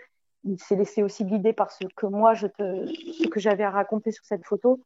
il 0.44 0.60
s'est 0.60 0.76
laissé 0.76 1.02
aussi 1.02 1.24
guider 1.24 1.52
par 1.52 1.70
ce 1.70 1.84
que 1.96 2.06
moi, 2.06 2.34
je 2.34 2.46
te, 2.46 2.86
ce 2.86 3.28
que 3.28 3.40
j'avais 3.40 3.64
à 3.64 3.70
raconter 3.70 4.10
sur 4.10 4.24
cette 4.24 4.44
photo 4.44 4.80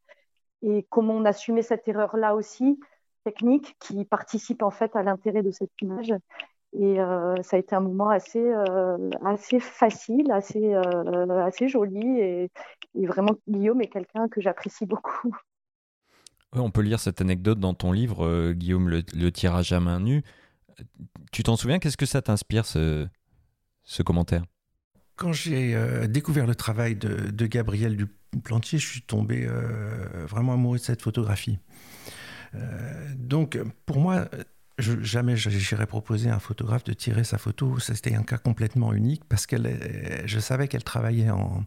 et 0.62 0.86
comment 0.90 1.14
on 1.14 1.24
assumait 1.24 1.62
cette 1.62 1.86
erreur-là 1.86 2.34
aussi, 2.34 2.80
technique, 3.24 3.76
qui 3.80 4.04
participe 4.04 4.62
en 4.62 4.70
fait 4.70 4.94
à 4.96 5.02
l'intérêt 5.02 5.42
de 5.42 5.50
cette 5.50 5.70
image. 5.80 6.12
Et 6.74 7.00
euh, 7.00 7.34
ça 7.42 7.56
a 7.56 7.60
été 7.60 7.74
un 7.74 7.80
moment 7.80 8.10
assez, 8.10 8.42
euh, 8.42 9.10
assez 9.24 9.58
facile, 9.58 10.30
assez, 10.30 10.74
euh, 10.74 11.44
assez 11.44 11.68
joli. 11.68 12.20
Et, 12.20 12.50
vraiment, 13.06 13.36
Guillaume 13.48 13.80
est 13.80 13.88
quelqu'un 13.88 14.28
que 14.28 14.40
j'apprécie 14.40 14.84
beaucoup. 14.84 15.34
on 16.52 16.70
peut 16.70 16.82
lire 16.82 17.00
cette 17.00 17.20
anecdote 17.20 17.58
dans 17.58 17.74
ton 17.74 17.92
livre, 17.92 18.52
Guillaume, 18.52 18.88
le, 18.90 19.32
tirage 19.32 19.72
à 19.72 19.80
main 19.80 20.00
nue. 20.00 20.22
Tu 21.32 21.42
t'en 21.42 21.56
souviens? 21.56 21.78
Qu'est-ce 21.78 21.96
que 21.96 22.06
ça 22.06 22.22
t'inspire, 22.22 22.66
ce, 22.66 23.06
ce 23.82 24.02
commentaire? 24.02 24.44
Quand 25.16 25.32
j'ai 25.32 25.76
découvert 26.06 26.46
le 26.46 26.54
travail 26.54 26.94
de, 26.94 27.30
de, 27.30 27.46
Gabriel 27.46 27.96
Duplantier, 28.32 28.78
je 28.78 28.86
suis 28.86 29.02
tombé 29.02 29.48
vraiment 30.26 30.52
amoureux 30.52 30.78
de 30.78 30.82
cette 30.82 31.02
photographie. 31.02 31.58
donc, 33.16 33.58
pour 33.84 33.98
moi, 33.98 34.28
je, 34.78 35.00
jamais 35.02 35.36
j'irais 35.36 35.86
proposer 35.86 36.30
à 36.30 36.36
un 36.36 36.38
photographe 36.38 36.84
de 36.84 36.92
tirer 36.92 37.24
sa 37.24 37.38
photo. 37.38 37.78
C'était 37.78 38.14
un 38.14 38.22
cas 38.22 38.38
complètement 38.38 38.92
unique 38.92 39.22
parce 39.28 39.46
que 39.46 39.56
je 40.24 40.38
savais 40.38 40.68
qu'elle 40.68 40.84
travaillait 40.84 41.30
en, 41.30 41.64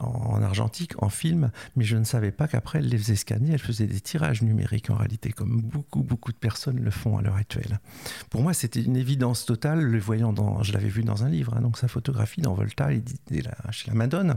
en 0.00 0.42
argentique, 0.42 1.02
en 1.02 1.08
film, 1.08 1.50
mais 1.76 1.84
je 1.84 1.96
ne 1.96 2.04
savais 2.04 2.30
pas 2.30 2.48
qu'après, 2.48 2.78
elle 2.78 2.88
les 2.88 2.98
faisait 2.98 3.16
scanner, 3.16 3.52
elle 3.52 3.58
faisait 3.58 3.86
des 3.86 4.00
tirages 4.00 4.42
numériques 4.42 4.90
en 4.90 4.96
réalité, 4.96 5.32
comme 5.32 5.60
beaucoup, 5.60 6.02
beaucoup 6.02 6.32
de 6.32 6.36
personnes 6.36 6.80
le 6.80 6.90
font 6.90 7.18
à 7.18 7.22
l'heure 7.22 7.36
actuelle. 7.36 7.80
Pour 8.30 8.42
moi, 8.42 8.54
c'était 8.54 8.82
une 8.82 8.96
évidence 8.96 9.44
totale, 9.44 9.80
le 9.80 9.98
voyant 9.98 10.32
dans, 10.32 10.62
je 10.62 10.72
l'avais 10.72 10.88
vu 10.88 11.02
dans 11.02 11.24
un 11.24 11.28
livre, 11.28 11.54
hein, 11.56 11.60
donc 11.60 11.78
sa 11.78 11.88
photographie 11.88 12.40
dans 12.40 12.54
Volta, 12.54 12.92
il, 12.92 13.02
chez 13.70 13.88
la 13.88 13.94
Madone. 13.94 14.36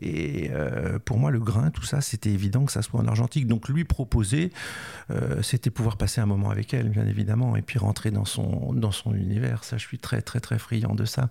Et 0.00 0.50
euh, 0.52 0.98
pour 0.98 1.18
moi, 1.18 1.30
le 1.30 1.40
grain, 1.40 1.70
tout 1.70 1.84
ça, 1.84 2.00
c'était 2.00 2.30
évident 2.30 2.64
que 2.64 2.72
ça 2.72 2.82
soit 2.82 3.00
en 3.00 3.06
argentique. 3.06 3.46
Donc 3.46 3.68
lui 3.68 3.84
proposer, 3.84 4.52
euh, 5.10 5.42
c'était 5.42 5.70
pouvoir 5.70 5.96
passer 5.96 6.20
un 6.20 6.26
moment 6.26 6.50
avec 6.50 6.74
elle, 6.74 6.88
bien 6.88 7.06
évidemment, 7.06 7.56
et 7.56 7.62
puis 7.62 7.78
rentrer 7.78 8.10
dans 8.10 8.24
son, 8.24 8.72
dans 8.72 8.92
son 8.92 9.14
univers. 9.14 9.64
Ça, 9.64 9.76
je 9.76 9.86
suis 9.86 9.98
très, 9.98 10.22
très, 10.22 10.40
très 10.40 10.58
friand 10.58 10.94
de 10.94 11.04
ça. 11.04 11.30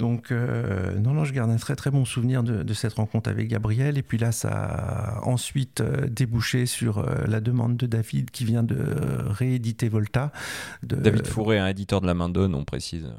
Donc, 0.00 0.32
euh, 0.32 0.98
non, 0.98 1.12
non, 1.12 1.24
je 1.24 1.34
garde 1.34 1.50
un 1.50 1.58
très 1.58 1.76
très 1.76 1.90
bon 1.90 2.06
souvenir 2.06 2.42
de, 2.42 2.72
cette 2.72 2.94
rencontre 2.94 3.28
avec 3.28 3.48
Gabriel. 3.48 3.98
Et 3.98 4.02
puis 4.02 4.16
là, 4.16 4.32
ça 4.32 4.48
a 4.48 5.24
ensuite 5.26 5.82
euh, 5.82 6.06
débouché 6.08 6.64
sur 6.64 6.98
euh, 6.98 7.26
la 7.28 7.42
demande 7.42 7.76
de 7.76 7.86
David 7.86 8.30
qui 8.30 8.46
vient 8.46 8.62
de 8.62 8.82
rééditer 9.28 9.90
Volta. 9.90 10.32
David 10.82 11.26
Fourré, 11.26 11.58
un 11.58 11.66
éditeur 11.66 12.00
de 12.00 12.06
la 12.06 12.14
main 12.14 12.30
d'Onne, 12.30 12.54
on 12.54 12.64
précise 12.64 13.12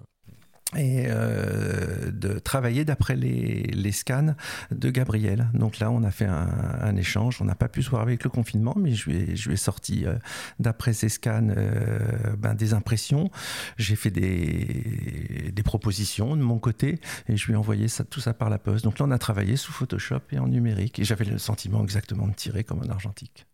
et 0.76 1.06
euh, 1.08 2.12
de 2.12 2.40
travailler 2.40 2.86
d'après 2.86 3.16
les, 3.16 3.64
les, 3.64 3.92
scans 3.92 4.36
de 4.72 4.90
Gabriel. 4.90 5.50
Donc 5.54 5.80
là, 5.80 5.92
on 5.92 6.04
a 6.04 6.12
fait 6.12 6.26
un, 6.26 6.50
un 6.82 6.96
échange. 6.96 7.42
On 7.42 7.46
n'a 7.46 7.56
pas 7.56 7.68
pu 7.68 7.84
se 7.84 7.90
voir 7.90 8.02
avec 8.02 8.24
le 8.24 8.30
confinement, 8.30 8.76
mais 8.78 8.94
je 8.94 9.10
lui 9.10 9.18
ai, 9.18 9.36
je 9.36 9.50
lui 9.50 9.56
ai 9.56 9.58
sorti 9.58 10.06
euh, 10.06 10.16
d'après 10.60 10.94
ces 10.94 11.10
scans 11.10 11.50
euh, 11.50 12.36
ben, 12.38 12.54
des 12.54 12.74
impressions. 12.74 13.30
J'ai 13.78 13.98
fait 13.98 14.12
des, 14.12 15.52
des, 15.54 15.64
propositions 15.64 16.36
de 16.38 16.42
mon 16.42 16.58
côté 16.58 17.00
et 17.28 17.36
je 17.36 17.46
lui 17.48 17.54
ai 17.54 17.58
envoyé 17.58 17.88
ça, 17.88 18.04
tout 18.04 18.22
ça 18.22 18.34
par 18.34 18.50
la 18.50 18.58
poste. 18.58 18.86
Donc 18.86 19.00
là, 19.00 19.06
on 19.06 19.12
a 19.12 19.20
travaillé 19.20 19.58
sous 19.58 19.74
Photoshop 19.74 20.22
et 20.32 20.40
en 20.40 20.48
numérique 20.48 21.00
et 21.00 21.04
j'avais 21.04 21.26
le 21.26 21.38
sentiment 21.38 21.84
exactement 21.84 22.28
de 22.28 22.34
tirer 22.34 22.64
comme 22.64 22.82
un 22.84 22.90
argentique. 22.90 23.46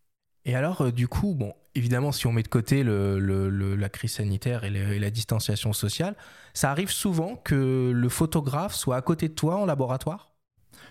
Et 0.48 0.56
alors, 0.56 0.82
euh, 0.82 0.92
du 0.92 1.10
coup, 1.10 1.36
bon, 1.36 1.54
évidemment, 1.76 2.14
si 2.14 2.26
on 2.26 2.32
met 2.32 2.42
de 2.42 2.48
côté 2.48 2.82
la 2.84 3.90
crise 3.90 4.14
sanitaire 4.14 4.64
et, 4.64 4.98
la 4.98 5.10
distanciation 5.12 5.74
sociale, 5.74 6.16
ça 6.54 6.72
arrive 6.72 6.90
souvent 6.90 7.36
que 7.36 7.92
le 7.94 8.10
photographe 8.10 8.74
soit 8.74 8.96
à 8.96 9.02
côté 9.02 9.28
de 9.28 9.34
toi 9.34 9.58
en 9.58 9.66
laboratoire? 9.66 10.32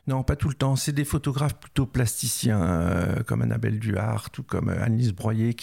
Non, 0.09 0.23
pas 0.23 0.37
tout 0.37 0.49
le 0.49 0.55
temps. 0.55 0.77
C'est 0.77 0.93
des 0.93 1.07
photographes 1.07 1.59
plutôt 1.59 1.87
plasticiens, 1.87 2.61
euh, 2.61 3.23
comme 3.23 3.41
Annabelle 3.41 3.79
Duhart 3.79 4.29
ou 4.39 4.43
comme 4.43 4.69
euh, 4.69 4.85
Annelise 4.85 5.13
Broyer 5.13 5.57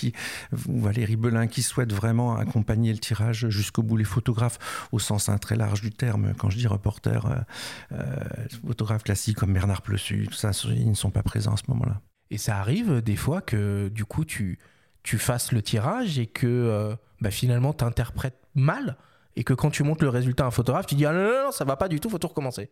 ou 0.68 0.82
Valérie 0.82 1.16
Belin, 1.16 1.46
qui 1.46 1.62
souhaitent 1.62 1.94
vraiment 1.94 2.36
accompagner 2.36 2.92
le 2.92 3.00
tirage 3.00 3.48
jusqu'au 3.50 3.84
bout. 3.84 3.96
Les 3.96 4.04
photographes, 4.04 4.88
au 4.92 4.98
sens 4.98 5.30
très 5.40 5.56
large 5.56 5.82
du 5.82 5.92
terme, 5.92 6.34
quand 6.38 6.50
je 6.50 6.58
dis 6.58 6.68
reporter, 6.68 7.46
photographes 8.66 9.04
classiques 9.04 9.38
comme 9.38 9.54
Bernard 9.54 9.84
Plessu, 9.84 10.28
tout 10.28 10.34
ça, 10.34 10.50
ils 10.66 10.90
ne 10.90 10.96
sont 10.96 11.12
pas 11.12 11.24
présents 11.24 11.54
à 11.54 11.58
ce 11.58 11.70
moment-là. 11.70 12.02
Et 12.34 12.40
ça 12.40 12.58
arrive 12.58 13.04
des 13.04 13.16
fois 13.16 13.42
que 13.42 13.90
du 13.90 14.06
coup 14.06 14.26
tu, 14.26 14.58
tu 15.04 15.20
fasses 15.20 15.52
le 15.52 15.62
tirage 15.62 16.18
et 16.18 16.26
que 16.26 16.48
euh, 16.48 16.96
bah, 17.22 17.30
finalement 17.30 17.74
tu 17.74 17.84
interprètes 17.84 18.42
mal 18.56 18.98
et 19.36 19.44
que 19.44 19.54
quand 19.54 19.70
tu 19.70 19.84
montres 19.84 20.04
le 20.04 20.10
résultat 20.10 20.46
à 20.46 20.48
un 20.48 20.52
photographe, 20.52 20.88
tu 20.88 20.96
dis 20.96 21.06
ah 21.06 21.14
non, 21.14 21.22
non, 21.22 21.44
non, 21.46 21.52
ça 21.52 21.64
va 21.64 21.76
pas 21.78 21.88
du 21.88 22.00
tout, 22.00 22.10
faut 22.10 22.18
tout 22.18 22.28
recommencer. 22.28 22.72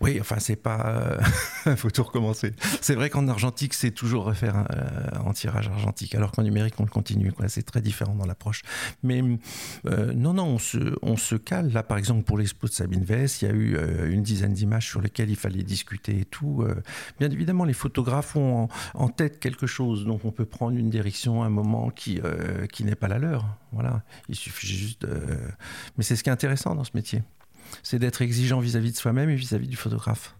Oui, 0.00 0.18
enfin, 0.20 0.38
c'est 0.38 0.56
pas. 0.56 1.18
Il 1.66 1.76
faut 1.76 1.90
tout 1.90 2.02
recommencer. 2.02 2.52
C'est 2.80 2.94
vrai 2.94 3.10
qu'en 3.10 3.28
argentique, 3.28 3.74
c'est 3.74 3.90
toujours 3.90 4.24
refaire 4.24 4.66
euh, 4.70 5.18
en 5.24 5.32
tirage 5.32 5.68
argentique, 5.68 6.14
alors 6.14 6.32
qu'en 6.32 6.42
numérique, 6.42 6.74
on 6.78 6.84
le 6.84 6.90
continue. 6.90 7.32
C'est 7.48 7.64
très 7.64 7.80
différent 7.80 8.14
dans 8.14 8.26
l'approche. 8.26 8.62
Mais 9.02 9.22
euh, 9.86 10.12
non, 10.14 10.34
non, 10.34 10.44
on 10.44 10.58
se, 10.58 10.96
on 11.02 11.16
se 11.16 11.34
cale. 11.36 11.72
Là, 11.72 11.82
par 11.82 11.98
exemple, 11.98 12.24
pour 12.24 12.38
l'expo 12.38 12.66
de 12.66 12.72
Sabine 12.72 13.04
Vess, 13.04 13.42
il 13.42 13.48
y 13.48 13.50
a 13.50 13.54
eu 13.54 13.76
euh, 13.76 14.10
une 14.10 14.22
dizaine 14.22 14.52
d'images 14.52 14.88
sur 14.88 15.00
lesquelles 15.00 15.30
il 15.30 15.36
fallait 15.36 15.62
discuter 15.62 16.20
et 16.20 16.24
tout. 16.24 16.64
bien 17.18 17.30
évidemment, 17.30 17.64
les 17.64 17.72
photographes 17.72 18.36
ont 18.36 18.68
en, 18.94 19.08
tête 19.08 19.40
quelque 19.40 19.66
chose, 19.66 20.04
donc 20.04 20.24
on 20.24 20.32
peut 20.32 20.44
prendre 20.44 20.76
une 20.76 20.90
direction, 20.90 21.42
un 21.42 21.48
moment 21.48 21.90
qui, 21.90 22.20
qui 22.72 22.84
n'est 22.84 22.94
pas 22.94 23.08
la 23.08 23.18
leur. 23.18 23.46
Voilà. 23.72 24.02
Il 24.28 24.34
suffit 24.34 24.66
juste 24.66 25.02
de. 25.02 25.38
Mais 25.96 26.04
c'est 26.04 26.16
ce 26.16 26.22
qui 26.22 26.28
est 26.28 26.32
intéressant 26.32 26.74
dans 26.74 26.84
ce 26.84 26.92
métier 26.94 27.22
c'est 27.82 27.98
d'être 27.98 28.22
exigeant 28.22 28.60
vis-à-vis 28.60 28.92
de 28.92 28.96
soi-même 28.96 29.30
et 29.30 29.36
vis-à-vis 29.36 29.68
du 29.68 29.76
photographe. 29.76 30.36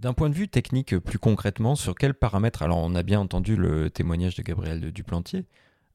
D'un 0.00 0.14
point 0.14 0.30
de 0.30 0.34
vue 0.34 0.48
technique, 0.48 0.96
plus 0.98 1.18
concrètement, 1.18 1.74
sur 1.74 1.94
quels 1.94 2.14
paramètres 2.14 2.62
Alors, 2.62 2.78
on 2.78 2.94
a 2.94 3.02
bien 3.02 3.20
entendu 3.20 3.56
le 3.56 3.90
témoignage 3.90 4.34
de 4.34 4.42
Gabriel 4.42 4.92
Duplantier 4.92 5.44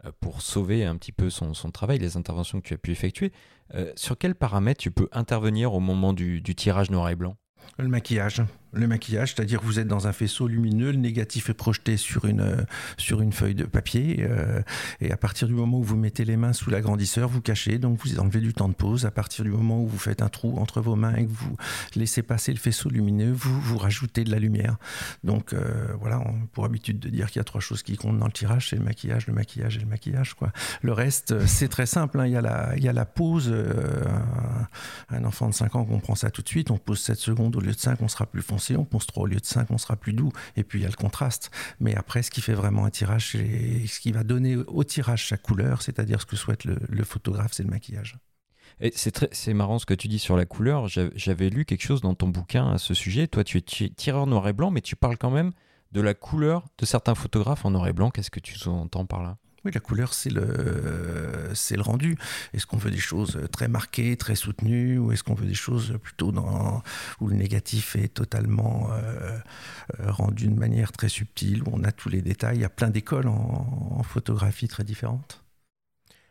euh, 0.06 0.12
pour 0.20 0.42
sauver 0.42 0.86
un 0.86 0.96
petit 0.96 1.12
peu 1.12 1.30
son, 1.32 1.54
travail, 1.72 1.98
les 1.98 2.16
interventions 2.16 2.62
que 2.62 2.68
tu 2.68 2.74
as 2.76 2.78
pu 2.78 2.92
effectuer. 2.92 3.32
Euh, 3.74 3.92
sur 3.96 4.18
quels 4.18 4.36
paramètres 4.36 4.82
tu 4.82 4.92
peux 4.92 5.10
intervenir 5.12 5.74
au 5.74 5.80
moment 5.80 6.14
du 6.14 6.42
tirage 6.56 6.92
noir 6.92 7.10
et 7.10 7.16
blanc? 7.16 7.36
Le 7.78 7.88
maquillage 7.88 8.42
le 8.76 8.88
maquillage, 8.88 9.34
c'est-à-dire 9.34 9.62
vous 9.64 9.80
êtes 9.80 9.88
dans 9.88 10.08
un 10.08 10.14
faisceau 10.14 10.48
lumineux, 10.48 10.92
le 10.92 10.98
négatif 10.98 11.50
est 11.50 11.54
projeté 11.54 11.98
sur 11.98 12.26
une, 12.26 12.42
euh, 12.42 12.62
sur 12.98 13.22
une 13.22 13.32
feuille 13.32 13.56
de 13.56 13.64
papier, 13.64 14.18
euh, 14.20 14.62
et 15.00 15.12
à 15.12 15.18
partir 15.18 15.48
du 15.48 15.54
moment 15.54 15.80
où 15.80 15.84
vous 15.84 15.96
mettez 15.96 16.26
les 16.26 16.38
mains 16.38 16.54
sous 16.54 16.70
l'agrandisseur, 16.70 17.30
vous 17.30 17.42
cachez, 17.42 17.78
donc 17.78 18.00
vous 18.04 18.20
enlevez 18.20 18.42
du 18.42 18.54
temps 18.54 18.70
de 18.70 18.74
pause. 18.74 19.06
À 19.06 19.12
partir 19.12 19.46
du 19.46 19.52
moment 19.52 19.82
où 19.82 19.88
vous 19.88 19.98
faites 19.98 20.22
un 20.22 20.30
trou 20.30 20.58
entre 20.60 20.82
vos 20.82 20.96
mains 20.96 21.16
et 21.16 21.26
que 21.26 21.32
vous 21.32 21.56
laissez 21.96 22.22
passer 22.22 22.52
le 22.52 22.60
faisceau 22.60 22.90
lumineux, 22.90 23.32
vous, 23.32 23.60
vous 23.62 23.78
rajoutez 23.78 24.24
de 24.24 24.32
la 24.32 24.40
lumière. 24.40 24.78
Donc 25.24 25.54
euh, 25.54 25.88
voilà, 26.00 26.20
on 26.20 26.46
pour 26.48 26.66
habitude 26.66 27.00
de 27.00 27.10
dire 27.10 27.28
qu'il 27.28 27.40
y 27.40 27.42
a 27.42 27.46
trois 27.46 27.62
choses 27.62 27.82
qui 27.82 27.98
comptent 27.98 28.20
dans 28.20 28.26
le 28.26 28.32
tirage, 28.32 28.70
c'est 28.70 28.76
le 28.76 28.84
maquillage, 28.84 29.28
le 29.28 29.34
maquillage 29.34 29.78
et 29.78 29.80
le 29.80 29.88
maquillage. 29.88 30.36
Le 30.82 30.94
reste, 30.94 31.46
c'est 31.48 31.70
très 31.70 31.86
simple, 31.86 32.20
hein. 32.20 32.28
il, 32.28 32.34
y 32.34 32.38
a 32.38 32.42
la, 32.42 32.76
il 32.76 32.84
y 32.84 32.90
a 32.90 32.94
la 32.94 33.06
pause. 33.06 33.54
un 35.10 35.24
enfant 35.24 35.50
de 35.50 35.54
5 35.54 35.76
ans 35.76 35.86
comprend 35.86 36.16
ça 36.16 36.30
tout 36.30 36.42
de 36.42 36.50
suite, 36.50 36.72
on 36.72 36.78
pose 36.78 37.00
7 37.00 37.18
secondes 37.18 37.56
au 37.56 37.62
lieu 37.62 37.72
de 37.72 37.80
5, 37.80 38.02
on 38.02 38.08
sera 38.08 38.26
plus 38.26 38.42
foncé 38.42 38.65
on 38.76 38.86
pense 38.86 39.08
3 39.08 39.24
au 39.24 39.26
lieu 39.28 39.40
de 39.40 39.46
5, 39.46 39.72
on 39.72 39.78
sera 39.78 39.96
plus 39.96 40.14
doux. 40.14 40.32
Et 40.56 40.64
puis 40.64 40.80
il 40.80 40.84
y 40.84 40.86
a 40.86 40.90
le 40.90 40.96
contraste. 40.96 41.52
Mais 41.80 41.96
après, 41.96 42.24
ce 42.24 42.32
qui 42.32 42.42
fait 42.42 42.54
vraiment 42.54 42.86
un 42.86 42.90
tirage, 42.90 43.32
ce 43.34 44.00
qui 44.00 44.12
va 44.12 44.24
donner 44.24 44.56
au 44.56 44.84
tirage 44.84 45.28
sa 45.28 45.38
couleur, 45.38 45.82
c'est-à-dire 45.82 46.22
ce 46.22 46.26
que 46.26 46.36
souhaite 46.36 46.66
le, 46.66 47.04
photographe, 47.04 47.52
c'est 47.54 47.64
le 47.64 47.70
maquillage. 47.70 48.18
C'est 48.92 49.54
marrant 49.54 49.80
ce 49.80 49.86
que 49.86 49.94
tu 49.94 50.08
dis 50.08 50.20
sur 50.20 50.36
la 50.36 50.46
couleur. 50.46 50.88
J'avais 50.88 51.50
lu 51.50 51.66
quelque 51.66 51.84
chose 51.84 52.02
dans 52.02 52.16
ton 52.16 52.28
bouquin 52.28 52.72
à 52.72 52.78
ce 52.78 52.94
sujet. 52.94 53.28
Toi, 53.28 53.44
tu 53.44 53.58
es 53.58 53.90
tireur 53.90 54.28
noir 54.28 54.48
et 54.48 54.54
blanc, 54.54 54.72
mais 54.72 54.82
tu 54.82 54.96
parles 54.96 55.18
quand 55.18 55.32
même 55.32 55.52
de 55.92 56.02
la 56.02 56.14
couleur 56.14 56.66
de 56.78 56.86
certains 56.86 57.16
photographes 57.16 57.66
en 57.66 57.72
noir 57.72 57.88
et 57.88 57.94
blanc. 57.94 58.10
Qu'est-ce 58.10 58.32
que 58.32 58.40
tu 58.40 58.58
entends 58.68 59.06
par 59.06 59.24
là? 59.24 59.38
Oui, 59.66 59.72
la 59.74 59.80
couleur, 59.80 60.14
c'est 60.14 60.30
le, 60.30 61.50
c'est 61.56 61.76
le 61.76 61.82
rendu. 61.82 62.18
Est-ce 62.54 62.68
qu'on 62.68 62.78
veut 62.78 62.92
des 62.92 63.00
choses 63.00 63.40
très 63.52 63.68
marquées, 63.68 64.16
très 64.16 64.36
soutenues, 64.36 65.00
ou 65.00 65.12
est-ce 65.12 65.24
qu'on 65.24 65.34
veut 65.34 65.48
des 65.48 65.56
choses 65.56 65.98
plutôt 66.04 66.32
dans, 66.32 66.84
où 67.20 67.28
le 67.28 67.36
négatif 67.36 67.96
est 67.96 68.14
totalement 68.14 68.90
euh, 68.92 69.38
euh, 70.00 70.12
rendu 70.12 70.48
de 70.48 70.60
manière 70.60 70.92
très 70.92 71.10
subtile, 71.10 71.64
où 71.64 71.72
on 71.74 71.84
a 71.84 71.92
tous 71.92 72.10
les 72.10 72.22
détails? 72.22 72.58
Il 72.58 72.62
y 72.62 72.66
a 72.66 72.70
plein 72.70 72.92
d'écoles 72.92 73.28
en, 73.28 74.04
photographie 74.04 74.68
très 74.68 74.84
différentes. 74.84 75.44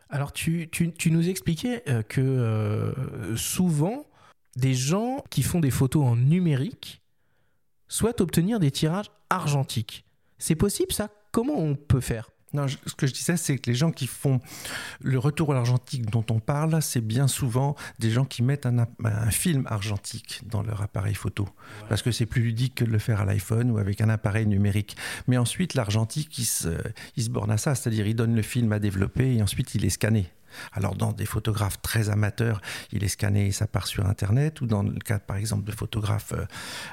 Alors, 0.08 0.32
tu, 0.32 0.68
tu, 0.70 1.10
nous 1.10 1.28
expliquais 1.28 1.82
euh, 1.88 2.02
que 2.02 2.94
souvent, 3.34 4.06
des 4.54 4.74
gens 4.74 5.24
qui 5.28 5.42
font 5.42 5.58
des 5.58 5.72
photos 5.72 6.04
en 6.04 6.14
numérique 6.14 7.02
souhaitent 7.88 8.20
obtenir 8.20 8.60
des 8.60 8.70
tirages 8.70 9.10
argentiques. 9.28 10.04
C'est 10.38 10.54
possible 10.54 10.92
ça? 10.92 11.10
Comment 11.32 11.58
on 11.58 11.74
peut 11.74 12.00
faire? 12.00 12.30
Non, 12.54 12.66
ce 12.68 12.94
que 12.94 13.06
je 13.06 13.12
disais, 13.12 13.36
c'est 13.36 13.58
que 13.58 13.68
les 13.68 13.76
gens 13.76 13.90
qui 13.90 14.06
font 14.06 14.40
le 15.02 15.18
retour 15.18 15.50
à 15.50 15.54
l'argentique 15.54 16.08
dont 16.08 16.24
on 16.30 16.38
parle, 16.38 16.80
c'est 16.80 17.00
bien 17.00 17.26
souvent 17.26 17.74
des 17.98 18.10
gens 18.10 18.24
qui 18.24 18.42
mettent 18.42 18.66
un, 18.66 18.86
film 19.30 19.66
argentique 19.66 20.42
dans 20.46 20.62
leur 20.62 20.80
appareil 20.80 21.14
photo. 21.14 21.48
Parce 21.88 22.02
que 22.02 22.12
c'est 22.12 22.26
plus 22.26 22.42
ludique 22.42 22.76
que 22.76 22.84
de 22.84 22.90
le 22.90 22.98
faire 22.98 23.20
à 23.20 23.24
l'iPhone 23.24 23.70
ou 23.72 23.78
avec 23.78 24.00
un 24.00 24.08
appareil 24.08 24.46
numérique. 24.46 24.96
Mais 25.26 25.36
ensuite, 25.36 25.74
l'argentique, 25.74 26.38
il 26.38 26.44
se, 26.44 26.80
il 27.16 27.24
se 27.24 27.30
borne 27.30 27.50
à 27.50 27.56
ça. 27.56 27.74
C'est-à-dire, 27.74 28.06
il 28.06 28.14
donne 28.14 28.36
le 28.36 28.42
film 28.42 28.72
à 28.72 28.78
développer 28.78 29.34
et 29.34 29.42
ensuite, 29.42 29.74
il 29.74 29.84
est 29.84 29.90
scanné. 29.90 30.30
Alors 30.72 30.94
dans 30.94 31.12
des 31.12 31.26
photographes 31.26 31.80
très 31.82 32.10
amateurs, 32.10 32.60
il 32.92 33.04
est 33.04 33.08
scanné 33.08 33.46
et 33.46 33.52
ça 33.52 33.66
part 33.66 33.86
sur 33.86 34.06
Internet, 34.06 34.60
ou 34.60 34.66
dans 34.66 34.82
le 34.82 34.98
cas 34.98 35.18
par 35.18 35.36
exemple 35.36 35.64
de 35.64 35.72
photographes 35.72 36.32
euh, 36.32 36.44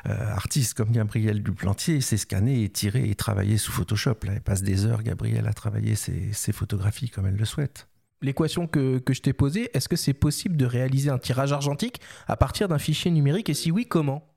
euh, 0.08 0.34
artistes 0.34 0.74
comme 0.74 0.92
Gabriel 0.92 1.44
Duplantier, 1.44 2.02
c'est 2.02 2.18
scanné 2.18 2.64
et 2.64 2.70
tiré 2.70 3.10
et 3.10 3.16
travaillé 3.16 3.58
sous 3.58 3.72
Photoshop. 3.72 4.18
Là, 4.24 4.34
il 4.34 4.42
passe 4.42 4.64
des 4.64 4.86
heures, 4.86 5.04
Gabriel, 5.04 5.48
à 5.48 5.54
travailler 5.54 5.96
ses, 5.96 6.52
photographies 6.52 7.10
comme 7.10 7.28
elle 7.28 7.38
le 7.38 7.46
souhaite. 7.46 7.88
L'équation 8.22 8.68
que, 8.68 9.00
que, 9.00 9.14
je 9.14 9.22
t'ai 9.22 9.34
posée, 9.34 9.70
est-ce 9.74 9.88
que 9.90 9.96
c'est 9.96 10.14
possible 10.14 10.58
de 10.58 10.66
réaliser 10.66 11.10
un 11.10 11.18
tirage 11.18 11.54
argentique 11.54 12.02
à 12.28 12.36
partir 12.36 12.68
d'un 12.68 12.78
fichier 12.78 13.10
numérique 13.10 13.50
et 13.50 13.54
si 13.54 13.72
oui, 13.72 13.86
comment? 13.88 14.32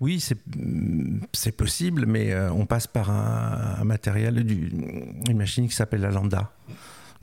Oui, 0.00 0.20
c'est 1.32 1.52
possible, 1.52 2.06
mais 2.06 2.32
euh, 2.32 2.52
on 2.52 2.66
passe 2.66 2.86
par 2.86 3.10
un, 3.10 3.84
matériel, 3.84 4.38
une 4.38 5.36
machine 5.36 5.68
qui 5.68 5.74
s'appelle 5.74 6.00
la 6.00 6.10
Lambda. 6.10 6.52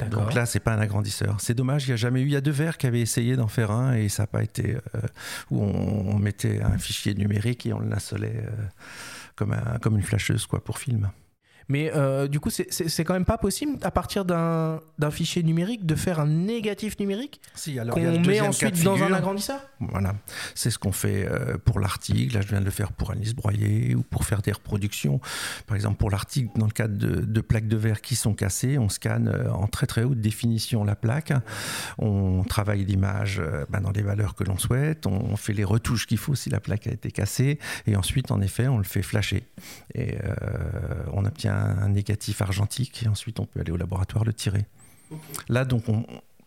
Donc 0.05 0.33
là, 0.33 0.45
c'est 0.45 0.59
pas 0.59 0.73
un 0.73 0.79
agrandisseur. 0.79 1.37
C'est 1.39 1.55
dommage, 1.55 1.85
il 1.85 1.89
n'y 1.89 1.93
a 1.93 1.97
jamais 1.97 2.21
eu. 2.21 2.25
Il 2.25 2.31
y 2.31 2.35
a 2.35 2.41
deux 2.41 2.51
verres 2.51 2.77
qui 2.77 2.85
avaient 2.85 3.01
essayé 3.01 3.35
d'en 3.35 3.47
faire 3.47 3.71
un 3.71 3.93
et 3.93 4.09
ça 4.09 4.23
n'a 4.23 4.27
pas 4.27 4.43
été. 4.43 4.75
Euh, 4.75 4.99
où 5.49 5.61
on, 5.61 6.19
mettait 6.19 6.61
un 6.61 6.77
fichier 6.77 7.13
numérique 7.15 7.65
et 7.65 7.73
on 7.73 7.79
le 7.79 7.87
nacelait 7.87 8.43
euh, 8.45 8.51
comme, 9.35 9.53
un, 9.53 9.79
comme 9.79 9.95
une 9.95 10.03
flasheuse 10.03 10.45
quoi, 10.45 10.63
pour 10.63 10.77
film. 10.77 11.09
Mais 11.69 11.91
euh, 11.93 12.27
du 12.27 12.39
coup, 12.39 12.49
c'est 12.49 13.03
quand 13.03 13.13
même 13.13 13.25
pas 13.25 13.37
possible 13.37 13.77
à 13.81 13.91
partir 13.91 14.25
d'un 14.25 14.79
fichier 15.11 15.43
numérique 15.43 15.85
de 15.85 15.95
faire 15.95 16.19
un 16.19 16.27
négatif 16.27 16.99
numérique 16.99 17.41
si, 17.55 17.77
qu'on 17.91 18.19
met 18.21 18.41
ensuite 18.41 18.83
dans 18.83 19.01
un 19.03 19.11
agrandisseur 19.11 19.59
Voilà, 19.79 20.15
c'est 20.55 20.71
ce 20.71 20.79
qu'on 20.79 20.91
fait 20.91 21.27
euh, 21.29 21.57
pour 21.57 21.79
l'article. 21.79 22.35
Là, 22.35 22.41
je 22.41 22.47
viens 22.47 22.59
de 22.59 22.65
le 22.65 22.71
faire 22.71 22.91
pour 22.91 23.11
Alice 23.11 23.35
Broyer 23.35 23.95
ou 23.95 24.03
pour 24.03 24.23
faire 24.23 24.41
des 24.41 24.51
reproductions. 24.51 25.19
Par 25.65 25.75
exemple, 25.75 25.97
pour 25.97 26.09
l'article, 26.09 26.49
dans 26.57 26.65
le 26.65 26.71
cadre 26.71 26.95
de, 26.97 27.41
plaques 27.41 27.67
de 27.67 27.77
verre 27.77 28.01
qui 28.01 28.15
sont 28.15 28.33
cassées, 28.33 28.77
on 28.77 28.89
scanne 28.89 29.27
euh, 29.27 29.51
en 29.51 29.67
très 29.67 29.87
très 29.87 30.03
haute 30.03 30.21
définition 30.21 30.83
la 30.83 30.95
plaque. 30.95 31.33
On 31.97 32.43
travaille 32.43 32.85
l'image 32.85 33.41
ben, 33.69 33.81
dans 33.81 33.91
les 33.91 34.01
valeurs 34.01 34.35
que 34.35 34.43
l'on 34.43 34.57
souhaite. 34.57 35.05
On 35.05 35.35
fait 35.35 35.53
les 35.53 35.63
retouches 35.63 36.07
qu'il 36.07 36.17
faut 36.17 36.35
si 36.35 36.49
la 36.49 36.59
plaque 36.59 36.87
a 36.87 36.91
été 36.91 37.11
cassée. 37.11 37.59
Et 37.85 37.95
ensuite, 37.95 38.31
en 38.31 38.41
effet, 38.41 38.67
on 38.67 38.77
le 38.77 38.83
fait 38.83 39.01
flasher. 39.01 39.43
Et 39.95 40.17
on 41.13 41.25
obtient 41.25 41.56
un, 41.57 41.89
négatif 41.89 42.41
argentique 42.41 43.03
et 43.03 43.07
ensuite 43.07 43.39
on 43.39 43.45
peut 43.45 43.59
aller 43.59 43.71
au 43.71 43.77
laboratoire 43.77 44.23
le 44.23 44.33
tirer. 44.33 44.65
Là, 45.47 45.63
donc, 45.63 45.87
on 45.87 46.05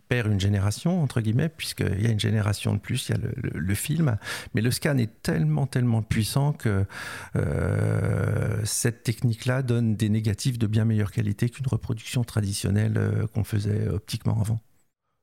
perd 0.09 0.31
une 0.31 0.41
génération, 0.41 1.03
entre 1.03 1.21
guillemets, 1.21 1.49
puisqu'il 1.49 2.03
y 2.03 2.07
a 2.07 2.11
une 2.11 2.21
génération 2.21 2.75
de 2.75 2.81
plus, 2.81 3.09
il 3.09 3.13
y 3.13 3.15
a 3.15 3.21
le, 3.43 3.75
film, 3.75 4.19
mais 4.55 4.61
le 4.61 4.73
scan 4.73 4.99
est 4.99 5.23
tellement, 5.23 5.67
tellement 5.67 6.03
puissant 6.03 6.53
que 6.53 6.85
euh, 7.37 8.61
cette 8.65 9.05
technique-là 9.05 9.63
donne 9.63 9.95
des 9.95 10.09
négatifs 10.09 10.59
de 10.59 10.67
bien 10.67 10.85
meilleure 10.85 11.13
qualité 11.13 11.49
qu'une 11.49 11.69
reproduction 11.69 12.25
traditionnelle 12.25 12.95
euh, 12.97 13.27
qu'on 13.29 13.45
faisait 13.45 13.89
optiquement 13.89 14.41
avant. 14.41 14.61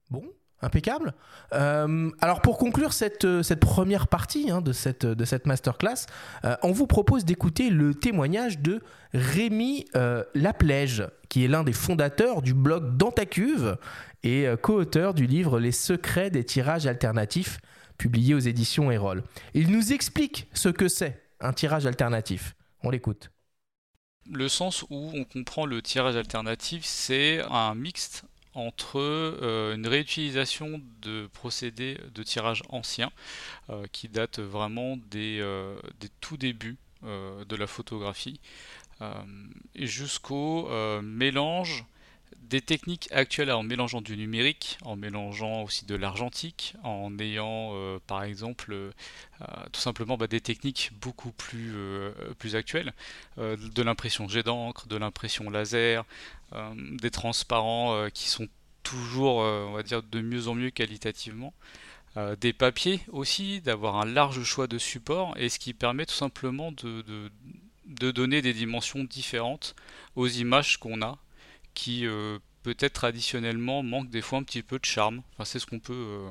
Bon, 0.10 0.24
Impeccable. 0.62 1.14
Euh, 1.54 2.10
alors 2.20 2.42
pour 2.42 2.58
conclure 2.58 2.92
cette, 2.92 3.26
euh, 3.26 3.44
cette 3.44 3.60
première 3.60 4.08
partie 4.08 4.50
hein, 4.50 4.62
de, 4.62 4.74
cette, 4.74 5.06
de 5.06 5.26
cette 5.26 5.46
masterclass, 5.46 6.08
euh, 6.46 6.56
on 6.64 6.72
vous 6.72 6.88
propose 6.88 7.26
d'écouter 7.26 7.70
le 7.70 7.94
témoignage 7.94 8.58
de 8.60 8.82
Rémi 9.14 9.86
Laplège, 10.34 11.08
qui 11.30 11.46
est 11.46 11.48
l'un 11.48 11.64
des 11.64 11.74
fondateurs 11.74 12.42
du 12.42 12.54
blog 12.54 12.98
Dantacuve 12.98 13.78
et 14.24 14.48
co-auteur 14.62 15.14
du 15.14 15.28
livre 15.28 15.60
Les 15.60 15.72
secrets 15.72 16.30
des 16.30 16.44
tirages 16.44 16.88
alternatifs, 16.88 17.60
publié 17.98 18.34
aux 18.34 18.40
éditions 18.40 18.92
Erol. 18.92 19.24
Il 19.54 19.72
nous 19.72 19.94
explique 19.94 20.48
ce 20.54 20.70
que 20.70 20.88
c'est 20.88 21.24
un 21.40 21.54
tirage 21.54 21.86
alternatif. 21.86 22.56
On 22.84 22.90
l'écoute. 22.90 23.32
Le 24.30 24.50
sens 24.50 24.84
où 24.90 25.12
on 25.14 25.24
comprend 25.24 25.66
le 25.66 25.82
tirage 25.82 26.18
alternatif, 26.18 26.84
c'est 26.84 27.42
un 27.50 27.74
mixte 27.76 28.26
entre 28.58 29.00
euh, 29.00 29.76
une 29.76 29.88
réutilisation 29.88 30.82
de 31.02 31.28
procédés 31.28 32.00
de 32.14 32.24
tirage 32.24 32.64
anciens 32.70 33.12
euh, 33.70 33.86
qui 33.92 34.10
datent 34.10 34.40
vraiment 34.40 34.98
des, 35.12 35.40
euh, 35.42 35.80
tout 36.20 36.38
débuts 36.38 36.78
de 37.04 37.56
la 37.56 37.68
photographie 37.68 38.40
jusqu'au 39.76 40.68
mélange 41.04 41.86
des 42.42 42.60
techniques 42.60 43.08
actuelles. 43.12 43.52
En 43.52 43.62
mélangeant 43.62 44.02
du 44.02 44.18
numérique, 44.18 44.80
en 44.82 44.96
mélangeant 44.96 45.62
aussi 45.62 45.86
de 45.86 45.94
l'argentique, 45.94 46.74
en 46.82 47.18
ayant 47.20 48.00
par 48.08 48.24
exemple 48.24 48.76
tout 49.72 49.80
simplement 49.80 50.18
bah, 50.18 50.26
des 50.26 50.42
techniques 50.42 50.90
beaucoup 51.00 51.32
plus, 51.32 51.76
plus 52.40 52.56
actuelles, 52.56 52.94
de 53.38 53.84
l'impression 53.84 54.28
jet 54.28 54.42
d'encre, 54.42 54.88
de 54.88 54.98
l'impression 54.98 55.52
laser, 55.52 56.04
des 56.54 57.12
transparents 57.12 58.10
qui 58.14 58.28
sont 58.30 58.48
toujours, 58.88 59.42
euh, 59.42 59.66
on 59.68 59.74
va 59.74 59.84
dire, 59.84 60.02
de 60.02 60.22
mieux 60.22 60.48
en 60.48 60.56
mieux 60.56 60.70
qualitativement. 60.70 61.54
Euh, 62.16 62.36
des 62.38 62.54
papiers 62.54 63.02
aussi, 63.12 63.60
d'avoir 63.62 63.98
un 63.98 64.06
large 64.06 64.44
choix 64.44 64.68
de 64.68 64.78
supports, 64.78 65.36
et 65.38 65.50
ce 65.50 65.60
qui 65.60 65.74
permet 65.74 66.06
tout 66.06 66.16
simplement 66.16 66.72
de, 66.72 67.30
donner 67.86 68.42
des 68.42 68.54
dimensions 68.54 69.04
différentes 69.04 69.76
aux 70.16 70.28
images 70.28 70.78
qu'on 70.78 71.02
a, 71.02 71.18
qui 71.74 72.06
euh, 72.06 72.40
peut-être 72.64 72.94
traditionnellement 72.94 73.84
manquent 73.84 74.10
des 74.10 74.22
fois 74.22 74.40
un 74.40 74.44
petit 74.44 74.64
peu 74.64 74.80
de 74.80 74.86
charme. 74.86 75.22
Enfin, 75.34 75.44
c'est 75.44 75.60
ce 75.60 75.66
qu'on 75.66 75.80
peut, 75.80 76.30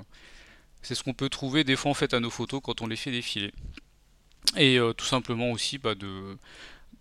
ce 0.82 1.02
qu'on 1.02 1.14
peut 1.14 1.28
trouver 1.28 1.62
des 1.62 1.76
fois 1.76 1.90
en 1.90 1.94
fait 1.94 2.14
à 2.14 2.20
nos 2.20 2.30
photos 2.30 2.60
quand 2.64 2.80
on 2.80 2.86
les 2.86 2.96
fait 2.96 3.12
défiler. 3.12 3.52
Et 4.56 4.78
tout 4.96 5.04
simplement 5.04 5.50
aussi 5.50 5.76
bah, 5.76 5.94
de, 5.94 6.38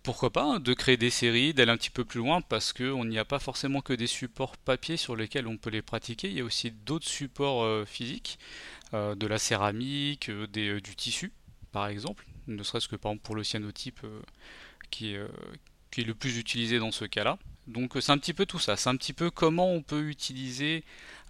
pourquoi 0.06 0.30
pas, 0.30 0.44
hein, 0.44 0.60
de 0.60 0.72
créer 0.72 0.96
des 0.96 1.10
séries, 1.10 1.52
d'aller 1.52 1.72
un 1.72 1.76
petit 1.76 1.90
peu 1.90 2.04
plus 2.04 2.20
loin, 2.20 2.40
parce 2.40 2.72
qu'on 2.72 3.04
n'y 3.04 3.18
a 3.18 3.24
pas 3.24 3.40
forcément 3.40 3.80
que 3.80 3.92
des 3.92 4.06
supports 4.06 4.56
papier 4.56 4.96
sur 4.96 5.16
lesquels 5.16 5.48
on 5.48 5.56
peut 5.56 5.68
les 5.68 5.82
pratiquer, 5.82 6.28
il 6.28 6.34
y 6.34 6.40
a 6.40 6.44
aussi 6.44 6.70
d'autres 6.70 7.08
supports 7.08 7.64
euh, 7.64 7.84
physiques, 7.84 8.38
euh, 8.94 9.16
de 9.16 9.26
la 9.26 9.38
céramique, 9.38 10.28
euh, 10.28 10.46
du 10.46 10.94
tissu, 10.94 11.32
par 11.72 11.88
exemple, 11.88 12.24
ne 12.46 12.62
serait-ce 12.62 12.86
que 12.86 12.94
par 12.94 13.10
exemple 13.10 13.26
pour 13.26 13.34
le 13.34 13.42
cyanotype 13.42 14.06
qui 14.90 15.14
est 15.14 16.04
le 16.04 16.14
plus 16.14 16.38
utilisé 16.38 16.78
dans 16.78 16.92
ce 16.92 17.04
cas-là. 17.04 17.36
Donc 17.66 17.96
c'est 18.00 18.12
un 18.12 18.18
petit 18.18 18.34
peu 18.34 18.46
tout 18.46 18.58
ça, 18.58 18.76
c'est 18.76 18.88
un 18.88 18.96
petit 18.96 19.12
peu 19.12 19.30
comment 19.30 19.72
on 19.72 19.82
peut 19.82 20.08
utiliser 20.08 20.84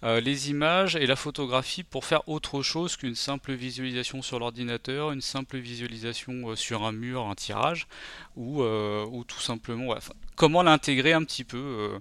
euh, 0.04 0.20
les 0.20 0.50
images 0.50 0.94
et 0.94 1.06
la 1.06 1.16
photographie 1.16 1.82
pour 1.82 2.04
faire 2.04 2.28
autre 2.28 2.62
chose 2.62 2.96
qu'une 2.96 3.14
simple 3.14 3.54
visualisation 3.54 4.20
sur 4.20 4.38
l'ordinateur, 4.38 5.10
une 5.12 5.22
simple 5.22 5.56
visualisation 5.56 6.50
euh, 6.50 6.56
sur 6.56 6.84
un 6.84 6.92
mur, 6.92 7.26
un 7.26 7.34
tirage, 7.34 7.88
ou, 8.36 8.62
euh, 8.62 9.06
ou 9.10 9.24
tout 9.24 9.40
simplement 9.40 9.94
comment 10.34 10.62
l'intégrer 10.62 11.14
un 11.14 11.24
petit 11.24 11.44
peu 11.44 11.98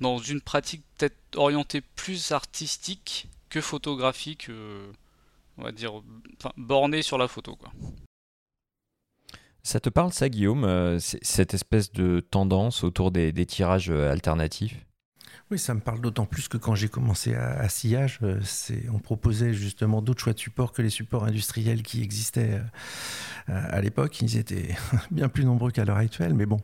dans 0.00 0.18
une 0.18 0.42
pratique 0.42 0.82
peut-être 0.98 1.16
orientée 1.36 1.80
plus 1.80 2.32
artistique 2.32 3.28
que 3.48 3.62
photographique, 3.62 4.48
on 5.56 5.62
va 5.62 5.72
dire, 5.72 6.02
bornée 6.58 7.00
sur 7.00 7.16
la 7.16 7.28
photo. 7.28 7.56
Quoi. 7.56 7.72
Ça 9.64 9.80
te 9.80 9.88
parle 9.88 10.12
ça, 10.12 10.28
Guillaume, 10.28 10.98
cette 10.98 11.54
espèce 11.54 11.92
de 11.92 12.20
tendance 12.20 12.84
autour 12.84 13.10
des 13.12 13.46
tirages 13.46 13.90
alternatifs? 13.90 14.84
Oui, 15.52 15.58
ça 15.58 15.74
me 15.74 15.80
parle 15.80 16.00
d'autant 16.00 16.24
plus 16.24 16.48
que 16.48 16.56
quand 16.56 16.74
j'ai 16.74 16.88
commencé 16.88 17.34
à, 17.34 17.68
sillage, 17.68 18.20
euh, 18.22 18.40
on 18.90 18.98
proposait 18.98 19.52
justement 19.52 20.00
d'autres 20.00 20.22
choix 20.22 20.32
de 20.32 20.38
supports 20.38 20.72
que 20.72 20.80
les 20.80 20.88
supports 20.88 21.24
industriels 21.24 21.82
qui 21.82 22.00
existaient 22.00 22.62
euh, 23.50 23.62
à 23.70 23.82
l'époque. 23.82 24.22
Ils 24.22 24.38
étaient 24.38 24.74
bien 25.10 25.28
plus 25.28 25.44
nombreux 25.44 25.70
qu'à 25.70 25.84
l'heure 25.84 25.98
actuelle, 25.98 26.32
mais 26.32 26.46
bon, 26.46 26.56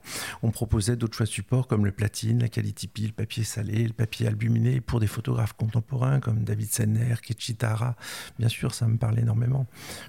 on 0.42 0.50
proposait 0.50 0.96
d'autres 0.96 1.14
choix 1.14 1.26
de 1.26 1.30
supports 1.30 1.66
comme 1.66 1.84
le 1.84 1.92
platine, 1.92 2.40
la 2.40 2.48
qualitypie, 2.48 3.08
le 3.08 3.12
papier 3.12 3.44
salé, 3.44 3.84
le 3.84 3.92
papier 3.92 4.26
albuminé 4.26 4.80
pour 4.80 5.00
des 5.00 5.06
photographes 5.06 5.52
contemporains 5.52 6.18
comme 6.18 6.44
David 6.44 6.72
Senner, 6.72 7.16
Kichitara. 7.22 7.94
Bien 8.38 8.48
sûr, 8.48 8.72
ça 8.72 8.86
me 8.88 8.96
parle 8.96 9.18
énormément. 9.18 9.66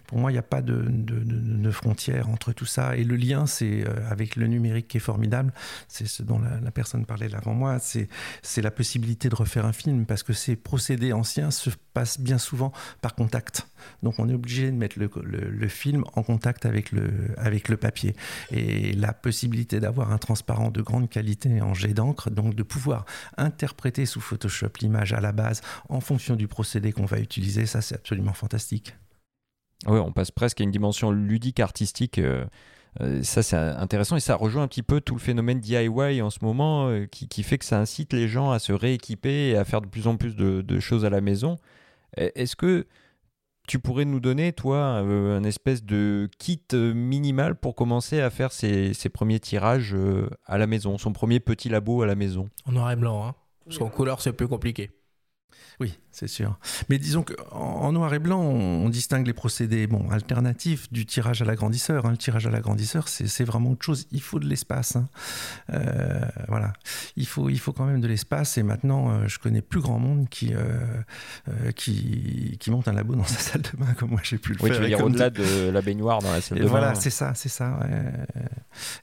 Pour 0.07 0.19
moi, 0.19 0.31
il 0.31 0.35
n'y 0.35 0.39
a 0.39 0.43
pas 0.43 0.61
de, 0.61 0.85
de, 0.87 1.71
frontière 1.71 2.29
entre 2.29 2.53
tout 2.53 2.65
ça. 2.65 2.95
Et 2.95 3.03
le 3.03 3.17
lien, 3.17 3.45
c'est 3.45 3.85
euh, 3.85 4.09
avec 4.09 4.37
le 4.37 4.47
numérique 4.47 4.87
qui 4.87 4.97
est 4.97 5.01
formidable. 5.01 5.51
C'est 5.89 6.07
ce 6.07 6.23
dont 6.23 6.39
la, 6.39 6.71
personne 6.71 7.05
parlait 7.05 7.35
avant 7.35 7.53
moi. 7.53 7.77
C'est 7.79 8.07
possibilité 8.71 9.29
de 9.29 9.35
refaire 9.35 9.65
un 9.65 9.73
film 9.73 10.05
parce 10.05 10.23
que 10.23 10.33
ces 10.33 10.55
procédés 10.55 11.13
anciens 11.13 11.51
se 11.51 11.69
passent 11.93 12.19
bien 12.19 12.37
souvent 12.37 12.71
par 13.01 13.15
contact. 13.15 13.67
Donc 14.03 14.19
on 14.19 14.29
est 14.29 14.33
obligé 14.33 14.71
de 14.71 14.75
mettre 14.75 14.97
le, 14.99 15.67
film 15.67 16.03
en 16.13 16.23
contact 16.23 16.65
avec 16.65 16.91
le, 16.91 17.09
avec 17.37 17.69
le 17.69 17.77
papier. 17.77 18.15
Et 18.51 18.93
la 18.93 19.13
possibilité 19.13 19.79
d'avoir 19.79 20.11
un 20.11 20.17
transparent 20.17 20.71
de 20.71 20.81
grande 20.81 21.09
qualité 21.09 21.61
en 21.61 21.73
jet 21.73 21.93
d'encre, 21.93 22.29
donc 22.29 22.55
de 22.55 22.63
pouvoir 22.63 23.05
interpréter 23.37 24.05
sous 24.05 24.21
Photoshop 24.21 24.69
l'image 24.81 25.13
à 25.13 25.21
la 25.21 25.31
base 25.31 25.61
en 25.89 25.99
fonction 25.99 26.35
du 26.35 26.47
procédé 26.47 26.91
qu'on 26.91 27.05
va 27.05 27.19
utiliser, 27.19 27.65
ça 27.65 27.81
c'est 27.81 27.95
absolument 27.95 28.33
fantastique. 28.33 28.95
Oui, 29.87 29.99
on 29.99 30.11
passe 30.11 30.31
presque 30.31 30.59
à 30.59 30.63
une 30.63 30.71
dimension 30.71 31.11
ludique 31.11 31.59
artistique. 31.59 32.19
Euh, 32.19 32.45
euh, 33.01 33.23
ça, 33.23 33.43
c'est 33.43 33.55
intéressant 33.55 34.15
et 34.15 34.19
ça 34.19 34.35
rejoint 34.35 34.63
un 34.63 34.67
petit 34.67 34.83
peu 34.83 35.01
tout 35.01 35.13
le 35.13 35.19
phénomène 35.19 35.59
DIY 35.59 36.21
en 36.21 36.29
ce 36.29 36.39
moment 36.41 36.87
euh, 36.87 37.05
qui, 37.05 37.43
fait 37.43 37.57
que 37.57 37.65
ça 37.65 37.79
incite 37.79 38.13
les 38.13 38.27
gens 38.27 38.51
à 38.51 38.59
se 38.59 38.73
rééquiper 38.73 39.49
et 39.49 39.57
à 39.57 39.63
faire 39.63 39.81
de 39.81 39.87
plus 39.87 40.07
en 40.07 40.17
plus 40.17 40.35
de, 40.35 40.79
choses 40.79 41.05
à 41.05 41.09
la 41.09 41.21
maison. 41.21 41.57
E, 42.19 42.31
est-ce 42.35 42.55
que 42.55 42.87
tu 43.67 43.77
pourrais 43.77 44.05
nous 44.05 44.19
donner, 44.19 44.51
toi, 44.51 45.03
euh, 45.03 45.37
un 45.37 45.43
espèce 45.43 45.83
de 45.83 46.27
kit 46.39 46.61
minimal 46.73 47.55
pour 47.55 47.75
commencer 47.75 48.19
à 48.19 48.31
faire 48.31 48.51
ses, 48.51 48.93
premiers 49.13 49.39
tirages 49.39 49.95
à 50.45 50.57
la 50.57 50.65
maison, 50.65 50.97
son 50.97 51.13
premier 51.13 51.39
petit 51.39 51.69
labo 51.69 52.01
à 52.01 52.07
la 52.07 52.15
maison? 52.15 52.49
En 52.65 52.71
noir 52.71 52.91
et 52.91 52.95
blanc, 52.95 53.27
hein 53.27 53.35
parce 53.65 53.77
qu'en 53.77 53.89
couleur, 53.89 54.19
c'est 54.19 54.33
plus 54.33 54.47
compliqué. 54.47 54.89
Oui, 55.79 55.97
c'est 56.11 56.27
sûr. 56.27 56.57
Mais 56.89 56.97
disons 56.97 57.23
qu'en 57.23 57.93
noir 57.93 58.13
et 58.13 58.19
blanc, 58.19 58.41
on, 58.41 58.89
distingue 58.89 59.25
les 59.25 59.33
procédés 59.33 59.87
bon, 59.87 60.09
alternatifs 60.09 60.91
du 60.91 61.05
tirage 61.05 61.41
à 61.41 61.45
l'agrandisseur. 61.45 62.05
Hein. 62.05 62.11
Le 62.11 62.17
tirage 62.17 62.45
à 62.45 62.49
l'agrandisseur, 62.49 63.07
c'est 63.07 63.43
vraiment 63.45 63.71
autre 63.71 63.85
chose. 63.85 64.07
Il 64.11 64.21
faut 64.21 64.39
de 64.39 64.47
l'espace. 64.47 64.97
Hein. 64.97 65.07
Euh, 65.71 66.19
voilà. 66.49 66.73
Il 67.15 67.25
faut, 67.25 67.49
il 67.49 67.59
faut 67.59 67.71
quand 67.71 67.85
même 67.85 68.01
de 68.01 68.07
l'espace. 68.07 68.57
Et 68.57 68.63
maintenant, 68.63 69.11
euh, 69.11 69.27
je 69.27 69.39
connais 69.39 69.61
plus 69.61 69.79
grand 69.79 69.99
monde 69.99 70.27
qui, 70.27 70.53
euh, 70.53 71.71
qui, 71.75 72.57
qui, 72.59 72.71
monte 72.71 72.87
un 72.89 72.93
labo 72.93 73.15
dans 73.15 73.23
sa 73.23 73.39
salle 73.39 73.61
de 73.61 73.77
bain 73.77 73.93
comme 73.93 74.09
moi 74.09 74.19
j'ai 74.23 74.39
pu 74.39 74.53
le 74.53 74.57
oui, 74.61 74.71
faire. 74.71 74.81
Tu 74.81 74.95
veux 74.95 75.03
au-delà 75.03 75.29
de 75.29 75.69
la 75.69 75.81
baignoire 75.81 76.19
dans 76.21 76.31
la 76.31 76.41
salle 76.41 76.57
de 76.57 76.63
bain. 76.63 76.69
Voilà, 76.69 76.95
c'est 76.95 77.11
ça, 77.11 77.33
c'est 77.35 77.49
ça. 77.49 77.79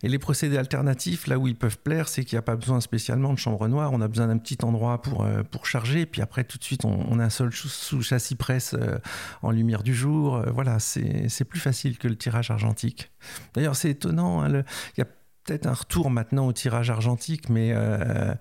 Et 0.02 0.08
les 0.08 0.18
procédés 0.18 0.58
alternatifs, 0.58 1.28
là 1.28 1.38
où 1.38 1.46
ils 1.46 1.56
peuvent 1.56 1.78
plaire, 1.78 2.08
c'est 2.08 2.24
qu'il 2.24 2.36
n'y 2.36 2.40
a 2.40 2.42
pas 2.42 2.56
besoin 2.56 2.80
spécialement 2.80 3.32
de 3.32 3.38
chambre 3.38 3.66
noire. 3.68 3.92
On 3.94 4.00
a 4.02 4.08
besoin 4.08 4.26
d'un 4.26 4.38
petit 4.38 4.58
endroit 4.62 5.00
pour, 5.00 5.26
pour 5.50 5.66
charger. 5.66 6.04
Puis 6.04 6.20
après, 6.20 6.44
tout 6.44 6.58
de 6.58 6.64
suite, 6.66 6.84
on, 6.84 7.18
a 7.18 7.24
un 7.24 7.30
seul 7.30 7.52
sous 7.52 8.02
châssis 8.02 8.34
presse 8.34 8.74
euh, 8.74 8.98
en 9.42 9.50
lumière 9.50 9.82
du 9.82 9.94
jour. 9.94 10.36
Euh, 10.36 10.50
voilà, 10.50 10.78
c'est 10.78 11.44
plus 11.44 11.60
facile 11.60 11.98
que 11.98 12.08
le 12.08 12.16
tirage 12.16 12.50
argentique. 12.50 13.10
D'ailleurs, 13.54 13.76
c'est 13.76 13.90
étonnant. 13.90 14.42
Hein, 14.42 14.62
il 14.96 14.98
y 14.98 15.02
a 15.02 15.06
peut-être 15.46 15.66
un 15.66 15.74
retour 15.74 16.10
maintenant 16.10 16.46
au 16.46 16.52
tirage 16.52 16.90
argentique, 16.90 17.48
mais 17.48 17.70
euh, 17.72 18.34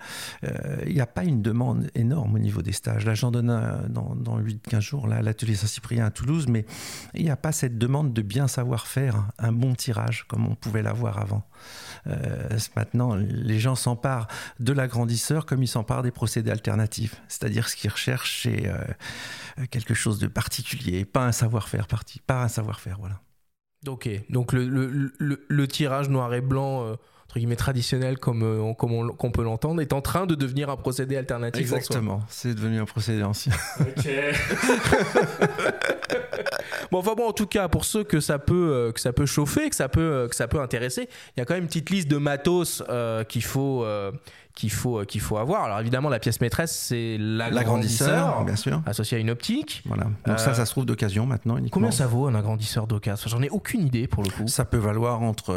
il 0.85 0.93
n'y 0.93 1.01
a 1.01 1.05
pas 1.05 1.23
une 1.23 1.41
demande 1.41 1.87
énorme 1.95 2.35
au 2.35 2.39
niveau 2.39 2.61
des 2.61 2.71
stages. 2.71 3.05
Là, 3.05 3.13
j'en 3.13 3.31
donne 3.31 3.47
dans, 3.89 4.15
dans 4.15 4.39
8-15 4.39 4.79
jours 4.79 5.07
là, 5.07 5.17
à 5.17 5.21
l'atelier 5.21 5.55
Saint-Cyprien 5.55 6.05
à 6.05 6.11
Toulouse, 6.11 6.47
mais 6.47 6.65
il 7.13 7.23
n'y 7.23 7.29
a 7.29 7.35
pas 7.35 7.51
cette 7.51 7.77
demande 7.77 8.13
de 8.13 8.21
bien 8.21 8.47
savoir 8.47 8.87
faire 8.87 9.27
un 9.37 9.51
bon 9.51 9.75
tirage 9.75 10.25
comme 10.27 10.47
on 10.47 10.55
pouvait 10.55 10.81
l'avoir 10.81 11.19
avant. 11.19 11.43
Euh, 12.07 12.57
maintenant, 12.75 13.15
les 13.15 13.59
gens 13.59 13.75
s'emparent 13.75 14.27
de 14.59 14.73
l'agrandisseur 14.73 15.45
comme 15.45 15.63
ils 15.63 15.67
s'emparent 15.67 16.03
des 16.03 16.11
procédés 16.11 16.51
alternatifs. 16.51 17.21
C'est-à-dire 17.27 17.67
ce 17.67 17.75
qu'ils 17.75 17.91
recherchent, 17.91 18.43
c'est 18.43 18.67
euh, 18.67 19.65
quelque 19.69 19.93
chose 19.93 20.19
de 20.19 20.27
particulier, 20.27 21.05
pas 21.05 21.25
un 21.25 21.31
savoir-faire 21.31 21.87
parti, 21.87 22.19
pas 22.19 22.43
un 22.43 22.47
savoir-faire, 22.47 22.97
voilà. 22.99 23.21
Ok, 23.87 24.09
donc 24.29 24.53
le, 24.53 25.11
le, 25.19 25.67
tirage 25.67 26.09
noir 26.09 26.33
et 26.33 26.41
blanc 26.41 26.85
euh, 26.85 26.95
entre 27.25 27.39
guillemets 27.39 27.55
traditionnel 27.55 28.17
comme, 28.17 28.43
on, 28.43 28.73
comme 28.73 28.93
on, 28.93 29.31
peut 29.31 29.43
l'entendre 29.43 29.81
est 29.81 29.93
en 29.93 30.01
train 30.01 30.25
de 30.25 30.35
devenir 30.35 30.69
un 30.69 30.77
procédé 30.77 31.17
alternatif. 31.17 31.61
Exactement, 31.61 32.21
c'est 32.29 32.55
devenu 32.55 32.79
un 32.79 32.85
procédé 32.85 33.23
ancien. 33.23 33.53
Ok. 33.79 34.07
bon, 36.91 36.99
enfin 36.99 37.13
bon, 37.15 37.27
en 37.27 37.33
tout 37.33 37.47
cas, 37.47 37.67
pour 37.67 37.85
ceux 37.85 38.03
que 38.03 38.19
ça 38.19 38.39
peut, 38.39 38.71
euh, 38.71 38.91
que 38.91 38.99
ça 38.99 39.13
peut 39.13 39.25
chauffer, 39.25 39.69
que 39.69 39.75
ça 39.75 39.89
peut, 39.89 40.01
euh, 40.01 40.27
que 40.27 40.35
ça 40.35 40.47
peut 40.47 40.61
intéresser, 40.61 41.09
il 41.35 41.39
y 41.39 41.41
a 41.41 41.45
quand 41.45 41.53
même 41.53 41.63
une 41.63 41.67
petite 41.67 41.89
liste 41.89 42.07
de 42.07 42.17
matos 42.17 42.83
euh, 42.89 43.23
qu'il 43.23 43.43
faut, 43.43 43.85
qu'il 44.55 44.71
faut, 44.71 45.03
qu'il 45.05 45.21
faut 45.21 45.37
avoir. 45.37 45.63
Alors 45.63 45.79
évidemment, 45.79 46.09
la 46.09 46.19
pièce 46.19 46.41
maîtresse, 46.41 46.75
c'est 46.75 47.17
l'agrandisseur, 47.19 48.43
bien 48.45 48.55
sûr, 48.55 48.81
associé 48.85 49.17
à 49.17 49.19
une 49.19 49.29
optique. 49.29 49.83
Voilà. 49.85 50.05
Donc 50.25 50.39
ça, 50.39 50.53
ça 50.53 50.65
se 50.65 50.71
trouve 50.71 50.85
d'occasion 50.85 51.25
maintenant. 51.25 51.57
Uniquement. 51.57 51.81
Combien 51.81 51.91
ça 51.91 52.07
vaut 52.07 52.27
un 52.27 52.35
agrandisseur 52.35 52.87
d'occasion? 52.87 53.29
J'en 53.29 53.41
ai 53.41 53.49
aucune 53.49 53.81
idée 53.81 54.07
pour 54.07 54.23
le 54.23 54.29
coup. 54.29 54.47
Ça 54.47 54.65
peut 54.65 54.77
valoir 54.77 55.21
entre, 55.21 55.55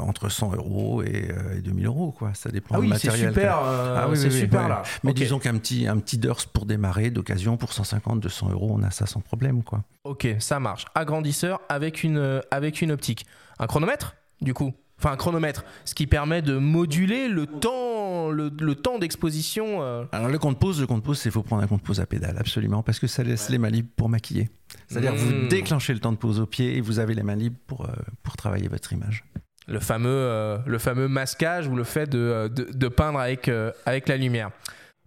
entre 0.00 0.28
100 0.28 0.54
euros 0.54 1.02
et, 1.02 1.32
2000 1.64 1.86
euros, 1.86 2.12
quoi. 2.12 2.32
Ça 2.34 2.50
dépend 2.50 2.76
ah 2.76 2.80
du 2.80 2.86
matériel. 2.86 3.30
Super, 3.30 3.56
ah 3.56 4.06
oui, 4.08 4.16
c'est 4.16 4.30
super 4.30 4.68
là. 4.68 4.82
Mais 5.02 5.12
disons 5.12 5.38
qu'un 5.38 5.56
petit, 5.58 5.86
un 5.86 5.98
petit 5.98 6.18
Durst 6.18 6.50
pour 6.50 6.66
démarrer 6.66 7.10
d'occasion 7.10 7.56
pour 7.56 7.72
150, 7.72 8.20
200 8.20 8.50
euros, 8.50 8.74
on 8.78 8.82
a 8.82 8.90
ça 8.90 9.06
sans 9.06 9.20
problème, 9.20 9.62
quoi. 9.62 9.82
Ok, 10.04 10.26
ça 10.38 10.60
marche. 10.60 10.86
Agrandisseur 10.94 11.60
avec 11.68 12.02
une, 12.02 12.18
euh, 12.18 12.40
avec 12.50 12.82
une 12.82 12.92
optique. 12.92 13.26
Un 13.58 13.66
chronomètre, 13.66 14.16
du 14.40 14.54
coup? 14.54 14.74
Enfin, 14.98 15.12
un 15.12 15.16
chronomètre, 15.16 15.64
ce 15.84 15.94
qui 15.94 16.06
permet 16.06 16.42
de 16.42 16.56
moduler 16.56 17.28
le 17.28 17.46
temps, 17.46 18.30
le, 18.30 18.74
temps 18.74 18.98
d'exposition. 18.98 19.82
Euh. 19.82 20.04
Alors, 20.10 20.28
le 20.28 20.38
compte-pause, 20.38 20.80
le 20.80 20.86
compte-pause, 20.86 21.18
c'est 21.18 21.30
faut 21.30 21.42
prendre 21.42 21.62
un 21.62 21.68
compte-pause 21.68 22.00
à 22.00 22.06
pédale, 22.06 22.36
absolument, 22.38 22.82
parce 22.82 22.98
que 22.98 23.06
ça 23.06 23.22
laisse 23.22 23.48
les 23.48 23.58
mains 23.58 23.70
libres 23.70 23.90
pour 23.96 24.08
maquiller. 24.08 24.50
C'est-à-dire, 24.88 25.14
vous 25.14 25.30
hmm. 25.30 25.48
déclenchez 25.48 25.94
le 25.94 26.00
temps 26.00 26.12
de 26.12 26.16
pause 26.16 26.40
au 26.40 26.46
pied 26.46 26.76
et 26.76 26.80
vous 26.80 26.98
avez 26.98 27.14
les 27.14 27.22
mains 27.22 27.36
libres 27.36 27.58
pour, 27.66 27.84
euh, 27.84 27.92
pour 28.22 28.36
travailler 28.36 28.66
votre 28.66 28.92
image. 28.92 29.24
Le 29.68 29.80
fameux, 29.80 30.58
le 30.64 30.78
fameux 30.78 31.08
masquage 31.08 31.68
ou 31.68 31.76
le 31.76 31.84
fait 31.84 32.08
de, 32.08 32.48
de, 32.48 32.68
de 32.72 32.88
peindre 32.88 33.18
avec, 33.18 33.50
avec 33.84 34.08
la 34.08 34.16
lumière. 34.16 34.50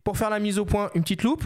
Pour 0.03 0.17
faire 0.17 0.29
la 0.29 0.37
mise 0.37 0.59
au 0.59 0.65
point, 0.65 0.91
une 0.93 1.01
petite 1.01 1.23
loupe 1.23 1.43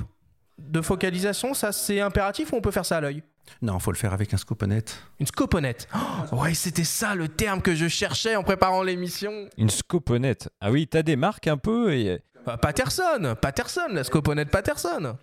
de 0.60 0.82
focalisation, 0.82 1.54
ça 1.54 1.72
c'est 1.72 2.02
impératif 2.02 2.52
ou 2.52 2.58
on 2.58 2.62
peut 2.62 2.72
faire 2.72 2.86
ça 2.86 2.98
à 2.98 3.02
l'œil? 3.02 3.24
Non, 3.62 3.80
faut 3.80 3.91
le 3.91 3.98
faire 3.98 4.14
avec 4.14 4.34
un 4.34 4.38
scoponette. 4.38 5.02
Une 5.20 5.28
scoponette 5.28 5.88
oh, 5.96 6.36
Ouais, 6.36 6.54
c'était 6.54 6.84
ça 6.84 7.16
le 7.16 7.28
terme 7.28 7.62
que 7.62 7.76
je 7.76 7.88
cherchais 7.88 8.36
en 8.36 8.43
préparant 8.43 8.84
l'émission. 8.84 9.50
Une 9.58 9.70
scoponette 9.70 10.50
Ah 10.62 10.72
oui, 10.72 10.88
t'as 10.88 11.04
des 11.04 11.16
marques 11.16 11.48
un 11.48 11.58
peu 11.58 11.93
et... 11.93 12.10
Euh, 12.10 12.18
Patterson 12.58 13.36
Patterson, 13.41 13.88
la 13.91 14.04
scoponette 14.04 14.50
Patterson 14.50 15.18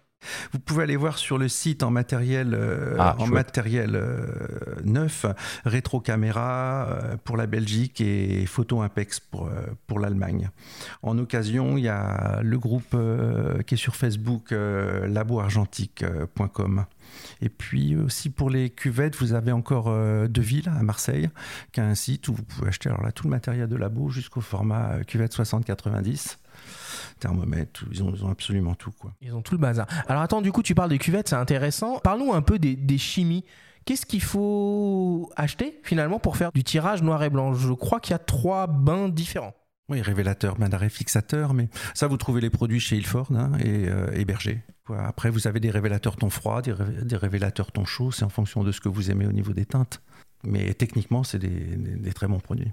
vous 0.52 0.60
pouvez 0.60 0.84
aller 0.84 0.94
voir 0.94 1.18
sur 1.18 1.36
le 1.36 1.48
site 1.48 1.82
en 1.82 1.90
matériel, 1.90 2.54
euh, 2.54 2.94
ah, 2.96 3.16
en 3.18 3.26
matériel 3.26 3.96
euh, 3.96 4.24
neuf, 4.84 5.26
rétro 5.64 5.98
caméra 5.98 6.96
pour 7.24 7.36
la 7.36 7.48
Belgique 7.48 8.00
et 8.00 8.46
photo 8.46 8.82
Impex 8.82 9.18
pour, 9.18 9.50
pour 9.88 9.98
l'Allemagne. 9.98 10.50
En 11.02 11.18
occasion, 11.18 11.76
il 11.76 11.82
y 11.82 11.88
a 11.88 12.38
le 12.40 12.56
groupe 12.56 12.96
qui 13.66 13.74
est 13.74 13.76
sur 13.76 13.96
Facebook, 13.96 14.52
laboargentique.com. 14.52 16.84
Et 17.40 17.48
puis 17.48 17.96
aussi 17.96 18.30
pour 18.30 18.50
les 18.50 18.70
cuvettes, 18.70 19.16
vous 19.16 19.32
avez 19.32 19.52
encore 19.52 19.88
euh, 19.88 20.28
Deville 20.28 20.68
à 20.68 20.82
Marseille, 20.82 21.28
qui 21.72 21.80
a 21.80 21.86
un 21.86 21.94
site 21.94 22.28
où 22.28 22.34
vous 22.34 22.42
pouvez 22.42 22.68
acheter 22.68 22.88
alors 22.88 23.02
là, 23.02 23.12
tout 23.12 23.24
le 23.24 23.30
matériel 23.30 23.68
de 23.68 23.76
labo 23.76 24.10
jusqu'au 24.10 24.40
format 24.40 24.92
euh, 24.92 25.02
cuvette 25.04 25.34
60-90 25.34 26.36
thermomètre, 27.18 27.84
ils 27.90 28.02
ont, 28.02 28.30
absolument 28.30 28.74
tout. 28.74 28.90
Quoi. 28.92 29.12
Ils 29.20 29.34
ont 29.34 29.42
tout 29.42 29.54
le 29.54 29.60
bazar. 29.60 29.86
Alors 30.08 30.22
attends, 30.22 30.42
du 30.42 30.52
coup, 30.52 30.62
tu 30.62 30.74
parles 30.74 30.90
des 30.90 30.98
cuvettes, 30.98 31.28
c'est 31.28 31.36
intéressant. 31.36 31.98
Parlons 32.00 32.34
un 32.34 32.42
peu 32.42 32.58
des, 32.58 32.74
des 32.76 32.98
chimies. 32.98 33.44
Qu'est-ce 33.84 34.06
qu'il 34.06 34.22
faut 34.22 35.30
acheter 35.36 35.80
finalement 35.82 36.18
pour 36.18 36.36
faire 36.36 36.52
du 36.52 36.62
tirage 36.62 37.02
noir 37.02 37.22
et 37.22 37.30
blanc? 37.30 37.54
Je 37.54 37.72
crois 37.72 38.00
qu'il 38.00 38.12
y 38.12 38.14
a 38.14 38.18
trois 38.18 38.66
bains 38.66 39.08
différents. 39.08 39.54
Oui, 39.88 40.00
révélateur, 40.00 40.56
bain 40.56 40.68
d'arrêt, 40.68 40.88
fixateur, 40.88 41.54
mais 41.54 41.68
ça, 41.94 42.06
vous 42.06 42.16
trouvez 42.16 42.40
les 42.40 42.50
produits 42.50 42.80
chez 42.80 42.96
Ilford 42.96 43.28
hein, 43.34 43.52
et, 43.58 43.88
euh, 43.88 44.24
Berger. 44.24 44.62
Après, 44.98 45.30
vous 45.30 45.46
avez 45.46 45.60
des 45.60 45.70
révélateurs 45.70 46.16
ton 46.16 46.30
froid, 46.30 46.62
des, 46.62 46.72
révélateurs 47.16 47.72
ton 47.72 47.84
chaud, 47.84 48.10
c'est 48.10 48.24
en 48.24 48.28
fonction 48.28 48.64
de 48.64 48.72
ce 48.72 48.80
que 48.80 48.88
vous 48.88 49.10
aimez 49.10 49.26
au 49.26 49.32
niveau 49.32 49.52
des 49.52 49.66
teintes. 49.66 50.02
Mais 50.44 50.74
techniquement, 50.74 51.22
c'est 51.22 51.38
des, 51.38 52.12
très 52.12 52.28
bons 52.28 52.40
produits. 52.40 52.72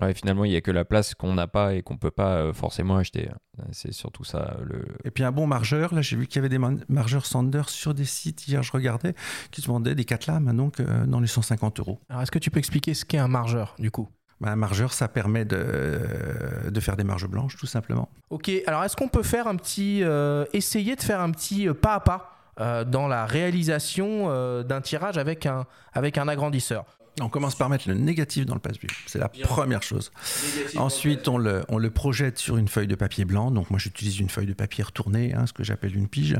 Ouais, 0.00 0.14
finalement, 0.14 0.46
il 0.46 0.50
n'y 0.50 0.56
a 0.56 0.62
que 0.62 0.70
la 0.70 0.86
place 0.86 1.14
qu'on 1.14 1.34
n'a 1.34 1.46
pas 1.46 1.74
et 1.74 1.82
qu'on 1.82 1.94
ne 1.94 1.98
peut 1.98 2.10
pas 2.10 2.36
euh, 2.36 2.54
forcément 2.54 2.96
acheter. 2.96 3.28
Hein. 3.28 3.64
C'est 3.72 3.92
surtout 3.92 4.24
ça. 4.24 4.56
Le... 4.64 4.86
Et 5.04 5.10
puis 5.10 5.22
un 5.22 5.32
bon 5.32 5.46
margeur, 5.46 5.94
là 5.94 6.00
j'ai 6.00 6.16
vu 6.16 6.26
qu'il 6.26 6.36
y 6.36 6.38
avait 6.38 6.48
des 6.48 6.58
margeurs 6.88 7.26
Sanders 7.26 7.68
sur 7.68 7.92
des 7.92 8.06
sites, 8.06 8.48
hier 8.48 8.62
je 8.62 8.72
regardais, 8.72 9.14
qui 9.50 9.60
se 9.60 9.66
vendaient 9.66 9.94
des 9.94 10.06
4 10.06 10.28
lames, 10.28 10.56
donc 10.56 10.80
euh, 10.80 11.04
dans 11.04 11.20
les 11.20 11.26
150 11.26 11.78
euros. 11.80 12.00
Alors 12.08 12.22
est-ce 12.22 12.30
que 12.30 12.38
tu 12.38 12.50
peux 12.50 12.58
expliquer 12.58 12.94
ce 12.94 13.04
qu'est 13.04 13.18
un 13.18 13.28
margeur 13.28 13.74
du 13.78 13.90
coup? 13.90 14.08
Un 14.42 14.56
margeur, 14.56 14.92
ça 14.92 15.08
permet 15.08 15.44
de, 15.44 16.00
de, 16.68 16.80
faire 16.80 16.96
des 16.96 17.04
marges 17.04 17.28
blanches, 17.28 17.56
tout 17.56 17.66
simplement. 17.66 18.08
Ok, 18.30 18.50
alors 18.66 18.84
est-ce 18.84 18.96
qu'on 18.96 19.08
peut 19.08 19.22
faire 19.22 19.46
un 19.46 19.56
petit, 19.56 20.02
essayer 20.52 20.96
de 20.96 21.02
faire 21.02 21.20
un 21.20 21.30
petit 21.30 21.68
pas 21.68 21.94
à 21.94 22.00
pas 22.00 22.84
dans 22.84 23.08
la 23.08 23.26
réalisation 23.26 24.62
d'un 24.62 24.80
tirage 24.80 25.18
avec 25.18 25.46
un, 25.46 25.66
avec 25.94 26.18
un 26.18 26.28
agrandisseur? 26.28 26.84
On 27.20 27.28
commence 27.28 27.54
par 27.54 27.68
mettre 27.68 27.88
le 27.88 27.94
négatif 27.94 28.46
dans 28.46 28.54
le 28.54 28.60
passe-vue. 28.60 28.88
C'est 29.06 29.18
la 29.18 29.28
première 29.28 29.82
chose. 29.82 30.10
Ensuite, 30.76 31.28
on 31.28 31.36
le, 31.36 31.62
on 31.68 31.76
le, 31.76 31.90
projette 31.90 32.38
sur 32.38 32.56
une 32.56 32.68
feuille 32.68 32.86
de 32.86 32.94
papier 32.94 33.26
blanc. 33.26 33.50
Donc, 33.50 33.68
moi, 33.68 33.78
j'utilise 33.78 34.18
une 34.18 34.30
feuille 34.30 34.46
de 34.46 34.54
papier 34.54 34.82
retournée, 34.82 35.34
hein, 35.34 35.46
ce 35.46 35.52
que 35.52 35.62
j'appelle 35.62 35.94
une 35.94 36.08
pige. 36.08 36.38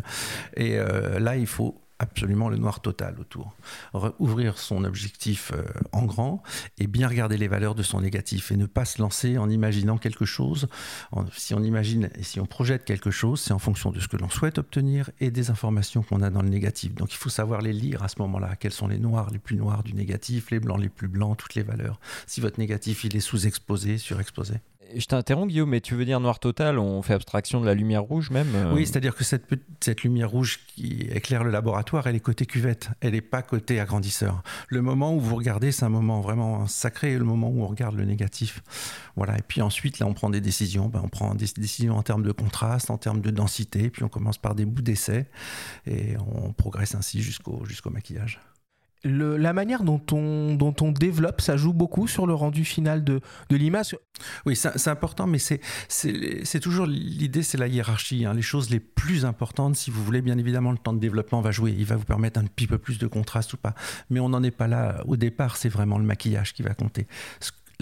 Et 0.57 0.79
euh, 0.79 1.19
là, 1.19 1.37
il 1.37 1.47
faut 1.47 1.82
absolument 2.03 2.49
le 2.49 2.57
noir 2.57 2.81
total 2.81 3.17
autour. 3.19 3.55
ouvrir 4.19 4.59
son 4.59 4.85
objectif 4.85 5.53
euh, 5.55 5.63
en 5.93 6.05
grand 6.05 6.43
et 6.79 6.87
bien 6.87 7.09
regarder 7.09 7.37
les 7.37 7.49
valeurs 7.49 7.75
de 7.75 7.83
son 7.83 8.01
négatif 8.01 8.51
et 8.51 8.57
ne 8.57 8.67
pas 8.67 8.85
se 8.85 9.01
lancer 9.01 9.39
en 9.39 9.49
imaginant 9.49 9.99
quelque 9.99 10.25
chose. 10.25 10.69
si 11.33 11.55
on 11.55 11.63
imagine 11.63 12.11
et 12.17 12.23
si 12.23 12.41
on 12.41 12.47
projette 12.47 12.85
quelque 12.85 13.11
chose, 13.11 13.41
c'est 13.41 13.53
en 13.53 13.59
fonction 13.59 13.91
de 13.91 14.01
ce 14.01 14.09
que 14.09 14.17
l'on 14.17 14.29
souhaite 14.29 14.59
obtenir 14.59 15.11
et 15.21 15.31
des 15.31 15.51
informations 15.51 16.03
qu'on 16.03 16.23
a 16.23 16.31
dans 16.31 16.43
le 16.43 16.49
négatif. 16.49 16.95
Donc 16.95 17.13
il 17.13 17.17
faut 17.17 17.31
savoir 17.31 17.63
les 17.63 17.73
lire 17.73 18.03
à 18.03 18.09
ce 18.09 18.17
moment-là. 18.19 18.57
Quels 18.57 18.73
sont 18.73 18.89
les 18.89 18.99
noirs 18.99 19.31
les 19.31 19.39
plus 19.39 19.57
noirs 19.57 19.83
du 19.83 19.95
négatif, 19.95 20.51
les 20.51 20.61
blancs 20.61 20.81
les 20.81 20.89
plus 20.89 21.09
blancs, 21.09 21.37
toutes 21.39 21.55
les 21.55 21.63
valeurs. 21.63 22.01
Si 22.27 22.41
votre 22.41 22.59
négatif 22.59 23.05
il 23.05 23.17
est 23.17 23.21
sous-exposé, 23.21 23.99
surexposé 23.99 24.55
je 24.97 25.07
t'interromps 25.07 25.49
Guillaume, 25.49 25.71
mais 25.71 25.81
tu 25.81 25.95
veux 25.95 26.05
dire 26.05 26.21
noir 26.21 26.39
total 26.39 26.79
On 26.79 27.03
fait 27.03 27.15
abstraction 27.15 27.61
de 27.61 27.67
la 27.67 27.75
lumière 27.75 28.03
rouge 28.03 28.31
même 28.31 28.55
euh 28.55 28.73
Oui, 28.73 28.87
c'est-à-dire 28.87 29.15
que 29.15 29.25
cette, 29.25 30.03
lumière 30.03 30.31
rouge 30.31 30.61
qui 30.67 31.09
éclaire 31.13 31.45
le 31.45 31.51
laboratoire, 31.51 32.07
elle 32.07 32.17
est 32.17 32.21
côté 32.21 32.47
cuvette, 32.47 32.91
elle 33.01 33.13
n'est 33.13 33.21
pas 33.21 33.43
côté 33.43 33.81
agrandisseur. 33.81 34.43
Le 34.69 34.83
moment 34.83 35.15
où 35.15 35.21
vous 35.21 35.37
regardez, 35.37 35.73
c'est 35.73 35.85
un 35.85 35.91
moment 35.91 36.21
vraiment 36.21 36.67
sacré, 36.67 37.17
le 37.17 37.25
moment 37.25 37.49
où 37.49 37.63
on 37.63 37.67
regarde 37.67 37.97
le 37.97 38.05
négatif. 38.05 38.63
Voilà, 39.17 39.39
et 39.39 39.43
puis 39.43 39.63
ensuite, 39.63 39.99
là, 39.99 40.07
on 40.07 40.15
prend 40.15 40.31
des 40.31 40.41
décisions. 40.41 40.89
Ben, 40.89 41.01
on 41.05 41.09
prend 41.09 41.35
des 41.35 41.47
décisions 41.57 41.97
en 41.97 42.03
termes 42.03 42.23
de 42.23 42.33
contraste, 42.33 42.91
en 42.91 42.99
termes 42.99 43.21
de 43.21 43.31
densité, 43.31 43.91
puis 43.91 44.05
on 44.05 44.09
commence 44.09 44.39
par 44.39 44.55
des 44.55 44.65
bouts 44.65 44.83
d'essai, 44.83 45.27
et 45.87 46.17
on 46.19 46.53
progresse 46.53 46.95
ainsi 46.95 47.23
jusqu'au 47.23 47.65
jusqu'au 47.65 47.91
maquillage 47.91 48.41
la 49.05 49.53
manière 49.53 49.83
dont 49.83 50.01
on, 50.13 50.55
dont 50.55 50.75
on 50.81 50.93
développe, 50.93 51.41
ça 51.41 51.57
joue 51.57 51.73
beaucoup 51.73 52.07
sur 52.07 52.27
le 52.27 52.35
rendu 52.35 52.65
final 52.65 53.05
de, 53.05 53.21
de 53.49 53.57
l'image. 53.57 53.97
Oui, 54.47 54.57
c'est 54.57 54.89
important, 54.89 55.27
mais 55.27 55.39
c'est 55.39 56.61
toujours 56.61 56.87
l'idée, 56.87 57.43
c'est 57.43 57.59
la 57.59 57.67
hiérarchie. 57.67 58.25
Hein. 58.25 58.35
Les 58.35 58.43
choses 58.43 58.71
les 58.71 58.81
plus 58.81 59.25
importantes, 59.25 59.77
si 59.77 59.91
vous 59.91 60.05
voulez, 60.05 60.23
bien 60.23 60.39
évidemment, 60.39 60.71
le 60.71 60.79
temps 60.79 60.93
de 60.93 61.01
développement 61.01 61.41
va 61.41 61.51
jouer. 61.51 61.75
Il 61.77 61.85
va 61.85 61.97
vous 61.97 62.05
permettre 62.05 62.39
un 62.39 62.45
petit 62.45 62.67
peu 62.67 62.79
plus 62.79 62.99
de 62.99 63.07
contraste 63.07 63.53
ou 63.55 63.57
pas. 63.57 63.75
Mais 64.11 64.21
on 64.21 64.29
n'en 64.29 64.43
est 64.43 64.51
pas 64.51 64.69
là. 64.69 65.03
Au 65.07 65.17
départ, 65.17 65.57
c'est 65.57 65.69
vraiment 65.69 65.99
le 65.99 66.05
maquillage 66.05 66.53
qui 66.53 66.63
va 66.63 66.75
compter 66.75 67.07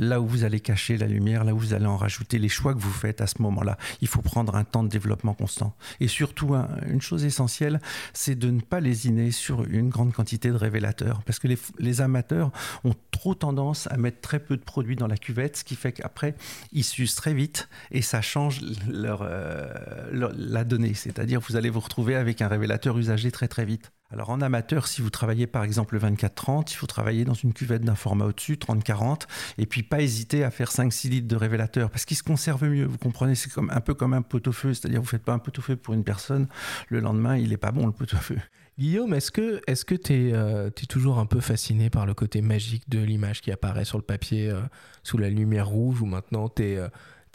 là 0.00 0.20
où 0.20 0.26
vous 0.26 0.44
allez 0.44 0.60
cacher 0.60 0.96
la 0.96 1.06
lumière, 1.06 1.44
là 1.44 1.54
où 1.54 1.58
vous 1.58 1.74
allez 1.74 1.86
en 1.86 1.98
rajouter, 1.98 2.38
les 2.38 2.48
choix 2.48 2.74
que 2.74 2.80
vous 2.80 2.90
faites 2.90 3.20
à 3.20 3.26
ce 3.26 3.40
moment-là. 3.42 3.76
Il 4.00 4.08
faut 4.08 4.22
prendre 4.22 4.56
un 4.56 4.64
temps 4.64 4.82
de 4.82 4.88
développement 4.88 5.34
constant. 5.34 5.76
Et 6.00 6.08
surtout, 6.08 6.54
une 6.88 7.02
chose 7.02 7.24
essentielle, 7.24 7.80
c'est 8.14 8.34
de 8.34 8.50
ne 8.50 8.60
pas 8.60 8.80
lésiner 8.80 9.30
sur 9.30 9.64
une 9.64 9.90
grande 9.90 10.12
quantité 10.12 10.48
de 10.48 10.56
révélateurs. 10.56 11.22
Parce 11.24 11.38
que 11.38 11.48
les, 11.78 12.00
amateurs 12.00 12.50
ont 12.84 12.94
trop 13.10 13.34
tendance 13.34 13.86
à 13.88 13.98
mettre 13.98 14.22
très 14.22 14.40
peu 14.40 14.56
de 14.56 14.62
produits 14.62 14.96
dans 14.96 15.06
la 15.06 15.18
cuvette, 15.18 15.58
ce 15.58 15.64
qui 15.64 15.76
fait 15.76 15.92
qu'après, 15.92 16.34
ils 16.72 16.84
s'usent 16.84 17.14
très 17.14 17.34
vite 17.34 17.68
et 17.90 18.00
ça 18.00 18.22
change 18.22 18.62
leur, 18.88 19.20
euh, 19.22 19.68
la 20.12 20.64
donnée. 20.64 20.94
C'est-à-dire, 20.94 21.40
vous 21.40 21.56
allez 21.56 21.68
vous 21.68 21.80
retrouver 21.80 22.16
avec 22.16 22.40
un 22.40 22.48
révélateur 22.48 22.96
usagé 22.96 23.30
très 23.30 23.48
très 23.48 23.66
vite. 23.66 23.92
Alors 24.12 24.30
en 24.30 24.40
amateur, 24.40 24.88
si 24.88 25.02
vous 25.02 25.10
travaillez 25.10 25.46
par 25.46 25.62
exemple 25.62 25.94
le 25.94 26.00
24-30, 26.00 26.72
il 26.72 26.74
faut 26.74 26.86
travailler 26.86 27.24
dans 27.24 27.34
une 27.34 27.52
cuvette 27.52 27.82
d'un 27.82 27.94
format 27.94 28.24
au-dessus, 28.24 28.54
30-40, 28.54 29.22
et 29.56 29.66
puis 29.66 29.84
pas 29.84 30.00
hésiter 30.00 30.42
à 30.42 30.50
faire 30.50 30.70
5-6 30.70 31.10
litres 31.10 31.28
de 31.28 31.36
révélateur, 31.36 31.90
parce 31.90 32.04
qu'il 32.04 32.16
se 32.16 32.24
conserve 32.24 32.64
mieux, 32.64 32.86
vous 32.86 32.98
comprenez, 32.98 33.36
c'est 33.36 33.52
comme, 33.52 33.70
un 33.70 33.80
peu 33.80 33.94
comme 33.94 34.12
un 34.12 34.22
pot-au-feu, 34.22 34.74
c'est-à-dire 34.74 35.00
vous 35.00 35.06
ne 35.06 35.10
faites 35.10 35.22
pas 35.22 35.32
un 35.32 35.38
pot-au-feu 35.38 35.76
pour 35.76 35.94
une 35.94 36.02
personne, 36.02 36.48
le 36.88 36.98
lendemain 36.98 37.36
il 37.36 37.50
n'est 37.50 37.56
pas 37.56 37.70
bon 37.70 37.86
le 37.86 37.92
pot-au-feu. 37.92 38.36
Guillaume, 38.78 39.14
est-ce 39.14 39.30
que 39.30 39.60
est-ce 39.66 39.84
que 39.84 39.94
tu 39.94 40.12
es, 40.14 40.32
euh, 40.32 40.70
toujours 40.88 41.18
un 41.18 41.26
peu 41.26 41.40
fasciné 41.40 41.90
par 41.90 42.06
le 42.06 42.14
côté 42.14 42.40
magique 42.40 42.88
de 42.88 42.98
l'image 42.98 43.42
qui 43.42 43.52
apparaît 43.52 43.84
sur 43.84 43.98
le 43.98 44.04
papier 44.04 44.50
euh, 44.50 44.60
sous 45.02 45.18
la 45.18 45.28
lumière 45.28 45.68
rouge, 45.68 46.02
ou 46.02 46.06
maintenant 46.06 46.48
tu 46.48 46.64
es... 46.64 46.78
Euh, 46.78 46.88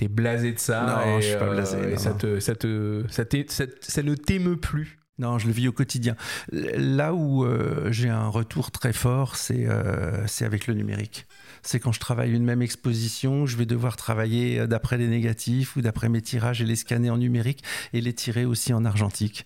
blasé 0.10 0.52
de 0.52 0.60
ça 0.60 1.06
non, 1.06 1.20
et, 1.20 1.22
je 1.22 1.28
suis 1.28 1.38
pas 1.38 1.50
blasé. 1.52 1.98
ça, 1.98 2.14
te, 2.14 2.40
ça, 2.42 2.56
te, 2.56 3.06
ça, 3.08 3.64
ça 3.80 4.04
ne 4.04 4.16
t'émeut 4.16 4.58
plus? 4.58 5.00
Non, 5.18 5.40
je 5.40 5.48
le 5.48 5.54
vis 5.54 5.70
au 5.70 5.72
quotidien. 5.72 6.18
Là 6.52 7.14
où 7.14 7.46
euh, 7.46 7.90
j'ai 7.92 8.10
un 8.10 8.28
retour 8.28 8.72
très 8.72 8.92
fort, 8.92 9.36
euh, 9.52 10.24
c'est 10.28 10.44
avec 10.44 10.68
le 10.68 10.74
numérique. 10.74 11.26
C'est 11.64 11.80
quand 11.80 11.94
je 11.94 12.02
travaille 12.02 12.32
une 12.32 12.44
même 12.44 12.62
exposition, 12.62 13.46
je 13.46 13.56
vais 13.56 13.66
devoir 13.66 13.96
travailler 13.96 14.60
euh, 14.60 14.68
d'après 14.68 14.98
les 14.98 15.08
négatifs 15.08 15.78
ou 15.78 15.82
d'après 15.82 16.10
mes 16.10 16.22
tirages 16.22 16.62
et 16.62 16.66
les 16.66 16.76
scanner 16.76 17.10
en 17.10 17.18
numérique 17.18 17.64
et 17.94 18.02
les 18.02 18.12
tirer 18.12 18.44
aussi 18.44 18.74
en 18.74 18.84
argentique. 18.84 19.46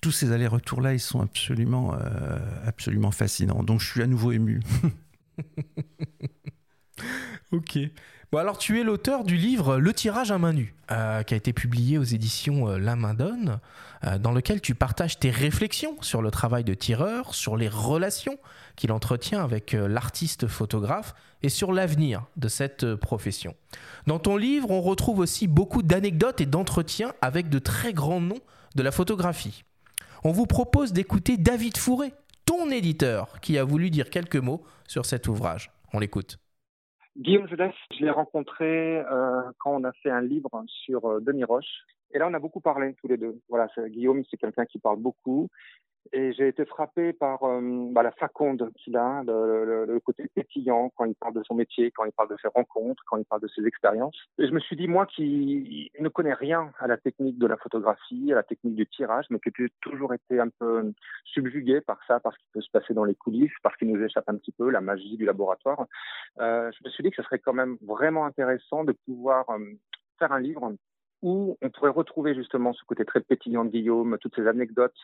Tous 0.00 0.10
ces 0.10 0.32
allers-retours-là, 0.32 0.94
ils 0.94 1.00
sont 1.00 1.20
absolument, 1.20 1.96
absolument 2.66 3.10
fascinants. 3.10 3.62
Donc 3.62 3.80
je 3.80 3.90
suis 3.90 4.02
à 4.02 4.06
nouveau 4.06 4.32
ému. 4.32 4.60
ok. 7.52 7.78
Bon, 8.34 8.40
alors 8.40 8.58
tu 8.58 8.80
es 8.80 8.82
l'auteur 8.82 9.22
du 9.22 9.36
livre 9.36 9.76
Le 9.76 9.94
tirage 9.94 10.32
à 10.32 10.38
main 10.38 10.52
nue, 10.52 10.74
qui 10.88 10.94
a 10.94 11.36
été 11.36 11.52
publié 11.52 11.98
aux 11.98 12.02
éditions 12.02 12.66
La 12.66 12.96
Main 12.96 13.14
Donne. 13.14 13.60
Euh, 14.06 14.18
dans 14.18 14.32
lequel 14.32 14.60
tu 14.60 14.74
partages 14.74 15.20
tes 15.20 15.30
réflexions 15.30 15.96
sur 16.00 16.20
le 16.20 16.32
travail 16.32 16.64
de 16.64 16.74
tireur, 16.74 17.32
sur 17.32 17.56
les 17.56 17.68
relations 17.68 18.36
qu'il 18.74 18.90
entretient 18.90 19.40
avec 19.40 19.72
euh, 19.72 19.86
l'artiste 19.86 20.48
photographe 20.48 21.14
et 21.42 21.48
sur 21.48 21.72
l'avenir 21.72 22.24
de 22.36 22.48
cette 22.48 22.82
euh, 22.82 22.96
profession. 22.96 23.54
Dans 24.08 24.18
ton 24.18 24.36
livre, 24.36 24.72
on 24.72 24.80
retrouve 24.80 25.20
aussi 25.20 25.46
beaucoup 25.46 25.84
d'anecdotes 25.84 26.40
et 26.40 26.46
d'entretiens 26.46 27.12
avec 27.22 27.48
de 27.48 27.60
très 27.60 27.92
grands 27.92 28.20
noms 28.20 28.40
de 28.74 28.82
la 28.82 28.90
photographie. 28.90 29.62
On 30.24 30.32
vous 30.32 30.46
propose 30.46 30.92
d'écouter 30.92 31.36
David 31.36 31.76
Fourré, 31.76 32.12
ton 32.46 32.68
éditeur, 32.70 33.40
qui 33.40 33.58
a 33.58 33.64
voulu 33.64 33.90
dire 33.90 34.10
quelques 34.10 34.34
mots 34.36 34.64
sur 34.88 35.06
cet 35.06 35.28
ouvrage. 35.28 35.70
On 35.92 36.00
l'écoute. 36.00 36.38
Guillaume 37.16 37.48
Jeunesse, 37.48 37.74
je 37.92 38.04
l'ai 38.04 38.10
rencontré 38.10 39.02
quand 39.58 39.74
on 39.74 39.84
a 39.84 39.92
fait 39.92 40.10
un 40.10 40.20
livre 40.20 40.50
sur 40.66 41.20
Denis 41.20 41.44
Roche, 41.44 41.84
et 42.12 42.18
là, 42.18 42.28
on 42.28 42.34
a 42.34 42.38
beaucoup 42.38 42.60
parlé 42.60 42.94
tous 42.94 43.08
les 43.08 43.16
deux. 43.16 43.40
Voilà, 43.48 43.68
Guillaume, 43.88 44.22
c'est 44.30 44.36
quelqu'un 44.36 44.66
qui 44.66 44.78
parle 44.78 44.98
beaucoup. 44.98 45.48
Et 46.12 46.32
j'ai 46.32 46.48
été 46.48 46.64
frappé 46.64 47.12
par 47.12 47.42
euh, 47.44 47.60
bah, 47.90 48.02
la 48.02 48.12
faconde 48.12 48.70
qu'il 48.76 48.96
a, 48.96 49.22
le, 49.24 49.98
côté 50.04 50.24
pétillant 50.34 50.90
quand 50.96 51.04
il 51.04 51.14
parle 51.14 51.34
de 51.34 51.42
son 51.44 51.54
métier, 51.54 51.90
quand 51.90 52.04
il 52.04 52.12
parle 52.12 52.28
de 52.28 52.36
ses 52.40 52.48
rencontres, 52.48 53.02
quand 53.06 53.16
il 53.16 53.24
parle 53.24 53.40
de 53.40 53.48
ses 53.48 53.66
expériences. 53.66 54.16
Et 54.38 54.46
je 54.46 54.52
me 54.52 54.60
suis 54.60 54.76
dit, 54.76 54.86
moi 54.86 55.06
qui 55.06 55.90
ne 55.98 56.08
connais 56.08 56.34
rien 56.34 56.72
à 56.78 56.86
la 56.86 56.96
technique 56.96 57.38
de 57.38 57.46
la 57.46 57.56
photographie, 57.56 58.32
à 58.32 58.36
la 58.36 58.42
technique 58.42 58.74
du 58.74 58.86
tirage, 58.86 59.26
mais 59.30 59.38
qui 59.38 59.48
ai 59.62 59.68
toujours 59.80 60.12
été 60.14 60.40
un 60.40 60.48
peu 60.48 60.92
subjugué 61.24 61.80
par 61.80 61.98
ça, 62.06 62.20
parce 62.20 62.36
qu'il 62.36 62.48
peut 62.52 62.60
se 62.60 62.70
passer 62.70 62.94
dans 62.94 63.04
les 63.04 63.14
coulisses, 63.14 63.52
parce 63.62 63.76
qu'il 63.76 63.90
nous 63.90 64.02
échappe 64.02 64.28
un 64.28 64.36
petit 64.36 64.52
peu 64.52 64.70
la 64.70 64.80
magie 64.80 65.16
du 65.16 65.24
laboratoire, 65.24 65.86
euh, 66.40 66.70
je 66.72 66.84
me 66.84 66.90
suis 66.90 67.02
dit 67.02 67.10
que 67.10 67.16
ce 67.16 67.22
serait 67.22 67.38
quand 67.38 67.52
même 67.52 67.76
vraiment 67.82 68.26
intéressant 68.26 68.84
de 68.84 68.92
pouvoir 68.92 69.48
euh, 69.50 69.58
faire 70.18 70.32
un 70.32 70.40
livre 70.40 70.74
où 71.22 71.56
on 71.62 71.70
pourrait 71.70 71.90
retrouver 71.90 72.34
justement 72.34 72.72
ce 72.72 72.84
côté 72.84 73.04
très 73.04 73.20
pétillant 73.20 73.64
de 73.64 73.70
Guillaume, 73.70 74.18
toutes 74.20 74.34
ces 74.36 74.46
anecdotes 74.46 74.96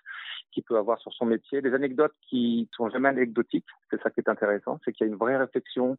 qu'il 0.53 0.63
peut 0.63 0.77
avoir 0.77 0.99
sur 1.01 1.13
son 1.13 1.25
métier, 1.25 1.63
des 1.63 1.73
anecdotes 1.75 2.15
qui 2.29 2.69
sont 2.77 2.91
jamais 2.91 3.09
anecdotiques, 3.09 3.67
c'est 3.91 4.01
ça 4.03 4.11
qui 4.11 4.21
est 4.21 4.29
intéressant, 4.29 4.79
c'est 4.85 4.93
qu'il 4.93 5.07
y 5.07 5.11
a 5.11 5.13
une 5.13 5.19
vraie 5.19 5.37
réflexion 5.37 5.97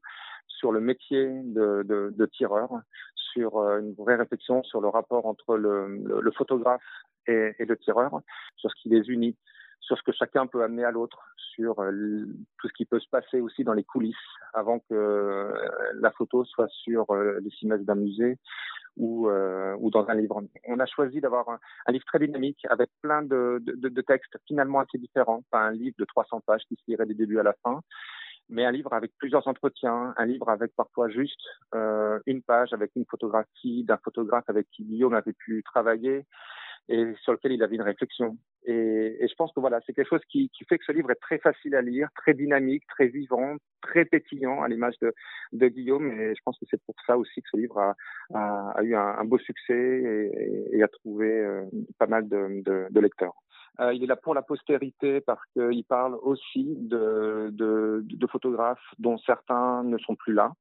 sur 0.48 0.72
le 0.72 0.80
métier 0.80 1.28
de, 1.28 2.30
tireur, 2.34 2.70
sur 3.16 3.58
euh, 3.58 3.80
une 3.80 3.94
vraie 3.94 4.16
réflexion 4.16 4.64
sur 4.64 4.82
le 4.82 4.90
rapport 4.90 5.26
entre 5.26 5.58
le, 5.58 6.32
photographe 6.38 6.84
et, 7.28 7.54
le 7.60 7.78
tireur, 7.78 8.22
sur 8.58 8.70
ce 8.70 8.76
qui 8.82 8.90
les 8.90 9.10
unit, 9.10 9.36
sur 9.82 9.98
ce 9.98 10.04
que 10.04 10.12
chacun 10.12 10.48
peut 10.48 10.64
amener 10.64 10.86
à 10.86 10.92
l'autre, 10.92 11.20
sur 11.56 11.82
euh, 11.82 12.26
tout 12.60 12.68
ce 12.68 12.74
qui 12.74 12.86
peut 12.86 13.00
se 13.00 13.10
passer 13.10 13.42
aussi 13.42 13.64
dans 13.64 13.74
les 13.74 13.84
coulisses 13.84 14.16
avant 14.54 14.80
que 14.80 14.94
euh, 14.94 15.52
la 15.96 16.12
photo 16.12 16.46
soit 16.46 16.70
sur 16.70 17.14
les 17.14 17.52
images 17.62 17.82
d'un 17.82 17.96
musée, 17.96 18.38
ou, 18.98 19.30
euh, 19.30 19.76
ou 19.80 19.90
dans 19.90 20.08
un 20.10 20.16
livre. 20.16 20.42
On 20.68 20.80
a 20.80 20.86
choisi 20.86 21.22
d'avoir 21.22 21.50
un, 21.50 21.92
livre 21.92 22.06
très 22.06 22.20
dynamique 22.20 22.66
avec 22.70 22.90
plein 23.02 23.22
de, 23.22 23.62
de, 23.62 23.90
de, 23.90 24.02
textes 24.02 24.38
finalement 24.48 24.80
assez 24.80 24.98
différents, 24.98 25.44
pas 25.50 25.62
un 25.62 25.72
livre 25.72 25.96
de 25.98 26.06
300 26.06 26.42
pages 26.42 26.64
qui 26.68 26.76
se 26.76 26.84
lirait 26.88 27.06
du 27.06 27.16
début 27.16 27.40
à 27.40 27.44
la 27.44 27.54
fin, 27.64 27.82
mais 28.50 28.66
un 28.66 28.72
livre 28.72 28.94
avec 28.94 29.12
plusieurs 29.18 29.48
entretiens, 29.48 30.14
un 30.18 30.26
livre 30.26 30.50
avec 30.50 30.76
parfois 30.76 31.10
juste 31.10 31.42
euh, 31.74 32.20
une 32.26 32.42
page 32.42 32.74
avec 32.74 32.92
une 32.96 33.06
photographie 33.06 33.84
d'un 33.84 33.98
photographe 33.98 34.46
avec 34.48 34.70
qui 34.72 34.84
Guillaume 34.84 35.14
avait 35.14 35.34
pu 35.34 35.64
travailler 35.64 36.26
et 36.90 37.14
sur 37.22 37.32
lequel 37.34 37.54
il 37.54 37.64
avait 37.64 37.76
une 37.76 37.82
réflexion. 37.82 38.38
Et, 38.66 39.18
et 39.20 39.28
je 39.28 39.34
pense 39.36 39.52
que 39.54 39.60
voilà, 39.60 39.80
c'est 39.86 39.94
quelque 39.94 40.10
chose 40.10 40.26
qui, 40.30 40.50
qui, 40.50 40.66
fait 40.66 40.78
que 40.78 40.86
ce 40.86 40.92
livre 40.92 41.12
est 41.12 41.22
très 41.22 41.40
facile 41.40 41.76
à 41.76 41.82
lire, 41.82 42.10
très 42.16 42.34
dynamique, 42.34 42.84
très 42.88 43.08
vivant, 43.08 43.56
très 43.82 44.06
pétillant 44.06 44.62
à 44.62 44.68
l'image 44.68 44.96
de, 45.02 45.14
de, 45.54 45.68
Guillaume. 45.68 46.12
Et 46.12 46.36
je 46.36 46.42
pense 46.46 46.58
que 46.60 46.66
c'est 46.70 46.82
pour 46.84 46.96
ça 47.08 47.18
aussi 47.18 47.42
que 47.42 47.50
ce 47.52 47.58
livre 47.58 47.80
a, 47.80 47.96
a, 48.34 48.72
a 48.78 48.84
eu 48.84 48.96
un, 48.96 49.24
beau 49.26 49.40
succès 49.40 49.74
et, 49.74 50.78
et 50.78 50.84
a 50.84 50.88
trouvé 50.88 51.28
euh, 51.28 51.64
pas 51.98 52.08
mal 52.08 52.28
de, 52.30 52.62
de, 52.64 52.88
de 52.90 53.00
lecteurs. 53.00 53.34
Euh, 53.80 53.94
il 53.94 54.04
est 54.04 54.08
là 54.08 54.16
pour 54.16 54.36
la 54.36 54.42
postérité 54.42 55.22
parce 55.22 55.42
qu'il 55.54 55.84
parle 55.86 56.16
aussi 56.22 56.76
de, 56.78 57.50
de, 57.52 58.04
de, 58.04 58.28
photographes 58.28 58.80
dont 59.00 59.18
certains 59.20 59.84
ne 59.84 59.98
sont 59.98 60.16
plus 60.16 60.34
là. 60.34 60.52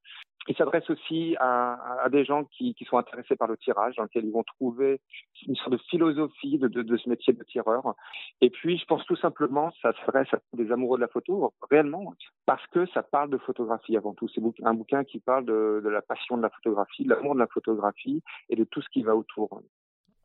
Il 0.49 0.57
s'adresse 0.57 0.89
aussi 0.89 1.37
à, 1.39 2.09
des 2.11 2.25
gens 2.25 2.45
qui, 2.45 2.75
sont 2.89 2.97
intéressés 2.97 3.37
par 3.37 3.49
le 3.49 3.57
tirage, 3.59 3.97
dans 3.97 4.05
lequel 4.05 4.25
ils 4.25 4.33
vont 4.33 4.43
trouver 4.43 5.01
une 5.47 5.55
sorte 5.57 5.73
de 5.73 5.81
philosophie 5.91 6.59
de, 6.59 6.97
ce 6.97 7.09
métier 7.09 7.33
de 7.33 7.45
tireur. 7.45 7.95
Et 8.41 8.51
puis, 8.51 8.79
je 8.79 8.85
pense 8.87 9.05
tout 9.05 9.17
simplement, 9.17 9.71
ça 9.83 9.93
s'adresse 10.01 10.33
à 10.33 10.39
des 10.55 10.73
amoureux 10.73 10.99
de 10.99 11.03
la 11.03 11.09
photo, 11.09 11.53
réellement, 11.71 12.15
parce 12.47 12.67
que 12.69 12.87
ça 12.87 13.03
parle 13.03 13.31
de 13.31 13.39
photographie 13.39 13.97
avant 13.97 14.15
tout. 14.15 14.29
C'est 14.35 14.43
un 14.65 14.75
bouquin 14.75 15.05
qui 15.05 15.21
parle 15.21 15.45
de, 15.45 15.83
la 15.85 16.03
passion 16.03 16.37
de 16.37 16.43
la 16.43 16.51
photographie, 16.51 17.05
de 17.05 17.11
l'amour 17.11 17.35
de 17.35 17.41
la 17.41 17.47
photographie 17.47 18.23
et 18.49 18.57
de 18.57 18.65
tout 18.65 18.81
ce 18.81 18.89
qui 18.89 19.03
va 19.03 19.15
autour. 19.15 19.63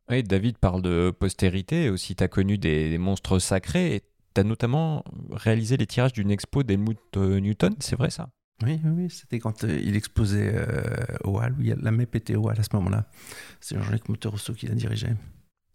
Oui, 0.08 0.22
David 0.22 0.58
parle 0.58 0.82
de 0.82 1.10
postérité, 1.10 1.90
aussi 1.90 2.16
tu 2.16 2.24
as 2.24 2.28
connu 2.28 2.58
des, 2.58 2.96
monstres 2.96 3.38
sacrés, 3.38 4.02
tu 4.34 4.40
as 4.40 4.44
notamment 4.44 5.04
réalisé 5.30 5.76
les 5.76 5.86
tirages 5.86 6.12
d'une 6.14 6.30
expo 6.30 6.62
d'Helmut 6.62 6.98
Newton, 7.16 7.74
c'est 7.80 7.96
vrai 7.96 8.10
ça? 8.10 8.28
Oui, 8.62 8.80
oui, 8.84 9.10
c'était 9.10 9.38
quand 9.38 9.64
euh, 9.64 9.78
il 9.82 9.96
exposait 9.96 10.52
euh, 10.54 11.04
au 11.24 11.38
Hall, 11.38 11.54
où 11.58 11.62
la 11.62 11.90
MEP 11.90 12.16
était 12.16 12.36
au 12.36 12.48
Hall 12.48 12.58
à 12.58 12.62
ce 12.62 12.74
moment-là. 12.74 13.06
C'est 13.60 13.78
Jean-Luc 13.78 14.08
Motorosso 14.08 14.54
qui 14.54 14.66
l'a 14.66 14.74
dirigé. 14.74 15.08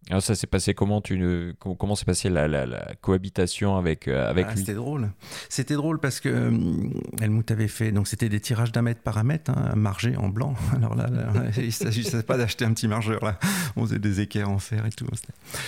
Alors 0.09 0.23
ça 0.23 0.33
s'est 0.33 0.47
passé 0.47 0.73
comment 0.73 0.99
tu 0.99 1.53
comment 1.59 1.95
s'est 1.95 2.05
passée 2.05 2.29
la, 2.29 2.47
la, 2.47 2.65
cohabitation 3.01 3.77
avec 3.77 4.07
euh, 4.07 4.27
avec 4.27 4.47
ah, 4.49 4.53
lui? 4.53 4.59
C'était 4.59 4.73
drôle. 4.73 5.11
C'était 5.47 5.75
drôle 5.75 5.99
parce 5.99 6.19
que 6.19 6.27
euh, 6.27 6.51
Helmut 7.21 7.49
avait 7.51 7.67
fait 7.67 7.91
donc 7.91 8.07
c'était 8.07 8.27
des 8.27 8.39
tirages 8.39 8.71
d'un 8.71 8.81
mètre 8.81 9.01
par 9.01 9.19
un 9.19 9.23
mètre, 9.23 9.51
hein, 9.51 9.75
margé 9.75 10.17
en 10.17 10.29
blanc. 10.29 10.55
Alors 10.75 10.95
là, 10.95 11.07
il 11.55 11.71
s'agissait 11.71 12.23
pas 12.23 12.35
d'acheter 12.35 12.65
un 12.65 12.73
petit 12.73 12.87
margeur 12.87 13.23
là. 13.23 13.37
On 13.75 13.85
faisait 13.85 13.99
des 13.99 14.21
équerres 14.21 14.49
en 14.49 14.57
fer 14.57 14.85
et 14.87 14.89
tout. 14.89 15.05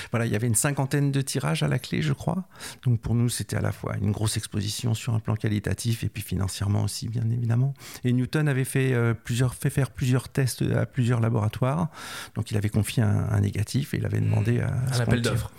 Voilà, 0.09 0.25
il 0.25 0.31
y 0.31 0.35
avait 0.35 0.47
une 0.47 0.55
cinquantaine 0.55 1.11
de 1.11 1.21
tirages 1.21 1.61
à 1.61 1.67
la 1.67 1.77
clé, 1.77 2.01
je 2.01 2.13
crois. 2.13 2.43
Donc 2.83 2.99
pour 3.01 3.13
nous, 3.13 3.29
c'était 3.29 3.57
à 3.57 3.61
la 3.61 3.71
fois 3.71 3.95
une 4.01 4.11
grosse 4.11 4.35
exposition 4.37 4.95
sur 4.95 5.13
un 5.13 5.19
plan 5.19 5.35
qualitatif 5.35 6.03
et 6.03 6.09
puis 6.09 6.23
financièrement 6.23 6.83
aussi, 6.83 7.07
bien 7.07 7.29
évidemment. 7.29 7.75
Et 8.03 8.11
Newton 8.11 8.47
avait 8.47 8.65
fait 8.65 8.93
euh, 8.93 9.13
plusieurs 9.13 9.53
fait 9.53 9.69
faire 9.69 9.91
plusieurs 9.91 10.27
tests 10.27 10.63
à 10.63 10.87
plusieurs 10.87 11.19
laboratoires. 11.19 11.89
Donc 12.33 12.49
il 12.49 12.57
avait 12.57 12.69
confié 12.69 13.03
un, 13.03 13.27
un 13.29 13.39
négatif 13.39 13.93
et 13.93 13.97
il 13.97 14.05
avait 14.05 14.22
demandé 14.23 14.59
à, 14.59 14.73
à 14.93 14.97
l'appel 14.97 15.21
d'offres. 15.21 15.51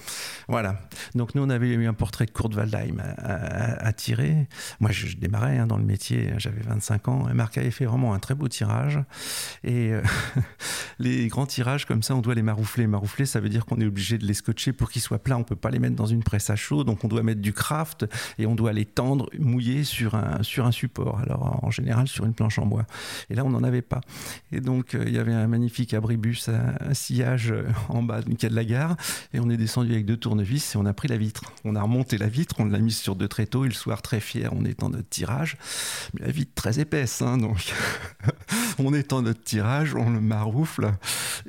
Voilà. 0.49 0.77
Donc 1.15 1.35
nous, 1.35 1.43
on 1.43 1.51
avait 1.51 1.73
eu 1.73 1.87
un 1.87 1.95
portrait 1.95 2.27
de 2.27 2.31
Kurt 2.31 2.55
Waldheim 2.55 3.01
à, 3.19 3.93
tirer. 3.93 4.47
Moi, 4.81 4.91
je, 4.91 5.17
démarrais 5.17 5.59
hein, 5.59 5.67
dans 5.67 5.77
le 5.77 5.85
métier, 5.85 6.33
j'avais 6.39 6.61
25 6.61 7.09
ans. 7.09 7.29
Et 7.29 7.35
Marc 7.35 7.57
avait 7.59 7.71
fait 7.71 7.87
vraiment 7.87 8.15
un 8.15 8.19
très 8.19 8.35
beau 8.35 8.49
tirage. 8.49 8.99
Et 9.63 9.93
euh, 9.93 10.03
les 10.99 11.29
grands 11.29 11.47
tirages 11.47 11.87
comme 11.87 12.03
ça, 12.03 12.15
on 12.15 12.21
doit 12.21 12.35
les 12.35 12.43
maroufler. 12.43 12.87
Maroufler, 12.87 13.27
ça 13.27 13.41
veut 13.41 13.49
dire 13.49 13.65
qu'on 13.65 13.81
est 13.81 13.87
obligé 13.87 14.19
de 14.19 14.27
les 14.27 14.35
scotcher 14.35 14.73
pour 14.73 14.91
qu'ils 14.91 15.03
soient 15.03 15.19
plats. 15.19 15.39
On 15.39 15.45
peut 15.45 15.57
pas 15.57 15.71
les 15.71 15.79
mettre 15.79 15.97
dans 15.97 16.07
une 16.07 16.23
presse 16.23 16.51
à 16.51 16.57
chaud. 16.57 16.85
Donc 16.85 17.05
on 17.05 17.09
doit 17.09 17.23
mettre 17.23 17.41
du 17.41 17.53
craft 17.53 18.07
et 18.39 18.47
on 18.47 18.55
doit 18.55 18.73
les 18.73 18.85
tendre, 18.85 19.31
mouiller 19.39 19.85
sur 19.85 20.15
un, 20.15 20.43
sur 20.43 20.67
un 20.67 20.73
support. 20.73 21.21
Alors 21.21 21.65
en 21.65 21.71
général, 21.71 22.09
sur 22.09 22.27
une 22.27 22.35
planche 22.35 22.59
en 22.59 22.67
bois. 22.67 22.87
Et 23.31 23.35
là, 23.35 23.45
on 23.45 23.51
n'en 23.51 23.63
avait 23.63 23.83
pas. 23.83 24.01
Et 24.53 24.61
donc, 24.61 24.95
euh, 24.95 25.05
il 25.07 25.15
y 25.15 25.19
avait 25.19 25.33
un 25.33 25.47
magnifique 25.47 25.95
abribus, 25.95 26.49
un, 26.49 26.93
sillage 26.93 27.51
euh, 27.51 27.65
en 27.89 28.03
bas 28.03 28.21
du 28.23 28.37
quai 28.37 28.49
la 28.55 28.65
gare. 28.65 28.97
Et 29.33 29.41
on 29.41 29.51
est 29.51 29.57
descendu 29.57 29.93
avec 29.93 30.07
deux 30.07 30.17
tournevis 30.17 30.75
et 30.75 30.79
on 30.79 30.87
a 30.87 30.93
pris 30.93 31.09
la 31.09 31.17
vitre. 31.17 31.53
On 31.65 31.77
a 31.77 31.83
remonté 31.83 32.19
la 32.19 32.29
vitre, 32.29 32.57
on 32.59 32.67
l'a 32.67 32.79
mise 32.79 32.97
sur 32.97 33.17
deux 33.17 33.29
tréteaux 33.29 33.65
et 33.65 33.69
le 33.69 33.75
soir 33.75 34.03
très 34.03 34.21
fier, 34.21 34.51
on 34.53 34.65
est 34.65 34.83
en 34.83 34.91
notre 34.91 35.09
tirage. 35.09 35.57
Mais 36.15 36.27
la 36.27 36.33
vitre 36.33 36.53
très 36.55 36.81
épaisse, 36.81 37.23
hein, 37.23 37.39
donc 37.39 37.73
on 38.79 38.95
est 38.95 39.13
en 39.13 39.23
notre 39.23 39.43
tirage, 39.43 39.95
on 39.95 40.11
le 40.11 40.21
maroufle 40.21 40.93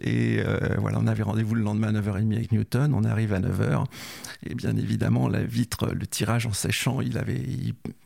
et 0.02 0.42
euh, 0.46 0.76
voilà, 0.78 1.00
on 1.00 1.08
avait 1.08 1.24
rendez-vous 1.24 1.56
le 1.56 1.62
lendemain 1.62 1.96
à 1.96 2.02
9h30 2.02 2.36
avec 2.36 2.52
Newton, 2.52 2.94
on 2.94 3.04
arrive 3.04 3.34
à 3.34 3.40
9h 3.40 3.86
et 4.48 4.56
bien 4.56 4.76
évidemment 4.78 5.28
la 5.28 5.44
vitre, 5.44 5.88
le 5.88 6.06
tirage 6.06 6.46
en 6.46 6.54
séchant, 6.54 7.02
il, 7.02 7.18
avait, 7.18 7.42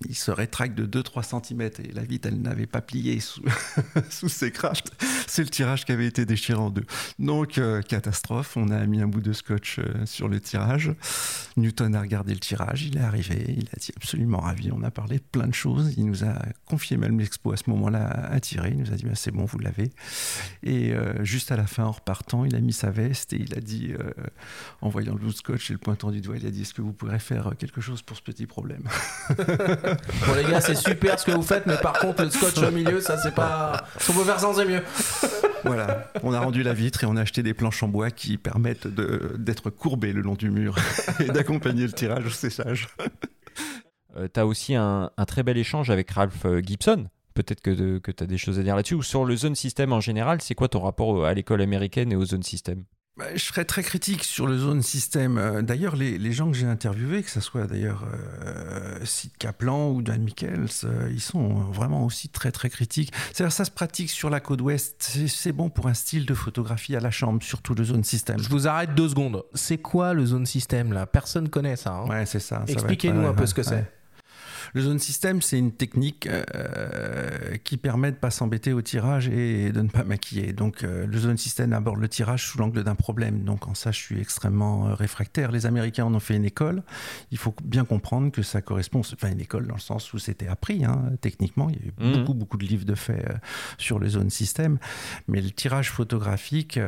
il, 0.08 0.16
se 0.16 0.32
rétracte 0.32 0.78
de 0.78 1.02
2-3 1.02 1.44
cm 1.44 1.62
et 1.62 1.92
la 1.94 2.04
vitre 2.04 2.28
elle 2.28 2.42
n'avait 2.42 2.66
pas 2.66 2.82
plié 2.82 3.20
sous, 3.20 3.44
sous 4.10 4.30
ses 4.30 4.52
crashs. 4.52 4.84
C'est 5.28 5.44
le 5.44 5.50
tirage 5.50 5.86
qui 5.86 5.92
avait 5.92 6.08
été 6.08 6.26
déchiré 6.26 6.60
en 6.60 6.70
deux. 6.70 6.86
Donc 7.18 7.58
euh, 7.58 7.82
catastrophe, 7.82 8.58
on 8.58 8.70
a 8.70 8.78
mis 8.90 9.02
un 9.02 9.08
bout 9.08 9.22
de 9.22 9.34
scotch 9.34 9.80
euh, 9.80 10.06
sur 10.06 10.28
le 10.28 10.40
tirage 10.40 10.94
Newton 11.60 11.96
a 11.96 12.02
regardé 12.02 12.34
le 12.34 12.40
tirage, 12.40 12.84
il 12.84 12.98
est 12.98 13.02
arrivé, 13.02 13.46
il 13.50 13.68
a 13.74 13.80
dit 13.80 13.92
absolument 13.96 14.40
ravi. 14.40 14.72
On 14.72 14.84
a 14.84 14.92
parlé 14.92 15.18
de 15.18 15.24
plein 15.32 15.48
de 15.48 15.54
choses. 15.54 15.94
Il 15.98 16.06
nous 16.06 16.24
a 16.24 16.34
confié 16.66 16.98
même 16.98 17.20
l'expo 17.20 17.52
à 17.52 17.58
ce 17.58 17.70
moment-là 17.70 18.08
à 18.32 18.40
tirer. 18.40 18.70
Il 18.72 18.80
nous 18.80 18.92
a 18.92 18.96
dit 18.96 19.04
bah, 19.04 19.16
c'est 19.16 19.32
bon, 19.32 19.46
vous 19.46 19.60
l'avez. 19.60 19.92
Et 20.64 20.94
euh, 20.94 21.24
juste 21.24 21.52
à 21.52 21.58
la 21.58 21.68
fin, 21.68 21.84
en 21.84 21.92
repartant, 21.92 22.46
il 22.46 22.56
a 22.56 22.60
mis 22.60 22.74
sa 22.74 22.90
veste 22.90 23.34
et 23.34 23.38
il 23.38 23.56
a 23.58 23.62
dit, 23.62 23.94
euh, 24.00 24.12
en 24.82 24.90
voyant 24.90 25.14
le 25.14 25.20
blue 25.20 25.32
scotch 25.32 25.70
et 25.70 25.74
le 25.74 25.80
pointant 25.80 26.12
du 26.12 26.22
doigt, 26.22 26.38
il 26.38 26.46
a 26.46 26.52
dit 26.52 26.62
est-ce 26.62 26.74
que 26.74 26.82
vous 26.82 26.94
pourrez 26.94 27.20
faire 27.20 27.52
quelque 27.58 27.82
chose 27.82 28.02
pour 28.02 28.18
ce 28.18 28.22
petit 28.22 28.48
problème? 28.48 28.84
Bon 30.28 30.36
les 30.36 30.44
gars, 30.44 30.62
c'est 30.62 30.76
super 30.76 31.20
ce 31.20 31.26
que 31.26 31.32
vous 31.32 31.42
faites, 31.42 31.66
mais 31.66 31.78
par 31.78 31.94
contre 31.94 32.24
le 32.24 32.30
scotch 32.30 32.58
au 32.58 32.72
milieu, 32.72 33.02
ça 33.02 33.18
c'est 33.18 33.34
pas. 33.34 33.86
On 34.10 34.14
peut 34.14 34.24
faire 34.24 34.40
sans 34.40 34.54
c'est 34.54 34.66
mieux. 34.66 34.84
Voilà, 35.64 36.12
on 36.24 36.34
a 36.34 36.40
rendu 36.40 36.64
la 36.64 36.74
vitre 36.74 37.04
et 37.04 37.08
on 37.08 37.16
a 37.16 37.22
acheté 37.22 37.44
des 37.44 37.54
planches 37.54 37.84
en 37.84 37.88
bois 37.88 38.12
qui 38.12 38.38
permettent 38.38 38.88
d'être 38.88 39.70
courbées 39.70 40.14
le 40.14 40.22
long 40.22 40.36
du 40.36 40.50
mur 40.50 40.76
et 41.20 41.26
d'accompagner 41.26 41.84
le 41.84 41.92
tirage 41.92 42.26
au 42.26 42.30
séchage. 42.30 42.88
Euh, 44.18 44.28
tu 44.34 44.40
as 44.40 44.46
aussi 44.46 44.76
un, 44.76 45.12
très 45.28 45.44
bel 45.44 45.58
échange 45.58 45.90
avec 45.90 46.10
Ralph 46.12 46.46
euh, 46.46 46.62
Gibson. 46.62 47.08
Peut-être 47.34 47.62
que, 47.62 48.00
que 48.00 48.12
tu 48.12 48.24
as 48.24 48.28
des 48.28 48.38
choses 48.38 48.60
à 48.60 48.64
dire 48.64 48.76
là-dessus. 48.76 48.96
Ou 48.96 49.04
sur 49.04 49.24
le 49.24 49.36
zone 49.36 49.56
system 49.56 49.94
en 49.94 50.02
général, 50.02 50.42
c'est 50.42 50.56
quoi 50.56 50.68
ton 50.68 50.82
rapport 50.82 51.26
à 51.26 51.34
l'école 51.34 51.62
américaine 51.62 52.12
et 52.12 52.16
au 52.16 52.26
zone 52.26 52.44
system 52.44 52.84
je 53.36 53.44
serais 53.44 53.66
très 53.66 53.84
critique 53.84 54.24
sur 54.24 54.48
le 54.48 54.58
zone 54.58 54.82
système. 54.82 55.38
Euh, 55.38 55.62
d'ailleurs, 55.62 55.96
les, 55.96 56.32
gens 56.32 56.52
que 56.52 56.58
j'ai 56.58 56.66
interviewés, 56.66 57.24
que 57.24 57.30
ce 57.30 57.42
soit 57.42 57.68
d'ailleurs 57.68 58.06
euh, 58.46 59.00
Sid 59.04 59.32
Kaplan 59.38 59.90
ou 59.92 60.02
Dan 60.02 60.22
Michels, 60.22 60.68
euh, 60.84 61.10
ils 61.12 61.22
sont 61.22 61.50
vraiment 61.72 62.06
aussi 62.06 62.30
très 62.30 62.52
très 62.52 62.70
critiques. 62.70 63.12
C'est-à-dire 63.34 63.52
ça 63.52 63.66
se 63.66 63.72
pratique 63.72 64.10
sur 64.10 64.30
la 64.30 64.40
côte 64.40 64.62
ouest. 64.62 65.18
C'est 65.28 65.52
bon 65.52 65.70
pour 65.70 65.88
un 65.88 65.94
style 65.94 66.26
de 66.26 66.34
photographie 66.34 66.96
à 66.96 67.00
la 67.00 67.12
chambre, 67.12 67.42
surtout 67.44 67.74
le 67.74 67.84
zone 67.84 68.04
système. 68.04 68.40
Je 68.40 68.50
vous 68.50 68.68
arrête 68.68 68.96
deux 68.96 69.10
secondes. 69.10 69.44
C'est 69.54 69.80
quoi 69.80 70.14
le 70.14 70.26
zone 70.26 70.46
système 70.46 70.94
là? 70.94 71.06
Personne 71.06 71.50
connaît 71.50 71.76
ça. 71.76 71.94
Hein 71.94 72.08
ouais, 72.08 72.26
c'est 72.26 72.40
ça. 72.40 72.64
Expliquez-nous 72.68 73.26
un 73.28 73.34
peu 73.34 73.46
ce 73.46 73.54
que 73.54 73.64
c'est. 73.64 73.99
Le 74.74 74.82
zone 74.82 75.00
system, 75.00 75.42
c'est 75.42 75.58
une 75.58 75.72
technique 75.72 76.28
euh, 76.28 77.58
qui 77.64 77.78
permet 77.78 78.12
de 78.12 78.16
ne 78.16 78.20
pas 78.20 78.32
s'embêter 78.32 78.74
au 78.74 78.82
tirage 78.82 79.28
et 79.28 79.72
de 79.72 79.82
ne 79.82 79.88
pas 79.88 80.04
maquiller. 80.04 80.54
Donc, 80.54 80.84
euh, 80.84 81.06
le 81.06 81.18
zone 81.18 81.38
system 81.38 81.74
aborde 81.74 82.00
le 82.00 82.10
tirage 82.10 82.46
sous 82.46 82.58
l'angle 82.58 82.84
d'un 82.84 82.96
problème. 82.96 83.44
Donc, 83.44 83.68
en 83.68 83.74
ça, 83.74 83.92
je 83.92 84.00
suis 84.00 84.20
extrêmement 84.20 84.88
euh, 84.88 84.94
réfractaire. 84.94 85.52
Les 85.52 85.66
Américains 85.66 86.06
en 86.06 86.14
ont 86.14 86.20
fait 86.20 86.36
une 86.36 86.46
école. 86.46 86.84
Il 87.32 87.38
faut 87.38 87.54
bien 87.64 87.86
comprendre 87.86 88.32
que 88.32 88.42
ça 88.42 88.62
correspond, 88.62 89.00
enfin, 89.00 89.32
une 89.32 89.42
école 89.42 89.68
dans 89.68 89.76
le 89.76 89.80
sens 89.82 90.14
où 90.14 90.20
c'était 90.20 90.48
appris, 90.48 90.86
hein, 90.86 91.12
techniquement. 91.22 91.70
Il 91.70 91.76
y 91.76 91.80
a 91.80 91.88
eu 91.88 91.94
mmh. 91.98 92.20
beaucoup, 92.20 92.34
beaucoup 92.34 92.58
de 92.58 92.66
livres 92.66 92.86
de 92.86 92.96
faits 92.96 93.26
sur 93.78 94.00
le 94.00 94.08
zone 94.10 94.30
system. 94.30 94.78
Mais 95.28 95.42
le 95.42 95.50
tirage 95.50 95.92
photographique, 95.92 96.80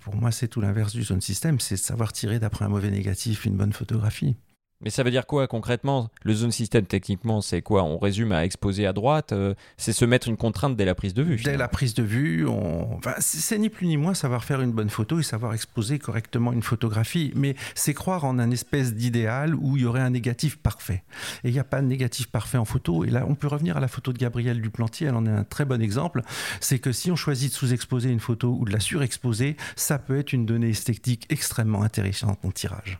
pour 0.00 0.16
moi, 0.16 0.30
c'est 0.30 0.48
tout 0.48 0.60
l'inverse 0.60 0.92
du 0.92 1.02
zone 1.02 1.20
system. 1.20 1.60
C'est 1.60 1.76
savoir 1.76 2.12
tirer 2.12 2.38
d'après 2.38 2.64
un 2.64 2.68
mauvais 2.68 2.90
négatif 2.90 3.44
une 3.44 3.56
bonne 3.56 3.72
photographie. 3.72 4.36
Mais 4.84 4.90
ça 4.90 5.02
veut 5.02 5.10
dire 5.10 5.26
quoi 5.26 5.48
concrètement? 5.48 6.10
Le 6.22 6.34
zone 6.34 6.52
system 6.52 6.84
techniquement, 6.84 7.40
c'est 7.40 7.62
quoi? 7.62 7.82
On 7.84 7.98
résume 7.98 8.32
à 8.32 8.44
exposer 8.44 8.86
à 8.86 8.92
droite, 8.92 9.32
euh, 9.32 9.54
c'est 9.78 9.94
se 9.94 10.04
mettre 10.04 10.28
une 10.28 10.36
contrainte 10.36 10.76
dès 10.76 10.84
la 10.84 10.94
prise 10.94 11.14
de 11.14 11.22
vue. 11.22 11.36
Dès 11.42 11.56
la 11.56 11.68
prise 11.68 11.94
de 11.94 12.02
vue, 12.02 12.46
on... 12.46 13.00
c'est 13.18 13.58
ni 13.58 13.70
plus 13.70 13.86
ni 13.86 13.96
moins 13.96 14.12
savoir 14.12 14.44
faire 14.44 14.60
une 14.60 14.72
bonne 14.72 14.90
photo 14.90 15.18
et 15.18 15.22
savoir 15.22 15.54
exposer 15.54 15.98
correctement 15.98 16.52
une 16.52 16.62
photographie. 16.62 17.32
Mais 17.34 17.56
c'est 17.74 17.94
croire 17.94 18.24
en 18.24 18.38
un 18.38 18.50
espèce 18.50 18.94
d'idéal 18.94 19.54
où 19.54 19.78
il 19.78 19.84
y 19.84 19.86
aurait 19.86 20.02
un 20.02 20.10
négatif 20.10 20.58
parfait. 20.58 21.02
Et 21.44 21.48
il 21.48 21.52
n'y 21.52 21.58
a 21.58 21.64
pas 21.64 21.80
de 21.80 21.86
négatif 21.86 22.26
parfait 22.28 22.58
en 22.58 22.66
photo. 22.66 23.04
Et 23.04 23.10
là, 23.10 23.24
on 23.26 23.34
peut 23.34 23.48
revenir 23.48 23.78
à 23.78 23.80
la 23.80 23.88
photo 23.88 24.12
de 24.12 24.18
Gabrielle 24.18 24.60
Duplantier, 24.60 25.06
elle 25.06 25.14
en 25.14 25.24
est 25.24 25.30
un 25.30 25.44
très 25.44 25.64
bon 25.64 25.80
exemple. 25.80 26.20
C'est 26.60 26.78
que 26.78 26.92
si 26.92 27.10
on 27.10 27.16
choisit 27.16 27.50
de 27.50 27.56
sous-exposer 27.56 28.10
une 28.10 28.20
photo 28.20 28.54
ou 28.60 28.66
de 28.66 28.72
la 28.72 28.80
surexposer, 28.80 29.56
ça 29.76 29.98
peut 29.98 30.18
être 30.18 30.34
une 30.34 30.44
donnée 30.44 30.70
esthétique 30.70 31.26
extrêmement 31.30 31.82
intéressante 31.82 32.38
en 32.44 32.50
tirage. 32.50 32.98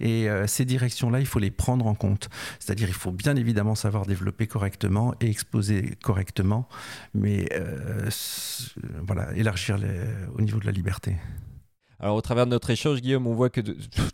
Et 0.00 0.28
euh, 0.28 0.46
ces 0.46 0.64
directions-là, 0.64 1.20
il 1.20 1.26
faut 1.26 1.38
les 1.38 1.50
prendre 1.50 1.86
en 1.86 1.94
compte. 1.94 2.28
C'est-à-dire, 2.58 2.88
il 2.88 2.94
faut 2.94 3.12
bien 3.12 3.36
évidemment 3.36 3.74
savoir 3.74 4.06
développer 4.06 4.46
correctement 4.46 5.14
et 5.20 5.28
exposer 5.28 5.96
correctement, 6.02 6.68
mais 7.14 7.48
euh, 7.52 8.08
voilà, 9.02 9.34
élargir 9.34 9.78
au 10.34 10.40
niveau 10.40 10.58
de 10.58 10.66
la 10.66 10.72
liberté. 10.72 11.16
Alors, 11.98 12.16
au 12.16 12.20
travers 12.20 12.46
de 12.46 12.50
notre 12.50 12.70
échange, 12.70 13.00
Guillaume, 13.00 13.26
on 13.26 13.34
voit 13.34 13.50
que 13.50 13.60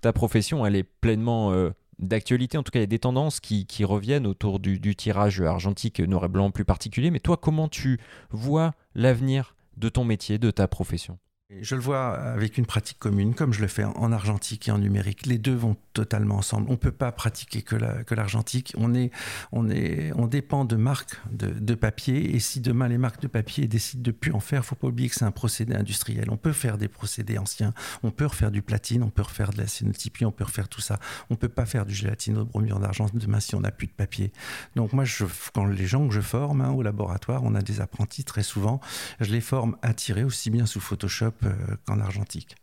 ta 0.01 0.13
profession, 0.13 0.65
elle 0.65 0.77
est 0.77 0.85
pleinement 0.85 1.53
euh, 1.53 1.71
d'actualité. 1.99 2.57
En 2.57 2.63
tout 2.63 2.71
cas, 2.71 2.79
il 2.79 2.83
y 2.83 2.85
a 2.85 2.87
des 2.87 3.01
tendances 3.01 3.41
qui, 3.41 3.67
reviennent 3.85 4.27
autour 4.27 4.61
du, 4.61 4.79
du, 4.79 4.95
tirage 4.95 5.41
argentique 5.41 6.01
noir 6.01 6.27
et 6.27 6.29
blanc 6.29 6.51
plus 6.51 6.65
particulier. 6.65 7.11
Mais 7.11 7.21
toi, 7.21 7.37
comment 7.37 7.69
tu 7.69 7.99
vois 8.31 8.75
l'avenir 8.95 9.57
de 9.77 9.89
ton 9.89 10.05
métier, 10.05 10.39
de 10.39 10.51
ta 10.51 10.69
profession? 10.69 11.19
Je 11.61 11.75
le 11.75 11.81
vois 11.81 12.15
avec 12.15 12.57
une 12.57 12.67
pratique 12.67 12.99
commune, 12.99 13.35
comme 13.35 13.53
je 13.53 13.61
le 13.61 13.67
fais 13.67 13.85
en 13.85 14.13
argentique 14.13 14.69
et 14.69 14.71
en 14.71 14.79
numérique. 14.79 15.27
Les 15.27 15.39
deux 15.39 15.55
vont 15.55 15.77
totalement 15.93 16.37
ensemble. 16.37 16.67
On 16.69 16.73
ne 16.73 16.77
peut 16.77 16.93
pas 16.93 17.13
pratiquer 17.13 17.63
que 17.63 18.15
l'argentique. 18.15 18.75
on, 18.79 20.27
dépend 20.27 20.65
de 20.65 20.77
marques 20.77 21.21
de, 21.31 21.75
papier. 21.75 22.35
Et 22.35 22.41
si 22.41 22.61
demain 22.61 22.89
les 22.89 22.99
marques 22.99 23.21
de 23.21 23.27
papier 23.27 23.67
décident 23.67 24.03
de 24.03 24.11
plus 24.13 24.33
en 24.33 24.41
faire, 24.41 24.61
il 24.61 24.63
ne 24.63 24.67
faut 24.67 24.77
pas 24.77 24.87
oublier 24.87 25.09
que 25.09 25.15
c'est 25.15 25.25
un 25.25 25.31
procédé 25.31 25.75
industriel. 25.75 26.31
On 26.31 26.37
peut 26.37 26.53
faire 26.53 26.79
des 26.79 26.89
procédés 26.89 27.39
anciens. 27.39 27.75
On 28.03 28.11
peut 28.11 28.27
refaire 28.27 28.51
du 28.51 28.63
platine, 28.63 29.03
on 29.03 29.11
peut 29.11 29.23
refaire 29.23 29.51
de 29.51 29.59
la 29.59 29.67
cénotypie, 29.67 30.25
on 30.25 30.33
peut 30.33 30.45
refaire 30.45 30.69
tout 30.69 30.81
ça. 30.81 30.99
On 31.29 31.35
ne 31.35 31.39
peut 31.39 31.49
pas 31.49 31.67
faire 31.67 31.85
du 31.85 31.95
gélatine 31.95 32.43
bromure 32.43 32.79
d'argent 32.79 33.07
demain 33.13 33.41
si 33.41 33.55
on 33.55 33.61
n'a 33.61 33.73
plus 33.73 33.89
de 33.89 33.93
papier. 33.93 34.33
Donc 34.77 34.93
moi, 34.93 35.05
quand 35.53 35.67
les 35.67 35.87
gens 35.87 36.09
que 36.09 36.15
je 36.15 36.21
forme 36.21 36.63
hein, 36.63 36.71
au 36.71 36.83
laboratoire, 36.83 37.43
on 37.45 37.55
a 37.55 37.63
des 37.63 37.81
apprentis 37.81 38.25
très 38.25 38.43
souvent, 38.43 38.81
je 39.21 39.31
les 39.31 39.41
forme 39.41 39.77
à 39.83 39.93
tirer 39.93 40.25
aussi 40.25 40.51
bien 40.51 40.67
sous 40.67 40.81
Photoshop 40.81 41.33
euh, 41.45 41.77
qu'en 41.87 42.01
argentique. 42.01 42.57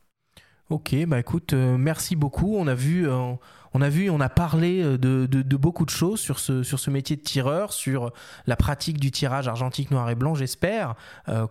Ok, 0.70 0.96
bah 1.08 1.20
écoute, 1.20 1.54
euh, 1.54 1.78
merci 1.78 2.16
beaucoup. 2.16 2.56
On 2.56 2.68
a 2.68 2.76
vu, 2.76 3.10
euh, 3.10 3.34
on 3.74 3.82
a 3.82 3.90
vu, 3.90 4.10
on 4.12 4.20
a 4.20 4.30
parlé 4.30 4.84
de, 5.00 5.26
beaucoup 5.58 5.84
de 5.84 5.90
choses 5.90 6.20
sur 6.20 6.40
ce 6.40 6.90
métier 6.90 7.16
de 7.16 7.22
tireur, 7.22 7.74
sur 7.74 8.12
la 8.46 8.56
pratique 8.56 9.00
du 9.00 9.10
tirage 9.10 9.48
argentique 9.48 9.90
noir 9.90 10.10
et 10.10 10.16
blanc. 10.16 10.36
J'espère 10.36 10.96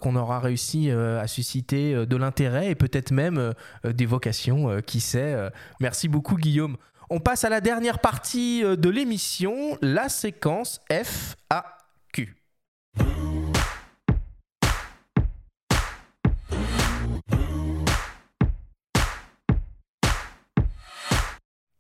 qu'on 0.01 0.17
aura 0.17 0.39
réussi 0.41 0.91
à 0.91 1.27
susciter 1.27 2.07
de 2.07 2.17
l'intérêt 2.17 2.71
et 2.71 2.75
peut-être 2.75 3.11
même 3.11 3.55
des 3.85 4.07
vocations, 4.07 4.81
qui 4.83 5.01
sait. 5.01 5.51
merci 5.81 6.09
beaucoup, 6.09 6.37
Guillaume. 6.37 6.77
On 7.11 7.21
passe 7.21 7.45
à 7.45 7.49
la 7.49 7.61
dernière 7.61 8.01
partie 8.01 8.63
de 8.63 8.89
l'émission, 8.89 9.79
la 9.81 10.09
séquence 10.09 10.81
FAQ. 10.91 12.37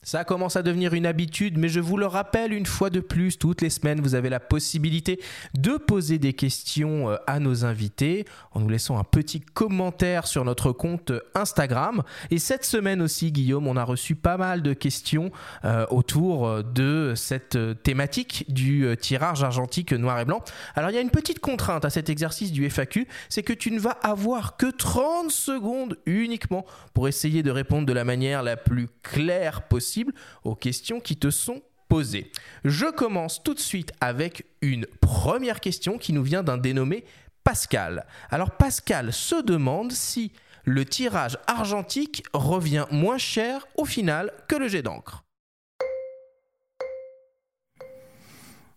Ça 0.09 0.24
commence 0.24 0.56
à 0.56 0.62
devenir 0.62 0.94
une 0.94 1.04
habitude, 1.04 1.59
mais 1.59 1.68
je 1.68 1.80
vous 1.80 1.98
le 1.98 2.06
rappelle 2.06 2.54
une 2.54 2.64
fois 2.64 2.88
de 2.88 3.00
plus, 3.00 3.36
toutes 3.36 3.61
les 3.61 3.68
semaines, 3.68 4.00
vous 4.00 4.14
avez 4.14 4.30
la 4.30 4.40
possibilité 4.40 5.20
de 5.52 5.76
poser 5.76 6.16
des 6.16 6.32
questions 6.32 7.11
euh, 7.11 7.16
à 7.26 7.40
nos 7.40 7.66
invités 7.66 8.24
en 8.52 8.61
nous 8.61 8.70
laissant 8.70 8.98
un 8.98 9.04
petit 9.04 9.40
commentaire 9.40 10.26
sur 10.26 10.46
notre 10.46 10.72
compte 10.72 11.12
Instagram. 11.34 12.02
Et 12.30 12.38
cette 12.38 12.64
semaine 12.64 13.02
aussi, 13.02 13.32
Guillaume, 13.32 13.66
on 13.66 13.76
a 13.76 13.84
reçu 13.84 14.14
pas 14.14 14.38
mal 14.38 14.62
de 14.62 14.72
questions 14.72 15.30
euh, 15.66 15.84
autour 15.90 16.46
euh, 16.46 16.62
de 16.62 17.12
cette 17.14 17.59
thématique 17.82 18.46
du 18.48 18.86
tirage 18.98 19.42
argentique 19.42 19.92
noir 19.92 20.20
et 20.20 20.24
blanc. 20.24 20.42
Alors 20.74 20.88
il 20.88 20.94
y 20.94 20.98
a 20.98 21.02
une 21.02 21.11
petite 21.11 21.40
contrainte 21.40 21.84
à 21.84 21.90
cet 21.90 22.09
exercice 22.09 22.50
du 22.50 22.64
FAQ, 22.70 23.06
c'est 23.28 23.42
que 23.42 23.52
tu 23.52 23.70
ne 23.70 23.78
vas 23.78 23.98
avoir 24.02 24.56
que 24.56 24.70
30 24.70 25.30
secondes 25.30 25.98
uniquement 26.06 26.64
pour 26.94 27.09
essayer 27.09 27.42
de 27.42 27.50
répondre 27.50 27.84
de 27.84 27.92
la 27.92 28.04
manière 28.04 28.42
la 28.42 28.56
plus 28.56 28.88
claire 29.02 29.68
possible 29.68 29.97
aux 30.44 30.55
questions 30.55 31.01
qui 31.01 31.16
te 31.16 31.30
sont 31.30 31.62
posées. 31.88 32.30
Je 32.64 32.86
commence 32.86 33.42
tout 33.42 33.55
de 33.55 33.61
suite 33.61 33.92
avec 34.01 34.46
une 34.61 34.86
première 35.01 35.61
question 35.61 35.99
qui 35.99 36.12
nous 36.12 36.22
vient 36.22 36.42
d'un 36.42 36.59
dénommé 36.59 37.05
Pascal. 37.44 38.07
Alors 38.30 38.51
Pascal 38.51 39.12
se 39.12 39.42
demande 39.42 39.92
si 39.92 40.32
le 40.64 40.84
tirage 40.84 41.38
argentique 41.46 42.22
revient 42.34 42.84
moins 42.90 43.18
cher 43.18 43.66
au 43.76 43.86
final 43.86 44.30
que 44.49 44.57
le 44.57 44.68
jet 44.68 44.82
d'encre. 44.82 45.24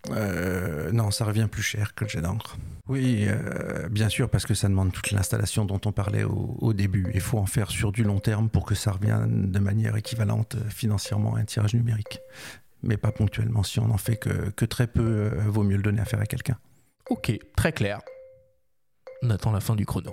Euh, 0.09 0.91
non, 0.91 1.11
ça 1.11 1.25
revient 1.25 1.47
plus 1.49 1.61
cher 1.61 1.93
que 1.93 2.05
le 2.05 2.09
jet 2.09 2.21
d'encre. 2.21 2.57
Oui, 2.87 3.25
euh, 3.27 3.87
bien 3.89 4.09
sûr, 4.09 4.29
parce 4.29 4.45
que 4.45 4.53
ça 4.53 4.67
demande 4.67 4.91
toute 4.91 5.11
l'installation 5.11 5.65
dont 5.65 5.79
on 5.85 5.91
parlait 5.91 6.23
au, 6.23 6.73
début. 6.73 7.11
Il 7.13 7.21
faut 7.21 7.37
en 7.37 7.45
faire 7.45 7.69
sur 7.69 7.91
du 7.91 8.03
long 8.03 8.19
terme 8.19 8.49
pour 8.49 8.65
que 8.65 8.75
ça 8.75 8.91
revienne 8.91 9.51
de 9.51 9.59
manière 9.59 9.95
équivalente 9.95 10.55
euh, 10.55 10.69
financièrement 10.69 11.35
à 11.35 11.39
un 11.39 11.45
tirage 11.45 11.73
numérique. 11.73 12.19
Mais 12.83 12.97
pas 12.97 13.11
ponctuellement. 13.11 13.63
Si 13.63 13.79
on 13.79 13.87
n'en 13.87 13.97
fait 13.97 14.17
que, 14.17 14.65
très 14.65 14.87
peu, 14.87 15.29
vaut 15.45 15.63
mieux 15.63 15.77
le 15.77 15.83
donner 15.83 16.01
à 16.01 16.05
faire 16.05 16.19
à 16.19 16.25
quelqu'un. 16.25 16.57
Ok, 17.09 17.31
très 17.55 17.71
clair. 17.71 18.01
On 19.21 19.29
attend 19.29 19.51
la 19.51 19.59
fin 19.59 19.75
du 19.75 19.85
chrono. 19.85 20.11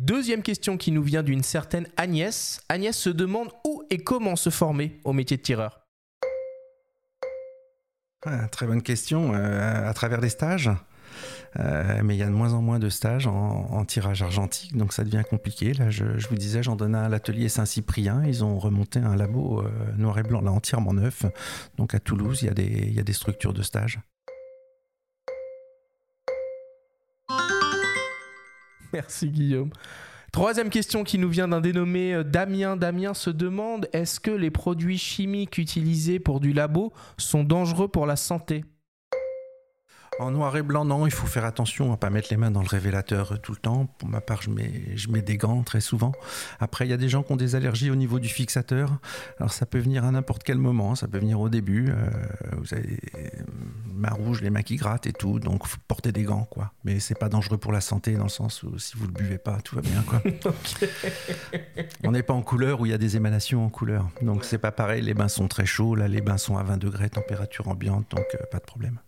Deuxième 0.00 0.42
question 0.42 0.78
qui 0.78 0.92
nous 0.92 1.02
vient 1.02 1.22
d'une 1.22 1.42
certaine 1.42 1.86
Agnès. 1.98 2.62
Agnès 2.70 2.96
se 2.96 3.10
demande 3.10 3.50
et 3.90 3.98
comment 3.98 4.36
se 4.36 4.50
former 4.50 5.00
au 5.04 5.12
métier 5.12 5.36
de 5.36 5.42
tireur. 5.42 5.80
Ah, 8.24 8.48
très 8.48 8.66
bonne 8.66 8.82
question. 8.82 9.34
Euh, 9.34 9.88
à 9.88 9.94
travers 9.94 10.20
des 10.20 10.28
stages 10.28 10.70
euh, 11.58 12.00
mais 12.04 12.14
il 12.14 12.18
y 12.18 12.22
a 12.22 12.26
de 12.26 12.30
moins 12.30 12.52
en 12.52 12.62
moins 12.62 12.78
de 12.78 12.88
stages 12.88 13.26
en, 13.26 13.84
tirage 13.84 14.22
argentique, 14.22 14.76
donc 14.76 14.92
ça 14.92 15.02
devient 15.02 15.24
compliqué. 15.28 15.72
Là, 15.72 15.90
je, 15.90 16.04
vous 16.28 16.36
disais, 16.36 16.62
j'en 16.62 16.76
donnais 16.76 16.98
à 16.98 17.08
l'atelier 17.08 17.48
Saint-Cyprien. 17.48 18.22
Ils 18.24 18.44
ont 18.44 18.58
remonté 18.58 19.00
un 19.00 19.16
labo 19.16 19.60
euh, 19.60 19.68
noir 19.96 20.18
et 20.18 20.22
blanc, 20.22 20.40
là 20.40 20.52
entièrement 20.52 20.92
neuf. 20.92 21.24
Donc 21.76 21.94
à 21.94 21.98
Toulouse, 21.98 22.42
il 22.42 22.46
y, 22.46 22.48
a 22.48 22.54
des, 22.54 22.84
il 22.86 22.94
y 22.94 23.00
a 23.00 23.02
des 23.02 23.12
structures 23.12 23.52
de 23.52 23.62
stage. 23.62 23.98
Merci 28.92 29.28
Guillaume. 29.30 29.70
Troisième 30.32 30.70
question 30.70 31.02
qui 31.02 31.18
nous 31.18 31.28
vient 31.28 31.48
d'un 31.48 31.60
dénommé 31.60 32.14
euh, 32.14 32.22
Damien. 32.22 32.76
Damien 32.76 33.14
se 33.14 33.30
demande 33.30 33.88
est-ce 33.92 34.20
que 34.20 34.30
les 34.30 34.52
produits 34.52 34.98
chimiques 34.98 35.58
utilisés 35.58 36.20
pour 36.20 36.38
du 36.38 36.52
labo 36.52 36.92
sont 37.18 37.42
dangereux 37.42 37.88
pour 37.88 38.06
la 38.06 38.14
santé? 38.14 38.64
En 40.20 40.30
noir 40.30 40.56
et 40.56 40.62
blanc, 40.62 40.84
non, 40.84 41.06
il 41.06 41.12
faut 41.12 41.26
faire 41.26 41.44
attention 41.44 41.92
à 41.92 41.96
pas 41.96 42.10
mettre 42.10 42.28
les 42.30 42.36
mains 42.36 42.50
dans 42.50 42.60
le 42.60 42.68
révélateur 42.68 43.40
tout 43.40 43.52
le 43.52 43.58
temps. 43.58 43.86
Pour 43.98 44.08
ma 44.08 44.20
part, 44.20 44.42
je 44.42 44.50
mets, 44.50 44.96
je 44.96 45.08
mets 45.08 45.22
des 45.22 45.36
gants 45.36 45.62
très 45.62 45.80
souvent. 45.80 46.12
Après, 46.60 46.86
il 46.86 46.90
y 46.90 46.92
a 46.92 46.98
des 46.98 47.08
gens 47.08 47.22
qui 47.22 47.32
ont 47.32 47.36
des 47.36 47.54
allergies 47.54 47.90
au 47.90 47.94
niveau 47.94 48.18
du 48.18 48.28
fixateur. 48.28 48.98
Alors, 49.38 49.52
ça 49.52 49.64
peut 49.64 49.78
venir 49.78 50.04
à 50.04 50.10
n'importe 50.10 50.42
quel 50.42 50.58
moment. 50.58 50.94
Ça 50.94 51.08
peut 51.08 51.18
venir 51.18 51.40
au 51.40 51.48
début. 51.48 51.90
Euh, 51.90 52.10
vous 52.58 52.74
avez 52.74 53.00
mains 53.94 54.12
rouges, 54.12 54.42
les 54.42 54.50
mains 54.50 54.62
qui 54.62 54.76
grattent 54.76 55.06
et 55.06 55.12
tout. 55.12 55.38
Donc, 55.38 55.66
faut 55.66 55.78
porter 55.88 56.12
des 56.12 56.22
gants, 56.22 56.46
quoi. 56.50 56.72
Mais 56.84 57.00
c'est 57.00 57.18
pas 57.18 57.28
dangereux 57.28 57.58
pour 57.58 57.72
la 57.72 57.80
santé 57.80 58.14
dans 58.14 58.24
le 58.24 58.28
sens 58.28 58.62
où 58.62 58.78
si 58.78 58.96
vous 58.96 59.06
le 59.06 59.12
buvez 59.12 59.38
pas, 59.38 59.58
tout 59.62 59.74
va 59.76 59.82
bien, 59.82 60.02
quoi. 60.02 60.22
On 62.04 62.12
n'est 62.12 62.22
pas 62.22 62.34
en 62.34 62.42
couleur 62.42 62.80
où 62.80 62.86
il 62.86 62.92
y 62.92 62.94
a 62.94 62.98
des 62.98 63.16
émanations 63.16 63.64
en 63.64 63.70
couleur. 63.70 64.08
Donc, 64.20 64.44
c'est 64.44 64.58
pas 64.58 64.72
pareil. 64.72 65.02
Les 65.02 65.14
bains 65.14 65.28
sont 65.28 65.48
très 65.48 65.66
chauds. 65.66 65.94
Là, 65.94 66.08
les 66.08 66.20
bains 66.20 66.38
sont 66.38 66.58
à 66.58 66.62
20 66.62 66.76
degrés, 66.76 67.08
température 67.08 67.68
ambiante. 67.68 68.10
Donc, 68.10 68.26
euh, 68.34 68.44
pas 68.50 68.58
de 68.58 68.64
problème. 68.64 68.98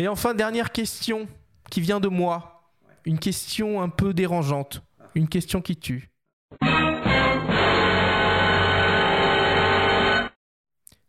Et 0.00 0.08
enfin, 0.08 0.34
dernière 0.34 0.72
question 0.72 1.28
qui 1.70 1.80
vient 1.80 2.00
de 2.00 2.08
moi. 2.08 2.72
Une 3.04 3.18
question 3.18 3.80
un 3.80 3.88
peu 3.88 4.12
dérangeante. 4.12 4.82
Une 5.14 5.28
question 5.28 5.62
qui 5.62 5.76
tue. 5.76 6.10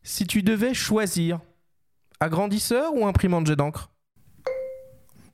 Si 0.03 0.27
tu 0.27 0.43
devais 0.43 0.75
choisir 0.75 1.39
agrandisseur 2.19 2.93
ou 2.93 3.07
imprimante 3.07 3.47
jet 3.47 3.55
d'encre? 3.55 3.89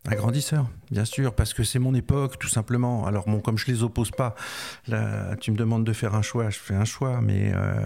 Agrandisseur, 0.07 0.67
bien 0.89 1.05
sûr, 1.05 1.35
parce 1.35 1.53
que 1.53 1.63
c'est 1.63 1.77
mon 1.77 1.93
époque, 1.93 2.39
tout 2.39 2.47
simplement. 2.47 3.05
Alors, 3.05 3.25
comme 3.43 3.59
je 3.59 3.67
les 3.67 3.83
oppose 3.83 4.09
pas, 4.09 4.33
tu 5.39 5.51
me 5.51 5.55
demandes 5.55 5.85
de 5.85 5.93
faire 5.93 6.15
un 6.15 6.23
choix, 6.23 6.49
je 6.49 6.57
fais 6.57 6.73
un 6.73 6.85
choix, 6.85 7.21
mais 7.21 7.51
euh, 7.53 7.85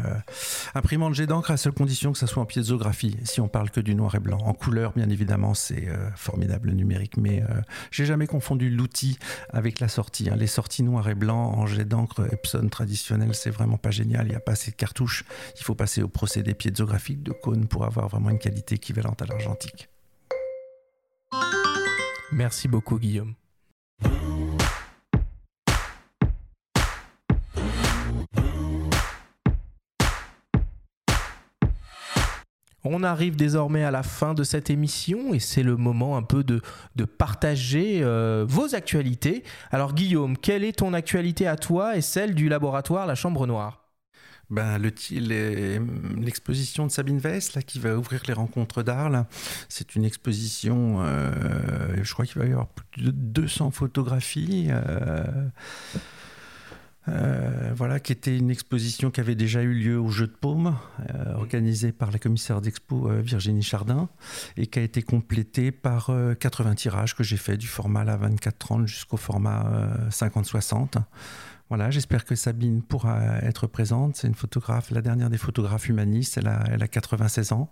imprimante 0.76 1.14
jet 1.14 1.28
d'encre 1.28 1.52
à 1.52 1.58
seule 1.58 1.74
condition 1.74 2.14
que 2.14 2.18
ça 2.18 2.26
soit 2.26 2.42
en 2.42 2.46
piézographie, 2.46 3.18
si 3.26 3.42
on 3.42 3.50
parle 3.50 3.70
que 3.70 3.82
du 3.82 3.96
noir 3.96 4.16
et 4.16 4.22
blanc. 4.22 4.38
En 4.46 4.54
couleur, 4.54 4.94
bien 4.94 5.10
évidemment, 5.10 5.54
c'est 5.54 5.90
euh, 5.90 6.10
formidable 6.16 6.70
le 6.70 6.76
numérique, 6.76 7.18
mais 7.18 7.44
euh, 7.44 7.62
j'ai 7.92 8.06
jamais 8.06 8.28
confondu 8.28 8.70
l'outil 8.70 9.20
avec 9.50 9.82
la 9.82 9.90
sortie. 9.90 10.30
Hein. 10.30 10.38
Les 10.38 10.48
sorties 10.48 10.84
noir 10.84 11.10
et 11.10 11.16
blanc 11.16 11.52
en 11.58 11.66
jet 11.68 11.84
d'encre 11.84 12.32
Epson 12.32 12.70
traditionnel, 12.70 13.36
c'est 13.36 13.52
vraiment 13.52 13.78
pas 13.78 13.92
génial. 13.92 14.28
Il 14.28 14.30
n'y 14.30 14.36
a 14.36 14.40
pas 14.40 14.54
assez 14.54 14.72
de 14.72 14.78
cartouches. 14.78 15.26
Il 15.58 15.64
faut 15.66 15.76
passer 15.76 16.02
au 16.02 16.08
procédé 16.08 16.54
piézographique 16.54 17.24
de 17.24 17.34
cône 17.34 17.68
pour 17.68 17.84
avoir 17.84 18.08
vraiment 18.08 18.30
une 18.30 18.40
qualité 18.40 18.76
équivalente 18.76 19.22
à 19.22 19.26
l'argentique. 19.26 19.90
Merci 22.36 22.68
beaucoup 22.68 23.00
Guillaume. 23.00 23.34
On 32.84 33.04
arrive 33.04 33.38
désormais 33.38 33.86
à 33.86 33.90
la 33.90 34.04
fin 34.04 34.34
de 34.34 34.44
cette 34.44 34.70
émission 34.70 35.34
et 35.34 35.40
c'est 35.40 35.64
le 35.64 35.78
moment 35.78 36.18
un 36.18 36.24
peu 36.24 36.44
de, 36.44 36.62
partager 37.06 38.02
euh, 38.04 38.44
vos 38.46 38.76
actualités. 38.76 39.44
Alors 39.72 39.94
Guillaume, 39.94 40.38
quelle 40.38 40.66
est 40.66 40.80
ton 40.80 40.94
actualité 40.94 41.48
à 41.48 41.56
toi 41.56 41.96
et 41.96 42.02
celle 42.02 42.36
du 42.36 42.50
laboratoire 42.50 43.08
La 43.08 43.16
Chambre 43.16 43.48
Noire? 43.48 43.85
Ben, 44.50 44.78
l'exposition 44.78 46.86
de 46.86 46.92
Sabine 46.92 47.20
Weiss 47.20 47.56
là, 47.56 47.62
qui 47.62 47.80
va 47.80 47.98
ouvrir 47.98 48.22
les 48.28 48.34
rencontres 48.34 48.84
d'Arles. 48.84 49.26
C'est 49.70 49.96
une 49.96 50.06
exposition, 50.06 50.98
euh, 51.00 51.96
je 52.04 52.14
crois 52.14 52.26
qu'il 52.26 52.40
va 52.40 52.48
y 52.48 52.52
avoir 52.52 52.68
plus 52.68 53.04
de 53.04 53.12
200 53.12 53.72
photographies. 53.72 54.68
Euh, 54.70 55.24
Euh, 57.08 57.72
voilà, 57.76 58.00
qui 58.00 58.12
était 58.12 58.36
une 58.36 58.50
exposition 58.50 59.12
qui 59.12 59.20
avait 59.20 59.36
déjà 59.36 59.62
eu 59.62 59.76
lieu 59.76 60.00
au 60.00 60.10
Jeu 60.10 60.26
de 60.26 60.32
Paume, 60.32 60.76
organisée 61.36 61.92
par 61.92 62.10
la 62.10 62.18
commissaire 62.18 62.62
d'expo 62.62 63.08
Virginie 63.22 63.62
Chardin, 63.62 64.10
et 64.58 64.66
qui 64.66 64.80
a 64.80 64.82
été 64.82 65.04
complétée 65.04 65.72
par 65.72 66.10
80 66.40 66.74
tirages 66.74 67.16
que 67.16 67.24
j'ai 67.24 67.38
fait 67.38 67.58
du 67.58 67.68
format 67.68 68.04
la 68.04 68.18
24-30 68.18 68.88
jusqu'au 68.88 69.18
format 69.18 70.00
50-60. 70.10 70.98
Voilà, 71.70 71.90
j'espère 71.90 72.26
que 72.26 72.36
Sabine 72.36 72.84
pourra 72.84 73.40
être 73.40 73.66
présente. 73.66 74.18
C'est 74.18 74.28
une 74.28 74.36
photographe, 74.36 74.92
la 74.92 75.02
dernière 75.02 75.30
des 75.30 75.38
photographes 75.38 75.90
humanistes. 75.90 76.38
Elle 76.38 76.48
a, 76.48 76.64
elle 76.72 76.84
a 76.84 76.88
96 76.88 77.54
ans 77.54 77.70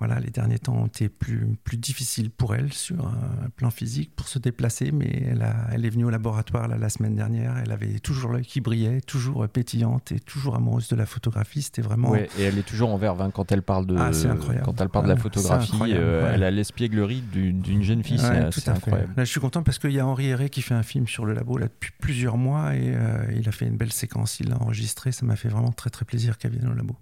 voilà, 0.00 0.18
les 0.18 0.30
derniers 0.30 0.58
temps 0.58 0.74
ont 0.74 0.86
été 0.86 1.10
plus, 1.10 1.56
plus 1.62 1.76
difficiles 1.76 2.30
pour 2.30 2.54
elle 2.54 2.72
sur 2.72 3.06
un 3.06 3.50
plan 3.54 3.70
physique 3.70 4.16
pour 4.16 4.28
se 4.28 4.38
déplacer, 4.38 4.92
mais 4.92 5.26
elle, 5.30 5.42
a, 5.42 5.68
elle 5.72 5.84
est 5.84 5.90
venue 5.90 6.06
au 6.06 6.10
laboratoire 6.10 6.68
la 6.68 6.88
semaine 6.88 7.14
dernière. 7.14 7.58
Elle 7.62 7.70
avait 7.70 7.98
toujours 7.98 8.32
l'œil 8.32 8.46
qui 8.46 8.62
brillait, 8.62 9.02
toujours 9.02 9.46
pétillante 9.46 10.10
et 10.12 10.18
toujours 10.18 10.56
amoureuse 10.56 10.88
de 10.88 10.96
la 10.96 11.04
photographie. 11.04 11.60
C'était 11.60 11.82
vraiment. 11.82 12.10
Ouais, 12.10 12.30
et 12.38 12.44
elle 12.44 12.56
est 12.56 12.66
toujours 12.66 12.90
en 12.90 12.96
verve 12.96 13.20
hein, 13.20 13.30
quand 13.30 13.52
elle 13.52 13.60
parle 13.60 13.86
de. 13.86 13.94
Ah, 13.94 14.08
incroyable. 14.08 14.64
Quand 14.64 14.80
elle 14.80 14.88
parle 14.88 15.04
de 15.04 15.10
la 15.10 15.16
photographie, 15.16 15.76
euh, 15.90 16.32
elle 16.34 16.44
a 16.44 16.50
l'espièglerie 16.50 17.20
d'une 17.20 17.82
jeune 17.82 18.02
fille. 18.02 18.18
c'est 18.52 18.68
incroyable. 18.68 19.12
Là, 19.18 19.24
je 19.24 19.30
suis 19.30 19.40
content 19.40 19.62
parce 19.62 19.78
qu'il 19.78 19.92
y 19.92 20.00
a 20.00 20.06
Henri 20.06 20.28
Herré 20.28 20.48
qui 20.48 20.62
fait 20.62 20.74
un 20.74 20.82
film 20.82 21.06
sur 21.06 21.26
le 21.26 21.34
labo 21.34 21.58
là 21.58 21.66
depuis 21.66 21.92
plusieurs 22.00 22.38
mois 22.38 22.74
et 22.74 22.94
euh, 22.94 23.24
il 23.36 23.46
a 23.48 23.52
fait 23.52 23.66
une 23.66 23.76
belle 23.76 23.92
séquence. 23.92 24.40
Il 24.40 24.48
l'a 24.48 24.60
enregistré. 24.62 25.12
Ça 25.12 25.26
m'a 25.26 25.36
fait 25.36 25.48
vraiment 25.48 25.72
très 25.72 25.90
très 25.90 26.06
plaisir 26.06 26.38
qu'elle 26.38 26.52
vienne 26.52 26.68
au 26.68 26.74
labo. 26.74 26.96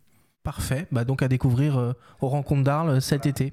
Parfait. 0.49 0.87
Bah 0.91 1.05
donc 1.05 1.21
à 1.21 1.29
découvrir 1.29 1.77
euh, 1.77 1.93
aux 2.23 2.29
rencontres 2.29 2.63
d'Arles 2.63 2.89
euh, 2.89 3.01
cet 3.01 3.27
été. 3.27 3.53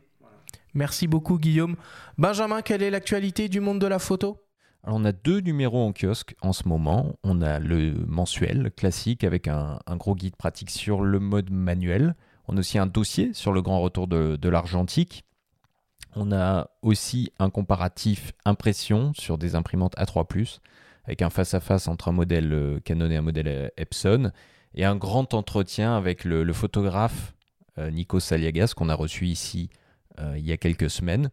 Merci 0.74 1.08
beaucoup 1.08 1.38
Guillaume. 1.38 1.76
Benjamin, 2.18 2.62
quelle 2.62 2.82
est 2.82 2.90
l'actualité 2.90 3.50
du 3.50 3.60
monde 3.60 3.80
de 3.80 3.86
la 3.86 4.00
photo? 4.00 4.46
Alors 4.82 5.00
on 5.02 5.04
a 5.04 5.12
deux 5.12 5.42
numéros 5.42 5.86
en 5.86 5.92
kiosque 5.92 6.36
en 6.42 6.54
ce 6.54 6.70
moment. 6.70 7.18
On 7.26 7.42
a 7.42 7.60
le 7.60 7.92
mensuel 8.08 8.72
classique 8.72 9.26
avec 9.26 9.50
un, 9.50 9.78
gros 9.98 10.16
guide 10.16 10.38
pratique 10.38 10.70
sur 10.70 11.02
le 11.02 11.20
mode 11.20 11.52
manuel. 11.52 12.16
On 12.48 12.56
a 12.56 12.62
aussi 12.62 12.78
un 12.78 12.88
dossier 12.88 13.34
sur 13.34 13.52
le 13.52 13.62
grand 13.62 13.82
retour 13.82 14.08
de, 14.08 14.48
l'argentique. 14.48 15.26
On 16.16 16.32
a 16.32 16.70
aussi 16.82 17.34
un 17.40 17.50
comparatif 17.50 18.32
impression 18.46 19.12
sur 19.16 19.38
des 19.38 19.56
imprimantes 19.56 19.98
A3+, 19.98 20.60
avec 21.04 21.22
un 21.22 21.30
face-à-face 21.30 21.90
entre 21.90 22.08
un 22.08 22.14
modèle 22.14 22.54
euh, 22.54 22.80
Canon 22.80 23.12
et 23.12 23.18
un 23.18 23.22
modèle 23.22 23.74
Epson 23.76 24.32
et 24.76 24.86
un 24.86 24.96
grand 24.96 25.34
entretien 25.34 25.96
avec 25.96 26.24
le, 26.24 26.52
photographe 26.54 27.34
euh, 27.78 27.90
Nico 27.90 28.20
Saliagas 28.20 28.74
qu'on 28.76 28.90
a 28.90 28.96
reçu 28.96 29.26
ici 29.26 29.70
euh, 30.20 30.38
il 30.38 30.46
y 30.46 30.52
a 30.52 30.58
quelques 30.58 30.90
semaines 30.90 31.30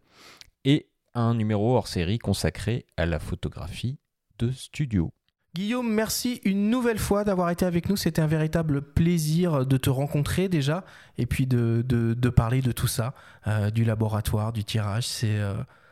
et 0.65 0.89
un 1.15 1.35
numéro 1.35 1.77
hors 1.77 1.89
série 1.89 2.19
consacré 2.19 2.87
à 2.97 3.05
la 3.05 3.19
photographie 3.19 3.99
de 4.39 4.51
studio. 4.51 5.13
Guillaume, 5.55 5.93
merci 5.93 6.41
une 6.45 6.71
nouvelle 6.71 6.99
fois 6.99 7.25
d'avoir 7.25 7.51
été 7.51 7.67
avec 7.67 7.91
nous. 7.91 7.97
C'était 7.97 8.23
un 8.23 8.27
véritable 8.27 8.81
plaisir 8.81 9.67
de 9.67 9.77
te 9.77 9.91
rencontrer 9.91 10.49
déjà 10.49 10.83
et 11.19 11.27
puis 11.27 11.47
de, 11.47 11.85
de, 11.87 12.29
parler 12.31 12.63
de 12.63 12.73
tout 12.73 12.87
ça, 12.87 13.15
euh, 13.47 13.71
du 13.71 13.85
laboratoire, 13.85 14.55
du 14.55 14.65
tirage. 14.65 15.05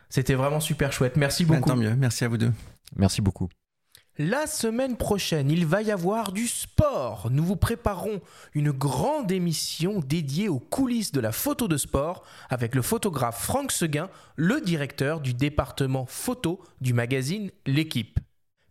C'était 0.09 0.33
vraiment 0.33 0.59
super 0.59 0.91
chouette. 0.91 1.15
Merci 1.15 1.45
ben, 1.45 1.57
beaucoup. 1.57 1.69
tant 1.69 1.75
mieux. 1.75 1.95
Merci 1.95 2.25
à 2.25 2.27
vous 2.27 2.37
deux. 2.37 2.51
Merci 2.95 3.21
beaucoup. 3.21 3.49
La 4.23 4.45
semaine 4.45 4.97
prochaine, 4.97 5.49
il 5.49 5.65
va 5.65 5.81
y 5.81 5.89
avoir 5.89 6.31
du 6.31 6.47
sport. 6.47 7.29
Nous 7.31 7.43
vous 7.43 7.55
préparons 7.55 8.21
une 8.53 8.69
grande 8.69 9.31
émission 9.31 9.99
dédiée 9.99 10.47
aux 10.47 10.59
coulisses 10.59 11.11
de 11.11 11.19
la 11.19 11.31
photo 11.31 11.67
de 11.67 11.75
sport 11.75 12.23
avec 12.47 12.75
le 12.75 12.83
photographe 12.83 13.41
Franck 13.41 13.71
Seguin, 13.71 14.11
le 14.35 14.61
directeur 14.61 15.21
du 15.21 15.33
département 15.33 16.05
photo 16.05 16.61
du 16.81 16.93
magazine 16.93 17.49
L'équipe. 17.65 18.19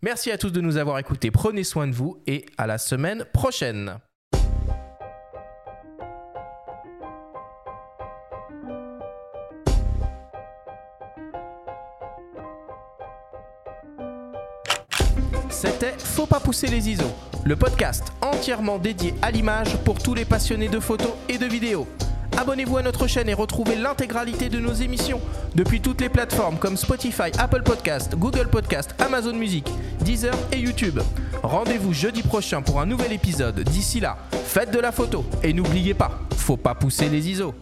Merci 0.02 0.30
à 0.30 0.38
tous 0.38 0.50
de 0.50 0.60
nous 0.60 0.76
avoir 0.76 1.00
écoutés, 1.00 1.32
prenez 1.32 1.64
soin 1.64 1.88
de 1.88 1.94
vous 1.94 2.22
et 2.28 2.46
à 2.56 2.68
la 2.68 2.78
semaine 2.78 3.24
prochaine. 3.32 3.98
C'était 15.60 15.92
Faut 15.98 16.24
pas 16.24 16.40
pousser 16.40 16.68
les 16.68 16.88
ISO, 16.88 17.04
le 17.44 17.54
podcast 17.54 18.14
entièrement 18.22 18.78
dédié 18.78 19.12
à 19.20 19.30
l'image 19.30 19.76
pour 19.84 19.98
tous 19.98 20.14
les 20.14 20.24
passionnés 20.24 20.70
de 20.70 20.80
photos 20.80 21.12
et 21.28 21.36
de 21.36 21.44
vidéos. 21.44 21.86
Abonnez-vous 22.38 22.78
à 22.78 22.82
notre 22.82 23.06
chaîne 23.06 23.28
et 23.28 23.34
retrouvez 23.34 23.76
l'intégralité 23.76 24.48
de 24.48 24.58
nos 24.58 24.72
émissions 24.72 25.20
depuis 25.54 25.82
toutes 25.82 26.00
les 26.00 26.08
plateformes 26.08 26.56
comme 26.56 26.78
Spotify, 26.78 27.30
Apple 27.36 27.62
Podcast, 27.62 28.14
Google 28.16 28.48
Podcast, 28.48 28.94
Amazon 28.98 29.34
Music, 29.34 29.70
Deezer 30.00 30.32
et 30.50 30.58
YouTube. 30.58 30.98
Rendez-vous 31.42 31.92
jeudi 31.92 32.22
prochain 32.22 32.62
pour 32.62 32.80
un 32.80 32.86
nouvel 32.86 33.12
épisode. 33.12 33.60
D'ici 33.60 34.00
là, 34.00 34.16
faites 34.46 34.70
de 34.70 34.78
la 34.78 34.92
photo 34.92 35.26
et 35.42 35.52
n'oubliez 35.52 35.92
pas, 35.92 36.20
faut 36.38 36.56
pas 36.56 36.74
pousser 36.74 37.10
les 37.10 37.28
ISO. 37.28 37.54